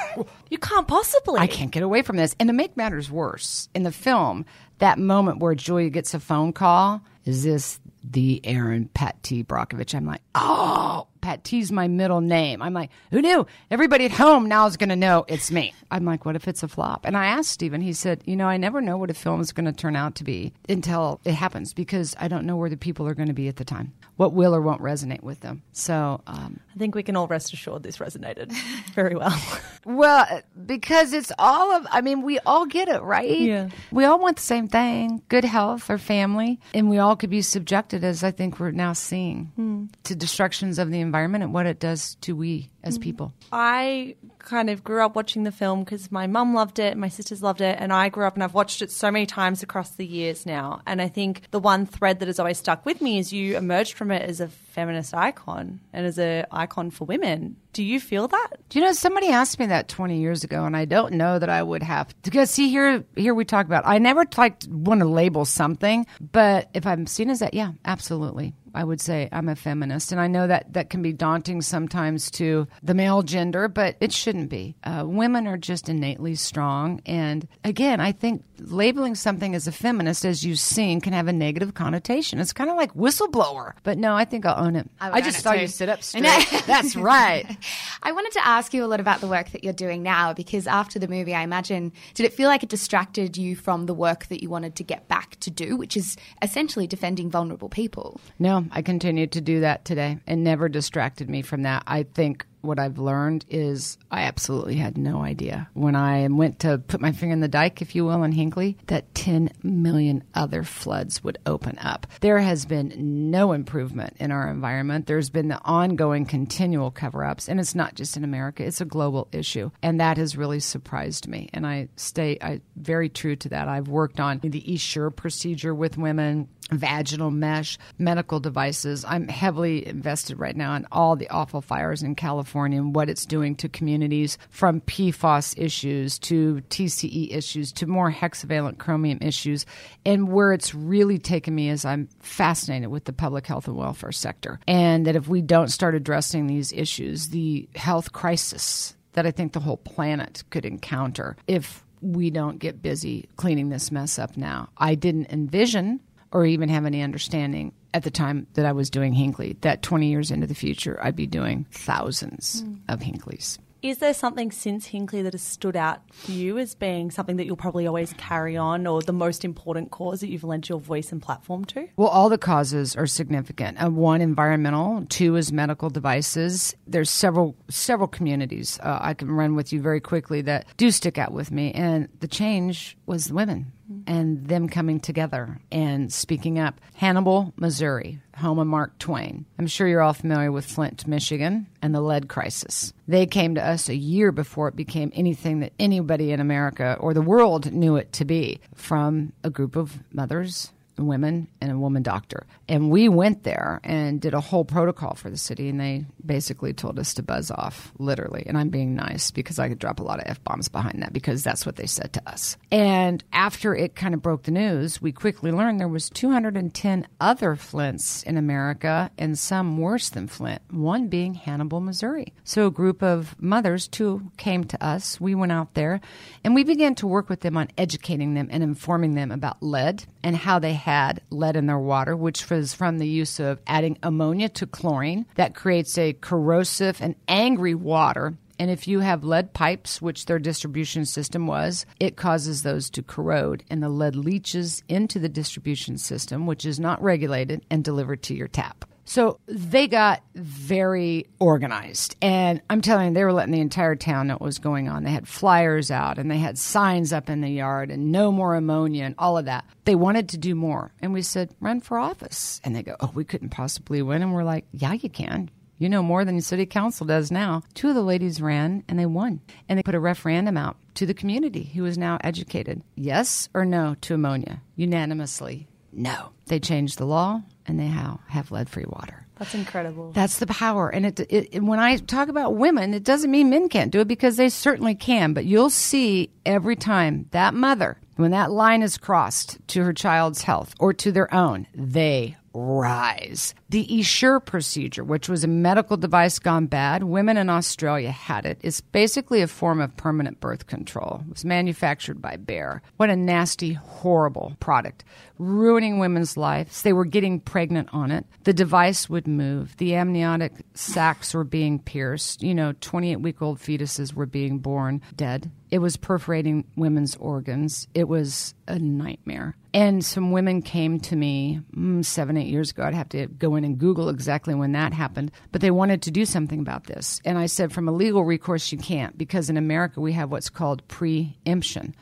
You 0.50 0.58
can't 0.58 0.88
possibly. 0.88 1.38
I 1.38 1.46
can't 1.46 1.70
get 1.70 1.82
away 1.82 2.02
from 2.02 2.16
this. 2.16 2.34
And 2.40 2.48
to 2.48 2.52
make 2.52 2.76
matters 2.76 3.10
worse, 3.10 3.68
in 3.74 3.82
the 3.82 3.92
film, 3.92 4.46
that 4.78 4.98
moment 4.98 5.40
where 5.40 5.54
Julia 5.54 5.90
gets 5.90 6.14
a 6.14 6.20
phone 6.20 6.52
call, 6.52 7.02
is 7.24 7.44
this 7.44 7.78
the 8.12 8.40
Erin 8.44 8.88
Pat 8.94 9.22
T. 9.22 9.44
Brockovich? 9.44 9.94
I'm 9.94 10.06
like, 10.06 10.22
oh, 10.34 11.06
Pattee's 11.20 11.70
my 11.72 11.88
middle 11.88 12.20
name. 12.20 12.62
I'm 12.62 12.74
like, 12.74 12.90
who 13.10 13.20
knew? 13.20 13.46
Everybody 13.70 14.04
at 14.04 14.12
home 14.12 14.46
now 14.48 14.66
is 14.66 14.76
going 14.76 14.88
to 14.90 14.96
know 14.96 15.24
it's 15.28 15.50
me. 15.50 15.74
I'm 15.90 16.04
like, 16.04 16.24
what 16.24 16.36
if 16.36 16.46
it's 16.48 16.62
a 16.62 16.68
flop? 16.68 17.04
And 17.04 17.16
I 17.16 17.26
asked 17.26 17.50
Steven, 17.50 17.80
he 17.80 17.92
said, 17.92 18.22
you 18.26 18.36
know, 18.36 18.46
I 18.46 18.56
never 18.56 18.80
know 18.80 18.96
what 18.96 19.10
a 19.10 19.14
film 19.14 19.40
is 19.40 19.52
going 19.52 19.66
to 19.66 19.72
turn 19.72 19.96
out 19.96 20.14
to 20.16 20.24
be 20.24 20.52
until 20.68 21.20
it 21.24 21.32
happens 21.34 21.72
because 21.72 22.14
I 22.18 22.28
don't 22.28 22.46
know 22.46 22.56
where 22.56 22.70
the 22.70 22.76
people 22.76 23.06
are 23.06 23.14
going 23.14 23.28
to 23.28 23.34
be 23.34 23.48
at 23.48 23.56
the 23.56 23.64
time, 23.64 23.92
what 24.16 24.32
will 24.32 24.54
or 24.54 24.60
won't 24.60 24.82
resonate 24.82 25.22
with 25.22 25.40
them. 25.40 25.62
So, 25.72 26.20
um, 26.26 26.60
I 26.74 26.78
think 26.78 26.94
we 26.94 27.02
can 27.02 27.16
all 27.16 27.26
rest 27.26 27.52
assured 27.52 27.82
this 27.82 27.98
resonated 27.98 28.52
very 28.94 29.14
well. 29.14 29.36
Well, 29.88 30.42
because 30.66 31.14
it's 31.14 31.32
all 31.38 31.72
of, 31.72 31.86
I 31.90 32.02
mean, 32.02 32.20
we 32.20 32.38
all 32.40 32.66
get 32.66 32.88
it, 32.88 33.00
right? 33.00 33.40
Yeah. 33.40 33.68
We 33.90 34.04
all 34.04 34.18
want 34.18 34.36
the 34.36 34.42
same 34.42 34.68
thing 34.68 35.22
good 35.30 35.44
health 35.44 35.88
or 35.88 35.96
family. 35.96 36.60
And 36.74 36.90
we 36.90 36.98
all 36.98 37.16
could 37.16 37.30
be 37.30 37.40
subjected, 37.40 38.04
as 38.04 38.22
I 38.22 38.30
think 38.30 38.60
we're 38.60 38.70
now 38.70 38.92
seeing, 38.92 39.77
to 40.04 40.14
destructions 40.14 40.78
of 40.78 40.90
the 40.90 41.00
environment 41.00 41.44
and 41.44 41.52
what 41.52 41.66
it 41.66 41.78
does 41.78 42.16
to 42.22 42.34
we 42.34 42.70
as 42.82 42.94
mm-hmm. 42.94 43.02
people. 43.02 43.32
I 43.52 44.16
kind 44.38 44.70
of 44.70 44.82
grew 44.82 45.04
up 45.04 45.16
watching 45.16 45.42
the 45.42 45.52
film 45.52 45.84
because 45.84 46.10
my 46.10 46.26
mum 46.26 46.54
loved 46.54 46.78
it, 46.78 46.96
my 46.96 47.08
sisters 47.08 47.42
loved 47.42 47.60
it, 47.60 47.76
and 47.78 47.92
I 47.92 48.08
grew 48.08 48.24
up 48.24 48.34
and 48.34 48.42
I've 48.42 48.54
watched 48.54 48.82
it 48.82 48.90
so 48.90 49.10
many 49.10 49.26
times 49.26 49.62
across 49.62 49.90
the 49.90 50.06
years 50.06 50.46
now. 50.46 50.80
And 50.86 51.02
I 51.02 51.08
think 51.08 51.42
the 51.50 51.58
one 51.58 51.86
thread 51.86 52.20
that 52.20 52.28
has 52.28 52.38
always 52.38 52.58
stuck 52.58 52.86
with 52.86 53.00
me 53.00 53.18
is 53.18 53.32
you 53.32 53.56
emerged 53.56 53.94
from 53.94 54.10
it 54.10 54.22
as 54.22 54.40
a 54.40 54.48
feminist 54.48 55.12
icon 55.12 55.80
and 55.92 56.06
as 56.06 56.18
an 56.18 56.46
icon 56.52 56.90
for 56.90 57.04
women. 57.04 57.56
Do 57.72 57.82
you 57.82 57.98
feel 58.00 58.28
that? 58.28 58.48
Do 58.68 58.78
you 58.78 58.84
know 58.84 58.92
somebody 58.92 59.28
asked 59.28 59.58
me 59.58 59.66
that 59.66 59.88
20 59.88 60.20
years 60.20 60.44
ago 60.44 60.64
and 60.64 60.76
I 60.76 60.84
don't 60.84 61.14
know 61.14 61.38
that 61.38 61.48
I 61.48 61.62
would 61.62 61.82
have 61.82 62.14
because 62.22 62.50
see 62.50 62.68
here 62.68 63.04
here 63.16 63.34
we 63.34 63.44
talk 63.44 63.66
about 63.66 63.86
I 63.86 63.98
never 63.98 64.24
like 64.36 64.62
want 64.68 65.00
to 65.00 65.06
label 65.06 65.44
something 65.44 66.06
but 66.20 66.70
if 66.74 66.86
I'm 66.86 67.06
seen 67.06 67.28
as 67.28 67.40
that 67.40 67.54
yeah 67.54 67.72
absolutely 67.84 68.54
I 68.72 68.84
would 68.84 69.00
say 69.00 69.28
I'm 69.32 69.48
a 69.48 69.56
feminist 69.56 70.12
and 70.12 70.20
I 70.20 70.28
know 70.28 70.46
that 70.46 70.72
that 70.74 70.90
can 70.90 71.02
be 71.02 71.12
daunting 71.12 71.60
sometimes 71.60 72.30
to 72.32 72.67
the 72.82 72.94
male 72.94 73.22
gender 73.22 73.68
but 73.68 73.96
it 74.00 74.12
shouldn't 74.12 74.48
be. 74.48 74.76
Uh, 74.84 75.04
women 75.06 75.46
are 75.46 75.56
just 75.58 75.88
innately 75.88 76.34
strong. 76.34 77.00
And 77.06 77.46
again 77.64 78.00
I 78.00 78.12
think 78.12 78.44
labeling 78.58 79.14
something 79.14 79.54
as 79.54 79.66
a 79.66 79.72
feminist 79.72 80.24
as 80.24 80.44
you've 80.44 80.58
seen 80.58 81.00
can 81.00 81.12
have 81.12 81.28
a 81.28 81.32
negative 81.32 81.74
connotation. 81.74 82.38
It's 82.38 82.52
kind 82.52 82.70
of 82.70 82.76
like 82.76 82.94
whistleblower. 82.94 83.72
But 83.82 83.98
no 83.98 84.14
I 84.14 84.24
think 84.24 84.46
I'll 84.46 84.64
own 84.64 84.76
it. 84.76 84.88
I 85.00 85.10
I, 85.10 85.20
just 85.20 85.42
saw 85.42 85.52
too. 85.52 85.60
you 85.60 85.66
sit 85.68 85.88
up 85.88 86.02
straight. 86.02 86.24
That's 86.66 86.96
right. 86.96 87.56
I 88.02 88.12
wanted 88.12 88.32
to 88.32 88.46
ask 88.46 88.72
you 88.74 88.84
a 88.84 88.86
lot 88.86 89.00
about 89.00 89.20
the 89.20 89.28
work 89.28 89.50
that 89.50 89.64
you're 89.64 89.72
doing 89.72 90.02
now 90.02 90.32
because 90.32 90.66
after 90.66 90.98
the 90.98 91.08
movie, 91.08 91.34
I 91.34 91.42
imagine, 91.42 91.92
did 92.14 92.26
it 92.26 92.32
feel 92.32 92.48
like 92.48 92.62
it 92.62 92.68
distracted 92.68 93.36
you 93.36 93.56
from 93.56 93.86
the 93.86 93.94
work 93.94 94.26
that 94.26 94.42
you 94.42 94.50
wanted 94.50 94.76
to 94.76 94.84
get 94.84 95.08
back 95.08 95.38
to 95.40 95.50
do, 95.50 95.76
which 95.76 95.96
is 95.96 96.16
essentially 96.42 96.86
defending 96.86 97.30
vulnerable 97.30 97.68
people? 97.68 98.20
No, 98.38 98.64
I 98.70 98.82
continued 98.82 99.32
to 99.32 99.40
do 99.40 99.60
that 99.60 99.84
today 99.84 100.18
and 100.26 100.44
never 100.44 100.68
distracted 100.68 101.28
me 101.28 101.42
from 101.42 101.62
that. 101.62 101.82
I 101.86 102.02
think 102.04 102.46
what 102.68 102.78
I've 102.78 102.98
learned 102.98 103.46
is 103.48 103.98
I 104.10 104.22
absolutely 104.22 104.76
had 104.76 104.96
no 104.96 105.22
idea 105.22 105.68
when 105.74 105.96
I 105.96 106.28
went 106.28 106.60
to 106.60 106.78
put 106.78 107.00
my 107.00 107.12
finger 107.12 107.32
in 107.32 107.40
the 107.40 107.48
dike, 107.48 107.82
if 107.82 107.94
you 107.94 108.04
will, 108.04 108.22
in 108.22 108.32
Hinkley, 108.32 108.76
that 108.86 109.14
10 109.14 109.50
million 109.62 110.22
other 110.34 110.62
floods 110.62 111.24
would 111.24 111.38
open 111.46 111.78
up. 111.78 112.06
There 112.20 112.38
has 112.38 112.66
been 112.66 113.30
no 113.30 113.52
improvement 113.52 114.16
in 114.20 114.30
our 114.30 114.48
environment. 114.50 115.06
There's 115.06 115.30
been 115.30 115.48
the 115.48 115.60
ongoing 115.64 116.26
continual 116.26 116.90
cover 116.90 117.24
ups, 117.24 117.48
and 117.48 117.58
it's 117.58 117.74
not 117.74 117.94
just 117.94 118.16
in 118.16 118.22
America, 118.22 118.64
it's 118.64 118.80
a 118.80 118.84
global 118.84 119.28
issue. 119.32 119.70
And 119.82 119.98
that 120.00 120.18
has 120.18 120.36
really 120.36 120.60
surprised 120.60 121.26
me. 121.26 121.48
And 121.54 121.66
I 121.66 121.88
stay 121.96 122.38
I, 122.40 122.60
very 122.76 123.08
true 123.08 123.36
to 123.36 123.48
that. 123.48 123.68
I've 123.68 123.88
worked 123.88 124.20
on 124.20 124.40
the 124.42 124.74
Essure 124.74 125.10
procedure 125.10 125.74
with 125.74 125.96
women 125.96 126.48
vaginal 126.70 127.30
mesh, 127.30 127.78
medical 127.98 128.40
devices. 128.40 129.04
I'm 129.04 129.28
heavily 129.28 129.86
invested 129.86 130.38
right 130.38 130.56
now 130.56 130.74
in 130.74 130.86
all 130.92 131.16
the 131.16 131.30
awful 131.30 131.62
fires 131.62 132.02
in 132.02 132.14
California 132.14 132.57
and 132.66 132.94
what 132.94 133.08
it's 133.08 133.26
doing 133.26 133.54
to 133.56 133.68
communities 133.68 134.38
from 134.50 134.80
PFAS 134.82 135.58
issues 135.58 136.18
to 136.20 136.62
TCE 136.70 137.34
issues 137.34 137.72
to 137.72 137.86
more 137.86 138.12
hexavalent 138.12 138.78
chromium 138.78 139.18
issues. 139.20 139.66
And 140.04 140.32
where 140.32 140.52
it's 140.52 140.74
really 140.74 141.18
taken 141.18 141.54
me 141.54 141.68
is 141.68 141.84
I'm 141.84 142.08
fascinated 142.20 142.88
with 142.88 143.04
the 143.04 143.12
public 143.12 143.46
health 143.46 143.68
and 143.68 143.76
welfare 143.76 144.12
sector. 144.12 144.60
And 144.66 145.06
that 145.06 145.16
if 145.16 145.28
we 145.28 145.42
don't 145.42 145.68
start 145.68 145.94
addressing 145.94 146.46
these 146.46 146.72
issues, 146.72 147.28
the 147.28 147.68
health 147.74 148.12
crisis 148.12 148.96
that 149.12 149.26
I 149.26 149.30
think 149.30 149.52
the 149.52 149.60
whole 149.60 149.78
planet 149.78 150.44
could 150.50 150.64
encounter 150.64 151.36
if 151.46 151.84
we 152.00 152.30
don't 152.30 152.58
get 152.58 152.82
busy 152.82 153.28
cleaning 153.36 153.68
this 153.68 153.90
mess 153.90 154.18
up 154.18 154.36
now. 154.36 154.68
I 154.76 154.94
didn't 154.94 155.30
envision 155.30 156.00
or 156.32 156.44
even 156.46 156.68
have 156.68 156.84
any 156.84 157.02
understanding 157.02 157.72
at 157.94 158.02
the 158.02 158.10
time 158.10 158.46
that 158.54 158.66
I 158.66 158.72
was 158.72 158.90
doing 158.90 159.14
Hinkley 159.14 159.60
that 159.62 159.82
20 159.82 160.08
years 160.08 160.30
into 160.30 160.46
the 160.46 160.54
future 160.54 160.98
I'd 161.02 161.16
be 161.16 161.26
doing 161.26 161.66
thousands 161.70 162.64
of 162.88 163.00
Hinkleys. 163.00 163.58
Is 163.80 163.98
there 163.98 164.12
something 164.12 164.50
since 164.50 164.88
Hinkley 164.88 165.22
that 165.22 165.34
has 165.34 165.42
stood 165.42 165.76
out 165.76 166.00
for 166.12 166.32
you 166.32 166.58
as 166.58 166.74
being 166.74 167.12
something 167.12 167.36
that 167.36 167.46
you'll 167.46 167.54
probably 167.54 167.86
always 167.86 168.12
carry 168.14 168.56
on 168.56 168.88
or 168.88 169.02
the 169.02 169.12
most 169.12 169.44
important 169.44 169.92
cause 169.92 170.18
that 170.18 170.28
you've 170.28 170.42
lent 170.42 170.68
your 170.68 170.80
voice 170.80 171.12
and 171.12 171.22
platform 171.22 171.64
to? 171.66 171.88
Well, 171.96 172.08
all 172.08 172.28
the 172.28 172.38
causes 172.38 172.96
are 172.96 173.06
significant. 173.06 173.80
Uh, 173.80 173.90
one, 173.90 174.20
environmental. 174.20 175.06
Two 175.08 175.36
is 175.36 175.52
medical 175.52 175.90
devices. 175.90 176.74
There's 176.88 177.08
several 177.08 177.54
several 177.68 178.08
communities 178.08 178.80
uh, 178.82 178.98
I 179.00 179.14
can 179.14 179.30
run 179.30 179.54
with 179.54 179.72
you 179.72 179.80
very 179.80 180.00
quickly 180.00 180.42
that 180.42 180.66
do 180.76 180.90
stick 180.90 181.16
out 181.16 181.32
with 181.32 181.52
me, 181.52 181.70
and 181.70 182.08
the 182.18 182.28
change 182.28 182.96
was 183.06 183.32
women 183.32 183.72
and 184.06 184.46
them 184.46 184.68
coming 184.68 185.00
together 185.00 185.60
and 185.70 186.12
speaking 186.12 186.58
up. 186.58 186.80
Hannibal, 186.94 187.52
Missouri, 187.56 188.20
home 188.36 188.58
of 188.58 188.66
Mark 188.66 188.98
Twain. 188.98 189.46
I'm 189.58 189.66
sure 189.66 189.88
you're 189.88 190.02
all 190.02 190.12
familiar 190.12 190.52
with 190.52 190.66
Flint, 190.66 191.06
Michigan, 191.06 191.66
and 191.82 191.94
the 191.94 192.00
lead 192.00 192.28
crisis. 192.28 192.92
They 193.06 193.26
came 193.26 193.54
to 193.54 193.66
us 193.66 193.88
a 193.88 193.96
year 193.96 194.32
before 194.32 194.68
it 194.68 194.76
became 194.76 195.12
anything 195.14 195.60
that 195.60 195.72
anybody 195.78 196.32
in 196.32 196.40
America 196.40 196.96
or 197.00 197.14
the 197.14 197.22
world 197.22 197.72
knew 197.72 197.96
it 197.96 198.12
to 198.14 198.24
be 198.24 198.60
from 198.74 199.32
a 199.42 199.50
group 199.50 199.76
of 199.76 199.98
mothers 200.12 200.72
women 201.06 201.48
and 201.60 201.72
a 201.72 201.78
woman 201.78 202.02
doctor. 202.02 202.46
And 202.68 202.90
we 202.90 203.08
went 203.08 203.44
there 203.44 203.80
and 203.84 204.20
did 204.20 204.34
a 204.34 204.40
whole 204.40 204.64
protocol 204.64 205.14
for 205.14 205.30
the 205.30 205.36
city, 205.36 205.68
and 205.68 205.80
they 205.80 206.06
basically 206.24 206.72
told 206.72 206.98
us 206.98 207.14
to 207.14 207.22
buzz 207.22 207.50
off, 207.50 207.92
literally. 207.98 208.44
And 208.46 208.58
I'm 208.58 208.68
being 208.68 208.94
nice 208.94 209.30
because 209.30 209.58
I 209.58 209.68
could 209.68 209.78
drop 209.78 210.00
a 210.00 210.02
lot 210.02 210.20
of 210.20 210.26
F 210.26 210.42
bombs 210.44 210.68
behind 210.68 211.02
that 211.02 211.12
because 211.12 211.42
that's 211.42 211.64
what 211.64 211.76
they 211.76 211.86
said 211.86 212.12
to 212.14 212.28
us. 212.28 212.56
And 212.70 213.22
after 213.32 213.74
it 213.74 213.94
kind 213.94 214.14
of 214.14 214.22
broke 214.22 214.44
the 214.44 214.50
news, 214.50 215.00
we 215.00 215.12
quickly 215.12 215.52
learned 215.52 215.80
there 215.80 215.88
was 215.88 216.10
210 216.10 217.06
other 217.20 217.56
Flints 217.56 218.22
in 218.22 218.36
America 218.36 219.10
and 219.18 219.38
some 219.38 219.78
worse 219.78 220.08
than 220.08 220.26
Flint, 220.26 220.62
one 220.70 221.08
being 221.08 221.34
Hannibal, 221.34 221.80
Missouri. 221.80 222.32
So 222.44 222.66
a 222.66 222.70
group 222.70 223.02
of 223.02 223.34
mothers, 223.40 223.88
two 223.88 224.30
came 224.36 224.64
to 224.64 224.84
us. 224.84 225.20
We 225.20 225.34
went 225.34 225.52
out 225.52 225.74
there 225.74 226.00
and 226.44 226.54
we 226.54 226.64
began 226.64 226.94
to 226.96 227.06
work 227.06 227.28
with 227.28 227.40
them 227.40 227.56
on 227.56 227.68
educating 227.76 228.34
them 228.34 228.48
and 228.50 228.62
informing 228.62 229.14
them 229.14 229.30
about 229.30 229.62
lead 229.62 230.04
and 230.22 230.36
how 230.36 230.58
they 230.58 230.74
had 230.88 231.20
lead 231.28 231.54
in 231.54 231.66
their 231.66 231.78
water, 231.78 232.16
which 232.16 232.48
was 232.48 232.72
from 232.72 232.96
the 232.96 233.06
use 233.06 233.38
of 233.38 233.60
adding 233.66 233.98
ammonia 234.02 234.48
to 234.48 234.66
chlorine 234.66 235.26
that 235.34 235.54
creates 235.54 235.98
a 235.98 236.14
corrosive 236.14 237.02
and 237.02 237.14
angry 237.28 237.74
water. 237.74 238.38
And 238.58 238.70
if 238.70 238.88
you 238.88 239.00
have 239.00 239.22
lead 239.22 239.52
pipes, 239.52 240.00
which 240.00 240.24
their 240.24 240.38
distribution 240.38 241.04
system 241.04 241.46
was, 241.46 241.84
it 242.00 242.16
causes 242.16 242.62
those 242.62 242.88
to 242.90 243.02
corrode 243.02 243.64
and 243.68 243.82
the 243.82 243.90
lead 243.90 244.16
leaches 244.16 244.82
into 244.88 245.18
the 245.18 245.28
distribution 245.28 245.98
system, 245.98 246.46
which 246.46 246.64
is 246.64 246.80
not 246.80 247.02
regulated 247.02 247.66
and 247.68 247.84
delivered 247.84 248.22
to 248.22 248.34
your 248.34 248.48
tap. 248.48 248.86
So 249.08 249.40
they 249.46 249.88
got 249.88 250.22
very 250.34 251.26
organized. 251.38 252.14
And 252.20 252.60
I'm 252.68 252.82
telling 252.82 253.08
you, 253.08 253.14
they 253.14 253.24
were 253.24 253.32
letting 253.32 253.54
the 253.54 253.60
entire 253.60 253.96
town 253.96 254.26
know 254.26 254.34
what 254.34 254.42
was 254.42 254.58
going 254.58 254.86
on. 254.90 255.02
They 255.02 255.10
had 255.10 255.26
flyers 255.26 255.90
out 255.90 256.18
and 256.18 256.30
they 256.30 256.36
had 256.36 256.58
signs 256.58 257.10
up 257.10 257.30
in 257.30 257.40
the 257.40 257.48
yard 257.48 257.90
and 257.90 258.12
no 258.12 258.30
more 258.30 258.54
ammonia 258.54 259.04
and 259.04 259.14
all 259.16 259.38
of 259.38 259.46
that. 259.46 259.64
They 259.86 259.94
wanted 259.94 260.28
to 260.28 260.36
do 260.36 260.54
more. 260.54 260.92
And 261.00 261.14
we 261.14 261.22
said, 261.22 261.54
run 261.58 261.80
for 261.80 261.98
office. 261.98 262.60
And 262.62 262.76
they 262.76 262.82
go, 262.82 262.96
oh, 263.00 263.10
we 263.14 263.24
couldn't 263.24 263.48
possibly 263.48 264.02
win. 264.02 264.20
And 264.20 264.34
we're 264.34 264.44
like, 264.44 264.66
yeah, 264.72 264.92
you 264.92 265.08
can. 265.08 265.50
You 265.78 265.88
know 265.88 266.02
more 266.02 266.26
than 266.26 266.36
the 266.36 266.42
city 266.42 266.66
council 266.66 267.06
does 267.06 267.30
now. 267.30 267.62
Two 267.72 267.88
of 267.88 267.94
the 267.94 268.02
ladies 268.02 268.42
ran 268.42 268.84
and 268.88 268.98
they 268.98 269.06
won. 269.06 269.40
And 269.70 269.78
they 269.78 269.82
put 269.82 269.94
a 269.94 270.00
referendum 270.00 270.58
out 270.58 270.76
to 270.96 271.06
the 271.06 271.14
community 271.14 271.64
who 271.64 271.86
is 271.86 271.96
now 271.96 272.18
educated. 272.22 272.82
Yes 272.94 273.48
or 273.54 273.64
no 273.64 273.96
to 274.02 274.12
ammonia? 274.14 274.60
Unanimously, 274.76 275.66
no. 275.92 276.30
They 276.46 276.60
changed 276.60 276.98
the 276.98 277.06
law 277.06 277.42
and 277.66 277.78
they 277.78 277.88
now 277.88 278.20
have 278.28 278.50
lead 278.50 278.68
free 278.68 278.86
water. 278.88 279.26
That's 279.38 279.54
incredible. 279.54 280.10
That's 280.12 280.38
the 280.38 280.46
power. 280.46 280.88
And 280.88 281.06
it, 281.06 281.20
it, 281.30 281.62
when 281.62 281.78
I 281.78 281.96
talk 281.96 282.28
about 282.28 282.56
women, 282.56 282.92
it 282.92 283.04
doesn't 283.04 283.30
mean 283.30 283.50
men 283.50 283.68
can't 283.68 283.92
do 283.92 284.00
it 284.00 284.08
because 284.08 284.36
they 284.36 284.48
certainly 284.48 284.94
can. 284.94 285.32
But 285.32 285.44
you'll 285.44 285.70
see 285.70 286.30
every 286.44 286.74
time 286.74 287.26
that 287.30 287.54
mother, 287.54 287.98
when 288.16 288.32
that 288.32 288.50
line 288.50 288.82
is 288.82 288.98
crossed 288.98 289.58
to 289.68 289.84
her 289.84 289.92
child's 289.92 290.42
health 290.42 290.74
or 290.80 290.92
to 290.94 291.12
their 291.12 291.32
own, 291.32 291.68
they 291.72 292.36
rise. 292.54 293.54
The 293.68 293.98
Essure 293.98 294.40
procedure, 294.40 295.04
which 295.04 295.28
was 295.28 295.44
a 295.44 295.48
medical 295.48 295.96
device 295.96 296.38
gone 296.38 296.66
bad, 296.66 297.04
women 297.04 297.36
in 297.36 297.50
Australia 297.50 298.10
had 298.10 298.46
it. 298.46 298.58
It's 298.62 298.80
basically 298.80 299.42
a 299.42 299.48
form 299.48 299.80
of 299.80 299.96
permanent 299.96 300.40
birth 300.40 300.66
control. 300.66 301.22
It 301.26 301.32
was 301.32 301.44
manufactured 301.44 302.20
by 302.20 302.36
Bayer. 302.36 302.82
What 302.96 303.10
a 303.10 303.16
nasty, 303.16 303.74
horrible 303.74 304.56
product, 304.60 305.04
ruining 305.38 305.98
women's 305.98 306.36
lives. 306.36 306.82
They 306.82 306.92
were 306.92 307.04
getting 307.04 307.40
pregnant 307.40 307.88
on 307.92 308.10
it. 308.10 308.24
The 308.44 308.52
device 308.52 309.08
would 309.08 309.26
move. 309.26 309.76
The 309.76 309.94
amniotic 309.94 310.52
sacs 310.74 311.34
were 311.34 311.44
being 311.44 311.78
pierced. 311.78 312.42
You 312.42 312.54
know, 312.54 312.74
28 312.80 313.16
week 313.16 313.42
old 313.42 313.58
fetuses 313.58 314.14
were 314.14 314.26
being 314.26 314.58
born 314.58 315.02
dead. 315.14 315.50
It 315.70 315.78
was 315.78 315.96
perforating 315.96 316.64
women's 316.76 317.16
organs. 317.16 317.88
It 317.94 318.08
was 318.08 318.54
a 318.66 318.78
nightmare. 318.78 319.54
And 319.74 320.04
some 320.04 320.32
women 320.32 320.62
came 320.62 320.98
to 321.00 321.16
me 321.16 321.60
mm, 321.76 322.04
seven, 322.04 322.36
eight 322.38 322.48
years 322.48 322.70
ago. 322.70 322.84
I'd 322.84 322.94
have 322.94 323.10
to 323.10 323.26
go 323.26 323.54
in 323.54 323.64
and 323.64 323.78
Google 323.78 324.08
exactly 324.08 324.54
when 324.54 324.72
that 324.72 324.94
happened. 324.94 325.30
But 325.52 325.60
they 325.60 325.70
wanted 325.70 326.02
to 326.02 326.10
do 326.10 326.24
something 326.24 326.58
about 326.58 326.84
this. 326.84 327.20
And 327.24 327.36
I 327.36 327.46
said, 327.46 327.72
from 327.72 327.86
a 327.86 327.92
legal 327.92 328.24
recourse, 328.24 328.72
you 328.72 328.78
can't, 328.78 329.16
because 329.18 329.50
in 329.50 329.56
America, 329.58 330.00
we 330.00 330.12
have 330.12 330.30
what's 330.30 330.48
called 330.48 330.86
preemption, 330.88 331.94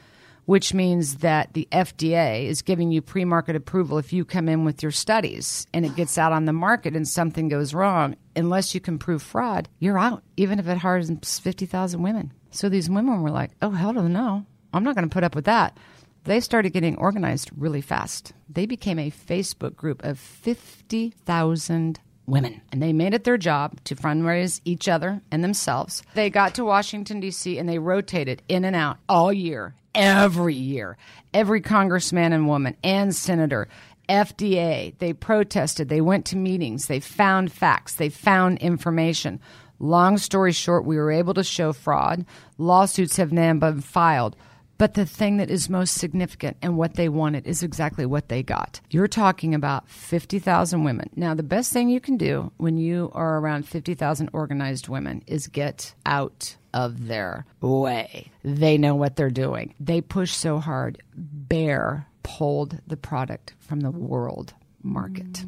which 0.44 0.72
means 0.72 1.16
that 1.16 1.52
the 1.54 1.66
FDA 1.72 2.46
is 2.46 2.62
giving 2.62 2.92
you 2.92 3.02
pre 3.02 3.24
market 3.24 3.56
approval 3.56 3.98
if 3.98 4.12
you 4.12 4.24
come 4.24 4.48
in 4.48 4.64
with 4.64 4.80
your 4.80 4.92
studies 4.92 5.66
and 5.74 5.84
it 5.84 5.96
gets 5.96 6.18
out 6.18 6.32
on 6.32 6.44
the 6.44 6.52
market 6.52 6.94
and 6.94 7.06
something 7.06 7.48
goes 7.48 7.74
wrong. 7.74 8.14
Unless 8.36 8.74
you 8.76 8.80
can 8.80 8.98
prove 8.98 9.22
fraud, 9.22 9.68
you're 9.80 9.98
out, 9.98 10.22
even 10.36 10.60
if 10.60 10.68
it 10.68 10.78
harms 10.78 11.40
50,000 11.40 12.00
women. 12.00 12.32
So 12.50 12.68
these 12.68 12.88
women 12.88 13.22
were 13.22 13.30
like, 13.30 13.52
oh, 13.62 13.70
hell 13.70 13.92
no. 13.92 14.46
I'm 14.72 14.84
not 14.84 14.94
going 14.94 15.08
to 15.08 15.12
put 15.12 15.24
up 15.24 15.34
with 15.34 15.46
that. 15.46 15.78
They 16.24 16.40
started 16.40 16.72
getting 16.72 16.96
organized 16.96 17.50
really 17.56 17.80
fast. 17.80 18.32
They 18.48 18.66
became 18.66 18.98
a 18.98 19.10
Facebook 19.10 19.76
group 19.76 20.02
of 20.04 20.18
50,000 20.18 22.00
women. 22.26 22.60
And 22.72 22.82
they 22.82 22.92
made 22.92 23.14
it 23.14 23.24
their 23.24 23.38
job 23.38 23.82
to 23.84 23.94
fundraise 23.94 24.60
each 24.64 24.88
other 24.88 25.22
and 25.30 25.44
themselves. 25.44 26.02
They 26.14 26.28
got 26.30 26.54
to 26.56 26.64
Washington, 26.64 27.20
D.C., 27.20 27.58
and 27.58 27.68
they 27.68 27.78
rotated 27.78 28.42
in 28.48 28.64
and 28.64 28.74
out 28.74 28.98
all 29.08 29.32
year, 29.32 29.76
every 29.94 30.54
year. 30.54 30.96
Every 31.32 31.60
congressman 31.60 32.32
and 32.32 32.48
woman 32.48 32.76
and 32.82 33.14
senator 33.14 33.68
FDA, 34.08 34.96
they 34.98 35.12
protested, 35.12 35.88
they 35.88 36.00
went 36.00 36.26
to 36.26 36.36
meetings, 36.36 36.86
they 36.86 37.00
found 37.00 37.52
facts, 37.52 37.94
they 37.94 38.08
found 38.08 38.58
information. 38.58 39.40
Long 39.78 40.18
story 40.18 40.52
short, 40.52 40.84
we 40.84 40.96
were 40.96 41.10
able 41.10 41.34
to 41.34 41.44
show 41.44 41.72
fraud. 41.72 42.24
Lawsuits 42.58 43.16
have 43.16 43.32
now 43.32 43.54
been 43.54 43.80
filed. 43.80 44.36
But 44.78 44.94
the 44.94 45.06
thing 45.06 45.38
that 45.38 45.50
is 45.50 45.70
most 45.70 45.94
significant 45.94 46.58
and 46.60 46.76
what 46.76 46.94
they 46.94 47.08
wanted 47.08 47.46
is 47.46 47.62
exactly 47.62 48.04
what 48.04 48.28
they 48.28 48.42
got. 48.42 48.80
You're 48.90 49.08
talking 49.08 49.54
about 49.54 49.88
50,000 49.88 50.84
women. 50.84 51.08
Now, 51.16 51.34
the 51.34 51.42
best 51.42 51.72
thing 51.72 51.88
you 51.88 52.00
can 52.00 52.18
do 52.18 52.52
when 52.58 52.76
you 52.76 53.10
are 53.14 53.38
around 53.38 53.66
50,000 53.66 54.28
organized 54.34 54.88
women 54.88 55.22
is 55.26 55.46
get 55.46 55.94
out 56.04 56.56
of 56.74 57.06
their 57.06 57.46
way. 57.62 58.30
They 58.44 58.76
know 58.76 58.94
what 58.94 59.16
they're 59.16 59.30
doing. 59.30 59.74
They 59.80 60.02
push 60.02 60.32
so 60.32 60.58
hard. 60.58 61.02
Bayer 61.48 62.06
pulled 62.22 62.78
the 62.86 62.98
product 62.98 63.54
from 63.60 63.80
the 63.80 63.90
world 63.90 64.52
market. 64.82 65.44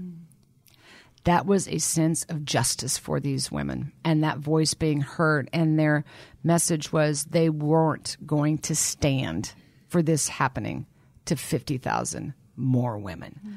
That 1.24 1.46
was 1.46 1.68
a 1.68 1.78
sense 1.78 2.24
of 2.24 2.44
justice 2.44 2.96
for 2.96 3.20
these 3.20 3.50
women 3.50 3.92
and 4.04 4.22
that 4.24 4.38
voice 4.38 4.74
being 4.74 5.00
heard. 5.00 5.48
And 5.52 5.78
their 5.78 6.04
message 6.42 6.92
was 6.92 7.24
they 7.24 7.48
weren't 7.48 8.16
going 8.26 8.58
to 8.58 8.74
stand 8.74 9.52
for 9.88 10.02
this 10.02 10.28
happening 10.28 10.86
to 11.26 11.36
50,000 11.36 12.34
more 12.56 12.98
women. 12.98 13.40
Mm. 13.46 13.52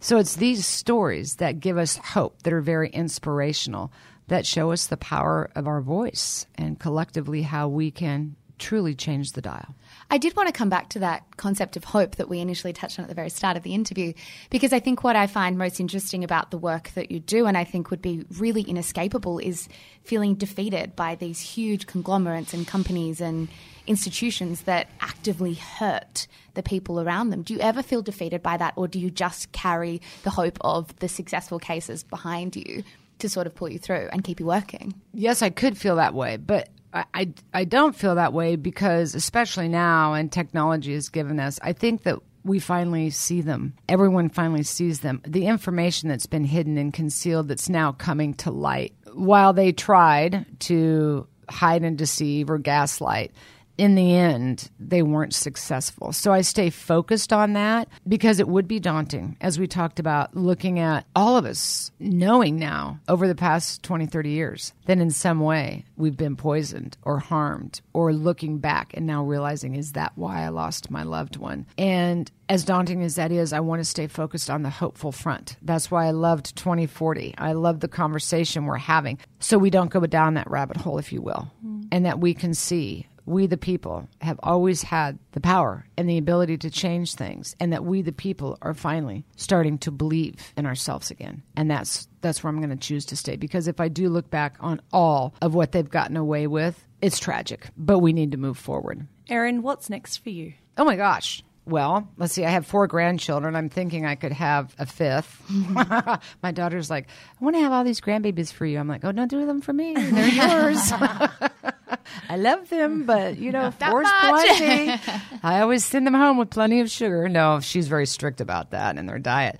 So 0.00 0.18
it's 0.18 0.36
these 0.36 0.66
stories 0.66 1.36
that 1.36 1.60
give 1.60 1.78
us 1.78 1.96
hope, 1.96 2.42
that 2.42 2.52
are 2.52 2.60
very 2.60 2.90
inspirational, 2.90 3.92
that 4.28 4.46
show 4.46 4.72
us 4.72 4.86
the 4.86 4.96
power 4.96 5.50
of 5.54 5.66
our 5.66 5.80
voice 5.80 6.46
and 6.56 6.78
collectively 6.78 7.42
how 7.42 7.68
we 7.68 7.90
can 7.90 8.36
truly 8.58 8.94
change 8.94 9.32
the 9.32 9.42
dial. 9.42 9.74
I 10.08 10.18
did 10.18 10.36
want 10.36 10.46
to 10.46 10.52
come 10.52 10.68
back 10.68 10.88
to 10.90 11.00
that 11.00 11.24
concept 11.36 11.76
of 11.76 11.84
hope 11.84 12.16
that 12.16 12.28
we 12.28 12.38
initially 12.38 12.72
touched 12.72 12.98
on 12.98 13.04
at 13.04 13.08
the 13.08 13.14
very 13.14 13.28
start 13.28 13.56
of 13.56 13.64
the 13.64 13.74
interview, 13.74 14.12
because 14.50 14.72
I 14.72 14.78
think 14.78 15.02
what 15.02 15.16
I 15.16 15.26
find 15.26 15.58
most 15.58 15.80
interesting 15.80 16.22
about 16.22 16.50
the 16.50 16.58
work 16.58 16.90
that 16.94 17.10
you 17.10 17.18
do, 17.18 17.46
and 17.46 17.56
I 17.56 17.64
think 17.64 17.90
would 17.90 18.02
be 18.02 18.24
really 18.38 18.62
inescapable, 18.62 19.38
is 19.38 19.68
feeling 20.04 20.36
defeated 20.36 20.94
by 20.94 21.16
these 21.16 21.40
huge 21.40 21.86
conglomerates 21.86 22.54
and 22.54 22.66
companies 22.66 23.20
and 23.20 23.48
institutions 23.86 24.62
that 24.62 24.88
actively 25.00 25.54
hurt 25.54 26.28
the 26.54 26.62
people 26.62 27.00
around 27.00 27.30
them. 27.30 27.42
Do 27.42 27.54
you 27.54 27.60
ever 27.60 27.82
feel 27.82 28.02
defeated 28.02 28.42
by 28.42 28.56
that, 28.58 28.74
or 28.76 28.86
do 28.86 29.00
you 29.00 29.10
just 29.10 29.50
carry 29.50 30.00
the 30.22 30.30
hope 30.30 30.58
of 30.60 30.96
the 31.00 31.08
successful 31.08 31.58
cases 31.58 32.04
behind 32.04 32.54
you? 32.54 32.84
To 33.20 33.30
sort 33.30 33.46
of 33.46 33.54
pull 33.54 33.70
you 33.70 33.78
through 33.78 34.10
and 34.12 34.22
keep 34.22 34.40
you 34.40 34.44
working. 34.44 34.92
Yes, 35.14 35.40
I 35.40 35.48
could 35.48 35.78
feel 35.78 35.96
that 35.96 36.12
way, 36.12 36.36
but 36.36 36.68
I, 36.92 37.32
I 37.52 37.64
don't 37.64 37.94
feel 37.94 38.14
that 38.14 38.32
way 38.32 38.56
because, 38.56 39.14
especially 39.14 39.68
now, 39.68 40.14
and 40.14 40.32
technology 40.32 40.94
has 40.94 41.08
given 41.08 41.38
us, 41.38 41.58
I 41.62 41.72
think 41.72 42.04
that 42.04 42.18
we 42.44 42.58
finally 42.58 43.10
see 43.10 43.40
them. 43.40 43.74
Everyone 43.88 44.28
finally 44.28 44.62
sees 44.62 45.00
them. 45.00 45.20
The 45.26 45.46
information 45.46 46.08
that's 46.08 46.26
been 46.26 46.44
hidden 46.44 46.78
and 46.78 46.92
concealed 46.92 47.48
that's 47.48 47.68
now 47.68 47.92
coming 47.92 48.34
to 48.34 48.50
light. 48.50 48.94
While 49.12 49.52
they 49.52 49.72
tried 49.72 50.46
to 50.60 51.26
hide 51.50 51.82
and 51.82 51.98
deceive 51.98 52.48
or 52.48 52.58
gaslight, 52.58 53.32
in 53.78 53.94
the 53.94 54.14
end, 54.14 54.70
they 54.78 55.02
weren't 55.02 55.34
successful. 55.34 56.12
So 56.12 56.32
I 56.32 56.40
stay 56.40 56.70
focused 56.70 57.32
on 57.32 57.52
that 57.54 57.88
because 58.08 58.40
it 58.40 58.48
would 58.48 58.66
be 58.66 58.80
daunting, 58.80 59.36
as 59.40 59.58
we 59.58 59.66
talked 59.66 59.98
about, 59.98 60.36
looking 60.36 60.78
at 60.78 61.06
all 61.14 61.36
of 61.36 61.44
us 61.44 61.90
knowing 61.98 62.56
now 62.56 63.00
over 63.08 63.28
the 63.28 63.34
past 63.34 63.82
20, 63.82 64.06
30 64.06 64.30
years 64.30 64.72
that 64.86 64.98
in 64.98 65.10
some 65.10 65.40
way 65.40 65.84
we've 65.96 66.16
been 66.16 66.36
poisoned 66.36 66.96
or 67.02 67.18
harmed, 67.18 67.80
or 67.92 68.12
looking 68.12 68.58
back 68.58 68.92
and 68.94 69.06
now 69.06 69.22
realizing, 69.24 69.74
is 69.74 69.92
that 69.92 70.12
why 70.14 70.44
I 70.44 70.48
lost 70.48 70.90
my 70.90 71.02
loved 71.02 71.36
one? 71.36 71.66
And 71.76 72.30
as 72.48 72.64
daunting 72.64 73.02
as 73.02 73.16
that 73.16 73.32
is, 73.32 73.52
I 73.52 73.60
want 73.60 73.80
to 73.80 73.84
stay 73.84 74.06
focused 74.06 74.48
on 74.48 74.62
the 74.62 74.70
hopeful 74.70 75.12
front. 75.12 75.56
That's 75.62 75.90
why 75.90 76.06
I 76.06 76.10
loved 76.10 76.56
2040. 76.56 77.34
I 77.36 77.52
love 77.52 77.80
the 77.80 77.88
conversation 77.88 78.66
we're 78.66 78.76
having. 78.76 79.18
So 79.40 79.58
we 79.58 79.70
don't 79.70 79.90
go 79.90 80.00
down 80.06 80.34
that 80.34 80.50
rabbit 80.50 80.76
hole, 80.76 80.98
if 80.98 81.12
you 81.12 81.20
will, 81.20 81.50
mm-hmm. 81.64 81.82
and 81.90 82.06
that 82.06 82.20
we 82.20 82.34
can 82.34 82.54
see 82.54 83.06
we 83.26 83.46
the 83.46 83.56
people 83.56 84.08
have 84.20 84.40
always 84.42 84.82
had 84.82 85.18
the 85.32 85.40
power 85.40 85.86
and 85.96 86.08
the 86.08 86.18
ability 86.18 86.56
to 86.58 86.70
change 86.70 87.14
things 87.14 87.54
and 87.60 87.72
that 87.72 87.84
we 87.84 88.02
the 88.02 88.12
people 88.12 88.56
are 88.62 88.74
finally 88.74 89.24
starting 89.36 89.78
to 89.78 89.90
believe 89.90 90.52
in 90.56 90.64
ourselves 90.66 91.10
again. 91.10 91.42
And 91.56 91.70
that's 91.70 92.08
that's 92.20 92.42
where 92.42 92.50
i'm 92.50 92.60
going 92.60 92.70
to 92.70 92.76
choose 92.76 93.04
to 93.06 93.16
stay. 93.16 93.36
Because 93.36 93.68
if 93.68 93.80
i 93.80 93.88
do 93.88 94.08
look 94.08 94.30
back 94.30 94.56
on 94.60 94.80
all 94.92 95.34
of 95.42 95.54
what 95.54 95.72
they've 95.72 95.88
gotten 95.88 96.16
away 96.16 96.46
with 96.46 96.82
it's 97.02 97.18
tragic. 97.18 97.68
But 97.76 97.98
we 97.98 98.14
need 98.14 98.32
to 98.32 98.38
move 98.38 98.56
forward. 98.56 99.06
Erin, 99.28 99.60
what's 99.60 99.90
next 99.90 100.18
for 100.18 100.30
you? 100.30 100.54
oh 100.78 100.84
my 100.84 100.96
gosh 100.96 101.42
well, 101.66 102.08
let's 102.16 102.32
see. 102.32 102.44
I 102.44 102.50
have 102.50 102.64
four 102.64 102.86
grandchildren. 102.86 103.56
I'm 103.56 103.68
thinking 103.68 104.06
I 104.06 104.14
could 104.14 104.32
have 104.32 104.74
a 104.78 104.86
fifth. 104.86 105.42
My 105.50 106.52
daughter's 106.52 106.88
like, 106.88 107.08
I 107.40 107.44
want 107.44 107.56
to 107.56 107.60
have 107.60 107.72
all 107.72 107.82
these 107.82 108.00
grandbabies 108.00 108.52
for 108.52 108.64
you. 108.64 108.78
I'm 108.78 108.86
like, 108.86 109.04
oh, 109.04 109.10
don't 109.10 109.28
do 109.28 109.44
them 109.46 109.60
for 109.60 109.72
me. 109.72 109.94
They're 109.96 110.28
yours. 110.28 110.92
I 112.28 112.36
love 112.36 112.68
them, 112.68 113.04
but 113.04 113.38
you 113.38 113.50
know, 113.50 113.72
four's 113.72 114.08
plenty. 114.20 114.94
I 115.42 115.60
always 115.60 115.84
send 115.84 116.06
them 116.06 116.14
home 116.14 116.38
with 116.38 116.50
plenty 116.50 116.80
of 116.80 116.90
sugar. 116.90 117.28
No, 117.28 117.58
she's 117.60 117.88
very 117.88 118.06
strict 118.06 118.40
about 118.40 118.70
that 118.70 118.96
in 118.96 119.06
their 119.06 119.18
diet. 119.18 119.58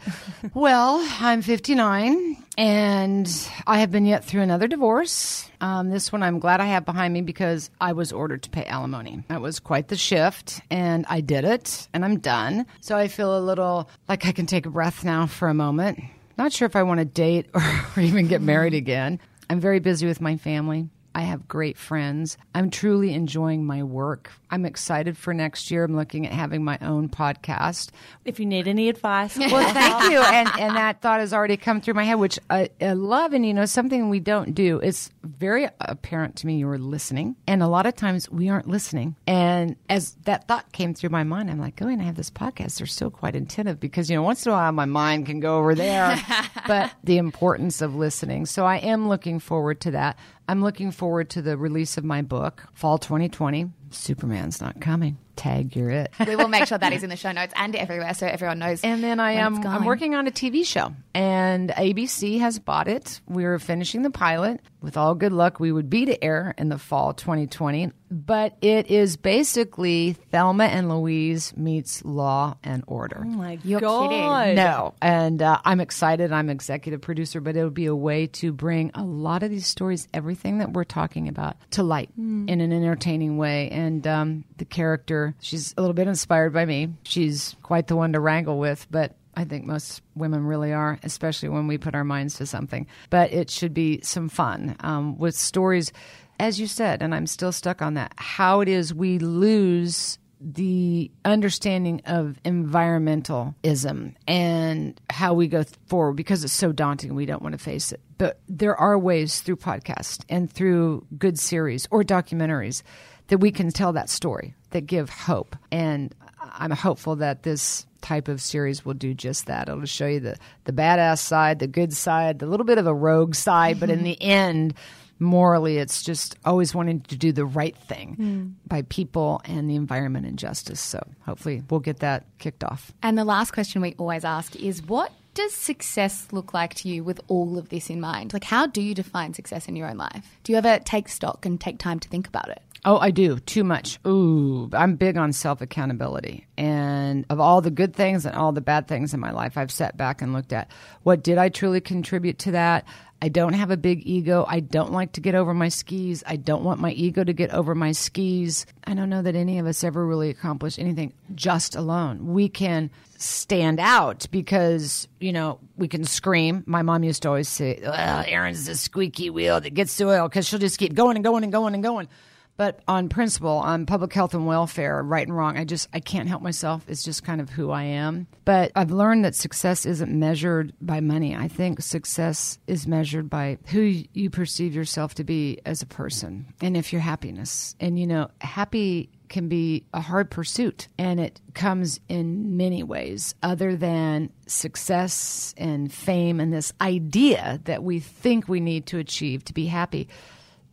well, 0.55 1.05
I'm 1.21 1.43
59 1.43 2.46
and 2.57 3.29
I 3.67 3.79
have 3.81 3.91
been 3.91 4.07
yet 4.07 4.25
through 4.25 4.43
another 4.43 4.69
divorce. 4.69 5.49
Um, 5.61 5.91
this 5.91 6.11
one 6.13 6.23
I'm 6.23 6.39
glad 6.39 6.61
I 6.61 6.67
have 6.67 6.85
behind 6.85 7.13
me 7.13 7.23
because 7.23 7.71
I 7.81 7.93
was 7.93 8.13
ordered 8.13 8.43
to 8.45 8.51
pay 8.51 8.65
alimony. 8.65 9.25
That 9.29 9.41
was 9.41 9.61
quite 9.61 9.89
the 9.89 9.97
shift, 9.97 10.61
and 10.71 11.05
I 11.09 11.21
did 11.21 11.45
it, 11.45 11.89
and 11.93 12.05
I'm 12.05 12.19
done. 12.19 12.67
So 12.81 12.97
I 12.97 13.09
feel 13.09 13.37
a 13.37 13.41
little 13.41 13.91
like 14.09 14.27
I 14.27 14.33
can 14.33 14.47
take 14.47 14.67
a 14.67 14.71
breath 14.71 15.05
now 15.05 15.27
for 15.27 15.49
a 15.49 15.55
moment. 15.55 16.01
Not 16.39 16.53
sure 16.53 16.67
if 16.67 16.77
I 16.77 16.83
want 16.83 16.99
to 16.99 17.05
date 17.05 17.47
or, 17.55 17.63
or 17.97 18.01
even 18.01 18.29
get 18.29 18.43
married 18.43 18.75
again. 18.75 19.21
I'm 19.49 19.61
very 19.61 19.81
busy 19.81 20.07
with 20.07 20.21
my 20.21 20.37
family. 20.37 20.89
I 21.15 21.21
have 21.21 21.49
great 21.49 21.79
friends. 21.79 22.37
I'm 22.55 22.69
truly 22.69 23.15
enjoying 23.15 23.65
my 23.65 23.83
work. 23.83 24.31
I'm 24.51 24.65
excited 24.65 25.17
for 25.17 25.35
next 25.35 25.71
year. 25.71 25.85
I'm 25.85 25.97
looking 25.97 26.27
at 26.27 26.33
having 26.33 26.63
my 26.63 26.79
own 26.81 27.09
podcast. 27.09 27.91
If 28.25 28.39
you 28.39 28.47
need 28.47 28.69
any 28.69 28.89
advice, 28.89 29.37
Well, 29.39 29.73
thank 29.73 30.13
you. 30.13 30.21
And 30.21 30.49
and 30.59 30.77
that 30.77 31.01
thought 31.01 31.21
has 31.21 31.33
already 31.33 31.57
come 31.57 31.81
through 31.81 31.95
my 31.95 32.05
head, 32.05 32.15
which 32.15 32.39
I, 32.49 32.71
I 32.81 32.93
love. 32.93 33.33
And 33.33 33.45
you 33.45 33.55
know, 33.55 33.65
something 33.65 34.09
we 34.09 34.21
don't 34.21 34.55
do. 34.55 34.79
It's 34.79 35.11
very 35.23 35.69
apparent 35.81 36.37
to 36.37 36.47
me 36.47 36.59
you 36.59 36.67
were 36.67 36.79
listening, 36.79 37.37
and 37.47 37.63
a 37.63 37.69
lot 37.69 37.87
of 37.87 37.97
times 37.97 38.31
we 38.31 38.49
aren't 38.49 38.69
listening. 38.69 39.17
And 39.27 39.77
as 39.89 40.13
that 40.25 40.47
thought 40.47 40.71
came 40.73 40.95
through 40.95 41.11
my 41.11 41.25
mind, 41.25 41.51
I'm 41.51 41.59
like, 41.61 41.81
oh, 41.83 41.89
and 41.89 42.01
I 42.01 42.05
have 42.05 42.17
this 42.17 42.31
podcast. 42.31 42.79
They're 42.79 42.87
still 42.87 43.11
quite 43.11 43.35
attentive 43.35 43.81
because 43.81 44.09
you 44.09 44.17
know, 44.17 44.23
once 44.23 44.47
in 44.47 44.53
a 44.53 44.55
while 44.55 44.73
my 44.73 44.85
mind 44.85 45.27
can 45.27 45.41
go 45.41 45.59
over 45.59 45.75
there, 45.75 46.21
but 46.67 46.93
the 47.03 47.19
importance 47.19 47.83
of 47.83 47.95
listening. 47.95 48.47
So 48.47 48.65
I 48.65 48.77
am 48.77 49.09
looking 49.09 49.39
forward 49.41 49.81
to 49.83 49.91
that. 49.93 50.19
I'm 50.49 50.63
looking 50.63 50.93
forward 50.93 51.31
to 51.31 51.43
the 51.43 51.57
release 51.57 51.97
of 51.97 52.05
my 52.05 52.23
book, 52.23 52.69
fall 52.73 52.99
2020. 52.99 53.71
Superman's 53.97 54.61
not 54.61 54.81
coming. 54.81 55.19
Tag, 55.37 55.77
you're 55.77 55.91
it. 55.91 56.13
we 56.27 56.37
will 56.37 56.49
make 56.49 56.67
sure 56.67 56.79
that 56.79 56.93
is 56.93 57.03
in 57.03 57.11
the 57.11 57.17
show 57.17 57.33
notes 57.33 57.53
and 57.57 57.77
everywhere 57.77 58.15
so 58.15 58.27
everyone 58.27 58.59
knows. 58.59 58.81
And 58.83 59.03
then 59.03 59.21
I 59.21 59.33
am 59.33 59.67
I'm 59.67 59.85
working 59.85 60.15
on 60.15 60.27
a 60.27 60.31
TV 60.31 60.65
show, 60.65 60.93
and 61.15 61.71
ABC 61.71 62.41
has 62.41 62.59
bought 62.59 62.89
it. 62.89 63.21
We're 63.29 63.59
finishing 63.59 64.03
the 64.03 64.11
pilot. 64.11 64.61
With 64.81 64.97
all 64.97 65.15
good 65.15 65.33
luck, 65.33 65.59
we 65.59 65.73
would 65.73 65.91
be 65.91 66.05
to 66.07 66.23
air 66.25 66.55
in 66.57 66.69
the 66.69 66.79
fall 66.79 67.13
2020. 67.13 67.91
But 68.09 68.57
it 68.61 68.89
is 68.89 69.17
basically 69.17 70.13
Thelma 70.31 70.65
and 70.65 70.89
Louise 70.89 71.57
meets 71.57 72.05
Law 72.05 72.57
and 72.63 72.85
Order. 72.87 73.23
oh 73.25 73.29
my 73.29 73.59
You're 73.65 73.81
God. 73.81 74.11
kidding. 74.11 74.55
No, 74.55 74.95
and 75.03 75.43
uh, 75.43 75.59
I'm 75.65 75.81
excited. 75.81 76.31
I'm 76.33 76.49
executive 76.49 77.01
producer, 77.01 77.41
but 77.41 77.57
it'll 77.57 77.71
be 77.71 77.87
a 77.87 77.97
way 77.97 78.29
to 78.29 78.53
bring 78.53 78.93
a 78.95 79.03
lot 79.03 79.43
of 79.43 79.51
these 79.51 79.67
stories, 79.67 80.07
everything 80.15 80.59
that 80.59 80.73
we're 80.73 80.85
talking 80.85 81.27
about, 81.27 81.57
to 81.73 81.83
light 81.83 82.11
in 82.17 82.49
an 82.49 82.73
entertaining 82.73 83.39
way. 83.39 83.71
And 83.71 84.07
um, 84.07 84.45
the 84.59 84.65
character, 84.65 85.26
she's 85.41 85.75
a 85.77 85.81
little 85.81 85.95
bit 85.95 86.09
inspired 86.09 86.53
by 86.53 86.65
me. 86.65 86.89
She's 87.05 87.57
quite 87.63 87.87
the 87.87 87.97
one 87.97 88.13
to 88.13 88.21
wrangle 88.21 88.59
with, 88.59 88.87
but 88.91 89.17
I 89.35 89.45
think 89.45 89.67
most 89.67 90.03
women 90.15 90.45
really 90.45 90.73
are, 90.73 90.99
especially 91.03 91.51
when 91.51 91.67
we 91.67 91.77
put 91.77 91.95
our 91.95 92.05
minds 92.05 92.37
to 92.37 92.47
something. 92.47 92.87
But 93.11 93.33
it 93.33 93.51
should 93.51 93.75
be 93.75 94.01
some 94.03 94.29
fun 94.29 94.77
um, 94.81 95.19
with 95.19 95.35
stories, 95.35 95.93
as 96.41 96.59
you 96.59 96.67
said, 96.67 97.03
and 97.03 97.15
I'm 97.15 97.27
still 97.27 97.53
stuck 97.53 97.83
on 97.83 97.95
that. 97.95 98.13
How 98.17 98.61
it 98.61 98.69
is 98.69 98.95
we 98.95 99.19
lose 99.19 100.19
the 100.41 101.11
understanding 101.25 102.03
of 102.07 102.39
environmentalism 102.45 104.15
and 104.27 105.01
how 105.09 105.35
we 105.35 105.49
go 105.49 105.65
forward 105.87 106.13
because 106.13 106.45
it's 106.45 106.53
so 106.53 106.73
daunting 106.73 107.15
we 107.15 107.27
don't 107.27 107.43
want 107.43 107.53
to 107.53 107.59
face 107.59 107.93
it. 107.93 108.01
But 108.19 108.41
there 108.49 108.77
are 108.77 108.99
ways 108.99 109.41
through 109.41 109.57
podcast 109.57 110.25
and 110.29 110.51
through 110.51 111.07
good 111.17 111.39
series 111.39 111.89
or 111.91 112.03
documentaries 112.03 112.83
that 113.29 113.39
we 113.39 113.51
can 113.51 113.71
tell 113.71 113.93
that 113.95 114.11
story 114.11 114.55
that 114.77 114.87
give 114.87 115.09
hope. 115.09 115.57
And 115.73 116.15
I'm 116.39 116.71
hopeful 116.71 117.17
that 117.17 117.43
this 117.43 117.87
type 118.03 118.29
of 118.29 118.43
series 118.43 118.85
will 118.85 118.95
do 118.95 119.15
just 119.15 119.47
that. 119.47 119.69
It'll 119.69 119.85
show 119.87 120.07
you 120.07 120.21
the, 120.21 120.37
the 120.65 120.73
badass 120.73 121.19
side, 121.19 121.59
the 121.59 121.67
good 121.67 121.95
side, 121.95 122.39
the 122.39 122.47
little 122.47 122.67
bit 122.67 122.77
of 122.77 122.87
a 122.87 122.95
rogue 122.95 123.35
side, 123.35 123.81
but 123.81 123.89
in 123.89 124.05
the 124.05 124.21
end, 124.23 124.75
morally, 125.19 125.79
it's 125.79 126.03
just 126.03 126.37
always 126.45 126.75
wanting 126.75 127.01
to 127.01 127.17
do 127.17 127.33
the 127.33 127.47
right 127.47 127.77
thing 127.77 128.15
hmm. 128.15 128.47
by 128.67 128.83
people 128.83 129.41
and 129.47 129.69
the 129.69 129.77
environment 129.77 130.27
and 130.27 130.39
justice. 130.39 130.79
So 130.79 131.03
hopefully 131.25 131.63
we'll 131.71 131.81
get 131.81 132.01
that 132.01 132.27
kicked 132.39 132.63
off. 132.63 132.93
And 133.03 133.17
the 133.17 133.25
last 133.25 133.53
question 133.53 133.81
we 133.81 133.95
always 133.99 134.25
ask 134.25 134.55
is 134.57 134.83
what 134.83 135.11
does 135.33 135.55
success 135.55 136.29
look 136.33 136.55
like 136.55 136.75
to 136.75 136.89
you 136.89 137.03
with 137.03 137.21
all 137.29 137.59
of 137.59 137.71
this 137.71 137.91
in 137.91 138.01
mind? 138.01 138.33
Like, 138.33 138.45
how 138.45 138.67
do 138.67 138.81
you 138.81 138.95
define 138.95 139.35
success 139.35 139.69
in 139.69 139.77
your 139.77 139.89
own 139.89 139.99
life? 139.99 140.39
Do 140.45 140.53
you 140.53 140.59
ever 140.59 140.79
take 140.79 141.09
stock 141.09 141.45
and 141.45 141.61
take 141.61 141.79
time 141.79 142.01
to 142.01 142.09
think 142.09 142.27
about 142.27 142.49
it? 142.49 142.63
Oh, 142.87 142.99
I 142.99 143.11
do. 143.11 143.41
Too 143.41 143.65
much. 143.65 143.99
Ooh, 144.07 144.71
I'm 144.73 144.95
big 144.95 145.17
on 145.17 145.33
self 145.33 145.61
accountability. 145.61 146.47
And 146.57 147.27
of 147.29 147.41
all 147.41 147.61
the 147.61 147.71
good 147.71 147.97
things 147.97 148.25
and 148.25 148.37
all 148.37 148.53
the 148.53 148.61
bad 148.61 148.87
things 148.87 149.13
in 149.13 149.19
my 149.19 149.33
life, 149.33 149.59
I've 149.59 149.73
sat 149.73 149.97
back 149.97 150.23
and 150.23 150.33
looked 150.33 150.53
at 150.53 150.71
what 151.03 151.25
did 151.25 151.37
I 151.37 151.49
truly 151.49 151.81
contribute 151.81 152.39
to 152.41 152.53
that? 152.53 152.85
I 153.21 153.29
don't 153.29 153.55
have 153.55 153.73
a 153.73 153.77
big 153.77 154.07
ego. 154.07 154.45
I 154.47 154.61
don't 154.61 154.93
like 154.93 155.13
to 155.13 155.21
get 155.21 155.35
over 155.35 155.53
my 155.53 155.69
skis. 155.69 156.23
I 156.27 156.37
don't 156.37 156.63
want 156.63 156.79
my 156.79 156.93
ego 156.93 157.25
to 157.25 157.33
get 157.33 157.51
over 157.51 157.75
my 157.75 157.91
skis. 157.91 158.67
I 158.85 158.95
don't 158.95 159.11
know 159.11 159.23
that 159.23 159.35
any 159.35 159.59
of 159.59 159.67
us 159.67 159.83
ever 159.83 160.07
really 160.07 160.31
accomplished 160.31 160.79
anything 160.79 161.13
just 161.35 161.75
alone. 161.75 162.35
We 162.35 162.49
can 162.49 162.91
stand 163.19 163.81
out 163.81 164.27
because, 164.31 165.09
you 165.19 165.33
know, 165.33 165.59
we 165.77 165.89
can 165.89 166.05
scream. 166.05 166.63
My 166.67 166.83
mom 166.83 167.03
used 167.03 167.23
to 167.23 167.29
always 167.29 167.49
say, 167.49 167.81
Erin's 167.83 168.67
the 168.67 168.77
squeaky 168.77 169.31
wheel 169.31 169.61
that 169.61 169.75
gets 169.75 169.97
the 169.97 170.09
oil 170.09 170.29
because 170.29 170.47
she'll 170.47 170.61
just 170.61 170.79
keep 170.79 170.95
going 170.95 171.17
and 171.17 171.25
going 171.25 171.43
and 171.43 171.51
going 171.51 171.75
and 171.75 171.83
going. 171.83 172.09
But 172.57 172.81
on 172.89 173.09
principle, 173.09 173.59
on 173.59 173.87
public 173.87 174.13
health 174.13 174.35
and 174.35 174.47
welfare, 174.47 175.03
right 175.03 175.27
and 175.27 175.37
wrong, 175.37 175.59
I 175.59 175.65
just 175.65 175.89
I 175.93 176.01
can't 176.01 176.29
help 176.29 176.43
myself. 176.43 176.85
It's 176.89 177.03
just 177.03 177.25
kind 177.25 177.41
of 177.41 177.51
who 177.51 177.71
I 177.71 177.83
am. 177.85 178.27
But 178.45 178.73
I've 178.75 178.91
learned 178.91 179.25
that 179.25 179.35
success 179.35 179.85
isn't 179.85 180.11
measured 180.11 180.73
by 180.81 181.01
money. 181.01 181.37
I 181.37 181.49
think 181.49 181.83
success 181.83 182.59
is 182.67 182.87
measured 182.87 183.29
by 183.29 183.59
who 183.67 184.03
you 184.13 184.31
perceive 184.31 184.75
yourself 184.75 185.15
to 185.17 185.25
be 185.25 185.61
as 185.67 185.83
a 185.83 185.87
person, 185.87 186.47
and 186.61 186.77
if 186.77 186.93
your 186.93 187.03
happiness. 187.03 187.77
And 187.81 187.99
you 187.99 188.07
know, 188.07 188.31
happy 188.41 189.11
can 189.29 189.49
be 189.49 189.85
a 189.93 190.01
hard 190.01 190.31
pursuit 190.31 190.89
and 190.99 191.19
it 191.19 191.41
comes 191.55 192.01
in 192.09 192.57
many 192.57 192.83
ways 192.83 193.35
other 193.43 193.77
than 193.77 194.31
success 194.47 195.55
and 195.57 195.93
fame 195.93 196.41
and 196.41 196.53
this 196.53 196.73
idea 196.81 197.61
that 197.65 197.83
we 197.83 198.01
think 198.01 198.49
we 198.49 198.61
need 198.61 198.87
to 198.87 198.99
achieve 198.99 199.45
to 199.45 199.53
be 199.53 199.67
happy. 199.67 200.09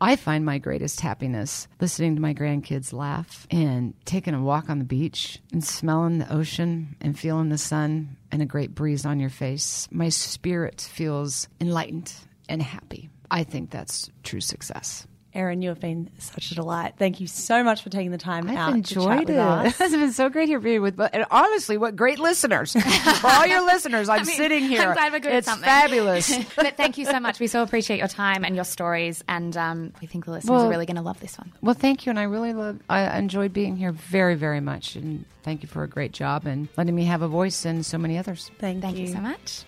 I 0.03 0.17
find 0.17 0.43
my 0.43 0.57
greatest 0.57 0.99
happiness 0.99 1.69
listening 1.79 2.15
to 2.15 2.21
my 2.21 2.33
grandkids 2.33 2.91
laugh 2.91 3.47
and 3.49 3.93
taking 4.03 4.33
a 4.33 4.43
walk 4.43 4.69
on 4.69 4.79
the 4.79 4.83
beach 4.83 5.39
and 5.53 5.63
smelling 5.63 6.17
the 6.17 6.29
ocean 6.29 6.97
and 6.99 7.17
feeling 7.17 7.47
the 7.47 7.57
sun 7.57 8.17
and 8.29 8.41
a 8.41 8.45
great 8.45 8.75
breeze 8.75 9.05
on 9.05 9.21
your 9.21 9.29
face. 9.29 9.87
My 9.91 10.09
spirit 10.09 10.81
feels 10.81 11.47
enlightened 11.61 12.13
and 12.49 12.61
happy. 12.61 13.11
I 13.31 13.45
think 13.45 13.69
that's 13.69 14.09
true 14.23 14.41
success. 14.41 15.07
Erin, 15.35 15.61
you 15.61 15.69
have 15.69 15.79
been 15.79 16.09
such 16.19 16.51
a 16.51 16.55
delight. 16.55 16.93
Thank 16.97 17.19
you 17.19 17.27
so 17.27 17.63
much 17.63 17.81
for 17.81 17.89
taking 17.89 18.11
the 18.11 18.17
time 18.17 18.49
I've 18.49 18.57
out 18.57 18.73
enjoyed 18.73 19.27
to 19.27 19.33
it. 19.33 19.35
chat 19.35 19.63
with 19.63 19.77
us. 19.79 19.81
It's 19.81 19.95
been 19.95 20.11
so 20.13 20.29
great 20.29 20.47
here 20.47 20.59
being 20.59 20.81
with, 20.81 20.99
and 20.99 21.25
honestly, 21.31 21.77
what 21.77 21.95
great 21.95 22.19
listeners! 22.19 22.73
For 23.21 23.27
all 23.27 23.45
your 23.45 23.65
listeners, 23.65 24.09
I'm 24.09 24.25
mean, 24.25 24.35
sitting 24.35 24.63
here. 24.63 24.81
I'm 24.89 24.93
glad 24.93 25.11
we're 25.11 25.19
good 25.19 25.31
at 25.31 25.37
it's 25.39 25.47
something. 25.47 25.65
fabulous. 25.65 26.31
but 26.55 26.77
thank 26.77 26.97
you 26.97 27.05
so 27.05 27.19
much. 27.19 27.39
We 27.39 27.47
so 27.47 27.63
appreciate 27.63 27.97
your 27.97 28.07
time 28.07 28.45
and 28.45 28.55
your 28.55 28.65
stories, 28.65 29.23
and 29.27 29.55
um, 29.57 29.93
we 30.01 30.07
think 30.07 30.25
the 30.25 30.31
listeners 30.31 30.51
Well- 30.51 30.65
are 30.67 30.69
really 30.69 30.85
going 30.85 30.97
to 30.97 31.01
love 31.01 31.19
this 31.19 31.37
one. 31.37 31.51
well, 31.61 31.73
thank 31.75 32.05
you, 32.05 32.11
and 32.11 32.19
I 32.19 32.23
really 32.23 32.53
love. 32.53 32.79
I 32.89 33.17
enjoyed 33.17 33.53
being 33.53 33.75
here 33.75 33.91
very, 33.91 34.35
very 34.35 34.59
much, 34.61 34.95
and 34.95 35.25
thank 35.43 35.61
you 35.63 35.67
for 35.67 35.83
a 35.83 35.87
great 35.87 36.11
job 36.11 36.45
and 36.45 36.67
letting 36.77 36.95
me 36.95 37.05
have 37.05 37.21
a 37.23 37.27
voice 37.27 37.65
and 37.65 37.85
so 37.85 37.97
many 37.97 38.17
others. 38.17 38.51
Thank, 38.59 38.81
Thank 38.81 38.97
you 38.97 39.07
so 39.07 39.19
much. 39.19 39.63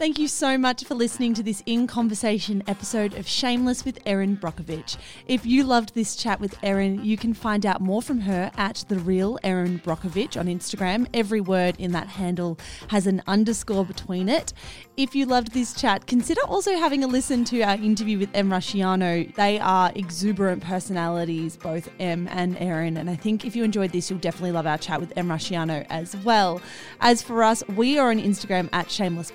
Thank 0.00 0.18
you 0.18 0.28
so 0.28 0.56
much 0.56 0.84
for 0.84 0.94
listening 0.94 1.34
to 1.34 1.42
this 1.42 1.62
in 1.66 1.86
conversation 1.86 2.62
episode 2.66 3.12
of 3.12 3.28
Shameless 3.28 3.84
with 3.84 3.98
Erin 4.06 4.34
Brockovich. 4.34 4.96
If 5.28 5.44
you 5.44 5.62
loved 5.62 5.94
this 5.94 6.16
chat 6.16 6.40
with 6.40 6.56
Erin, 6.62 7.04
you 7.04 7.18
can 7.18 7.34
find 7.34 7.66
out 7.66 7.82
more 7.82 8.00
from 8.00 8.20
her 8.20 8.50
at 8.56 8.82
the 8.88 8.98
real 8.98 9.38
Erin 9.42 9.78
Brockovich 9.80 10.40
on 10.40 10.46
Instagram. 10.46 11.06
Every 11.12 11.42
word 11.42 11.76
in 11.78 11.92
that 11.92 12.06
handle 12.06 12.58
has 12.88 13.06
an 13.06 13.22
underscore 13.26 13.84
between 13.84 14.30
it. 14.30 14.54
If 14.96 15.14
you 15.14 15.26
loved 15.26 15.52
this 15.52 15.74
chat, 15.74 16.06
consider 16.06 16.40
also 16.46 16.78
having 16.78 17.04
a 17.04 17.06
listen 17.06 17.44
to 17.44 17.60
our 17.60 17.74
interview 17.74 18.18
with 18.18 18.30
Em 18.32 18.48
Rusciano. 18.48 19.34
They 19.34 19.60
are 19.60 19.92
exuberant 19.94 20.62
personalities, 20.62 21.58
both 21.58 21.90
Em 22.00 22.26
and 22.28 22.56
Erin, 22.56 22.96
and 22.96 23.10
I 23.10 23.16
think 23.16 23.44
if 23.44 23.54
you 23.54 23.64
enjoyed 23.64 23.92
this, 23.92 24.08
you'll 24.08 24.18
definitely 24.18 24.52
love 24.52 24.66
our 24.66 24.78
chat 24.78 24.98
with 24.98 25.12
Em 25.18 25.28
Rusciano 25.28 25.84
as 25.90 26.16
well. 26.16 26.62
As 27.02 27.20
for 27.20 27.42
us, 27.42 27.62
we 27.76 27.98
are 27.98 28.08
on 28.08 28.18
Instagram 28.18 28.70
at 28.72 28.90
Shameless 28.90 29.32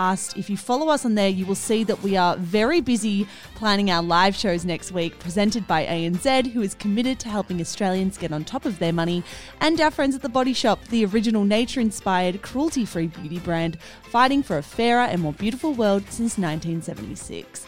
Podcast. 0.00 0.36
If 0.36 0.48
you 0.50 0.56
follow 0.56 0.88
us 0.88 1.04
on 1.04 1.14
there, 1.14 1.28
you 1.28 1.46
will 1.46 1.54
see 1.54 1.84
that 1.84 2.02
we 2.02 2.16
are 2.16 2.36
very 2.36 2.80
busy 2.80 3.26
planning 3.54 3.90
our 3.90 4.02
live 4.02 4.34
shows 4.34 4.64
next 4.64 4.92
week, 4.92 5.18
presented 5.18 5.66
by 5.66 5.84
ANZ, 5.86 6.52
who 6.52 6.62
is 6.62 6.74
committed 6.74 7.18
to 7.20 7.28
helping 7.28 7.60
Australians 7.60 8.18
get 8.18 8.32
on 8.32 8.44
top 8.44 8.64
of 8.64 8.78
their 8.78 8.92
money, 8.92 9.22
and 9.60 9.80
our 9.80 9.90
friends 9.90 10.14
at 10.14 10.22
The 10.22 10.28
Body 10.28 10.52
Shop, 10.52 10.82
the 10.86 11.04
original 11.04 11.44
nature 11.44 11.80
inspired, 11.80 12.42
cruelty 12.42 12.84
free 12.84 13.08
beauty 13.08 13.38
brand, 13.38 13.78
fighting 14.02 14.42
for 14.42 14.58
a 14.58 14.62
fairer 14.62 15.02
and 15.02 15.20
more 15.20 15.32
beautiful 15.34 15.74
world 15.74 16.02
since 16.04 16.38
1976. 16.38 17.66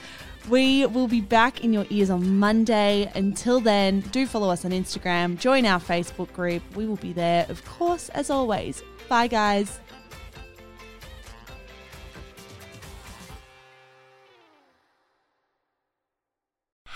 We 0.49 0.87
will 0.87 1.07
be 1.07 1.20
back 1.20 1.62
in 1.62 1.72
your 1.72 1.87
ears 1.91 2.11
on 2.11 2.39
Monday. 2.39 3.11
Until 3.14 3.61
then, 3.61 4.01
do 4.11 4.26
follow 4.26 4.51
us 4.51 4.64
on 4.64 4.72
Instagram, 4.72 5.39
join 5.39 5.66
our 5.66 5.78
Facebook 5.78 6.33
group. 6.33 6.62
We 6.74 6.87
will 6.87 6.97
be 6.97 7.12
there, 7.12 7.47
of 7.49 7.64
course, 7.64 8.09
as 8.09 8.28
always. 8.28 8.83
Bye, 9.09 9.28
guys. 9.28 9.78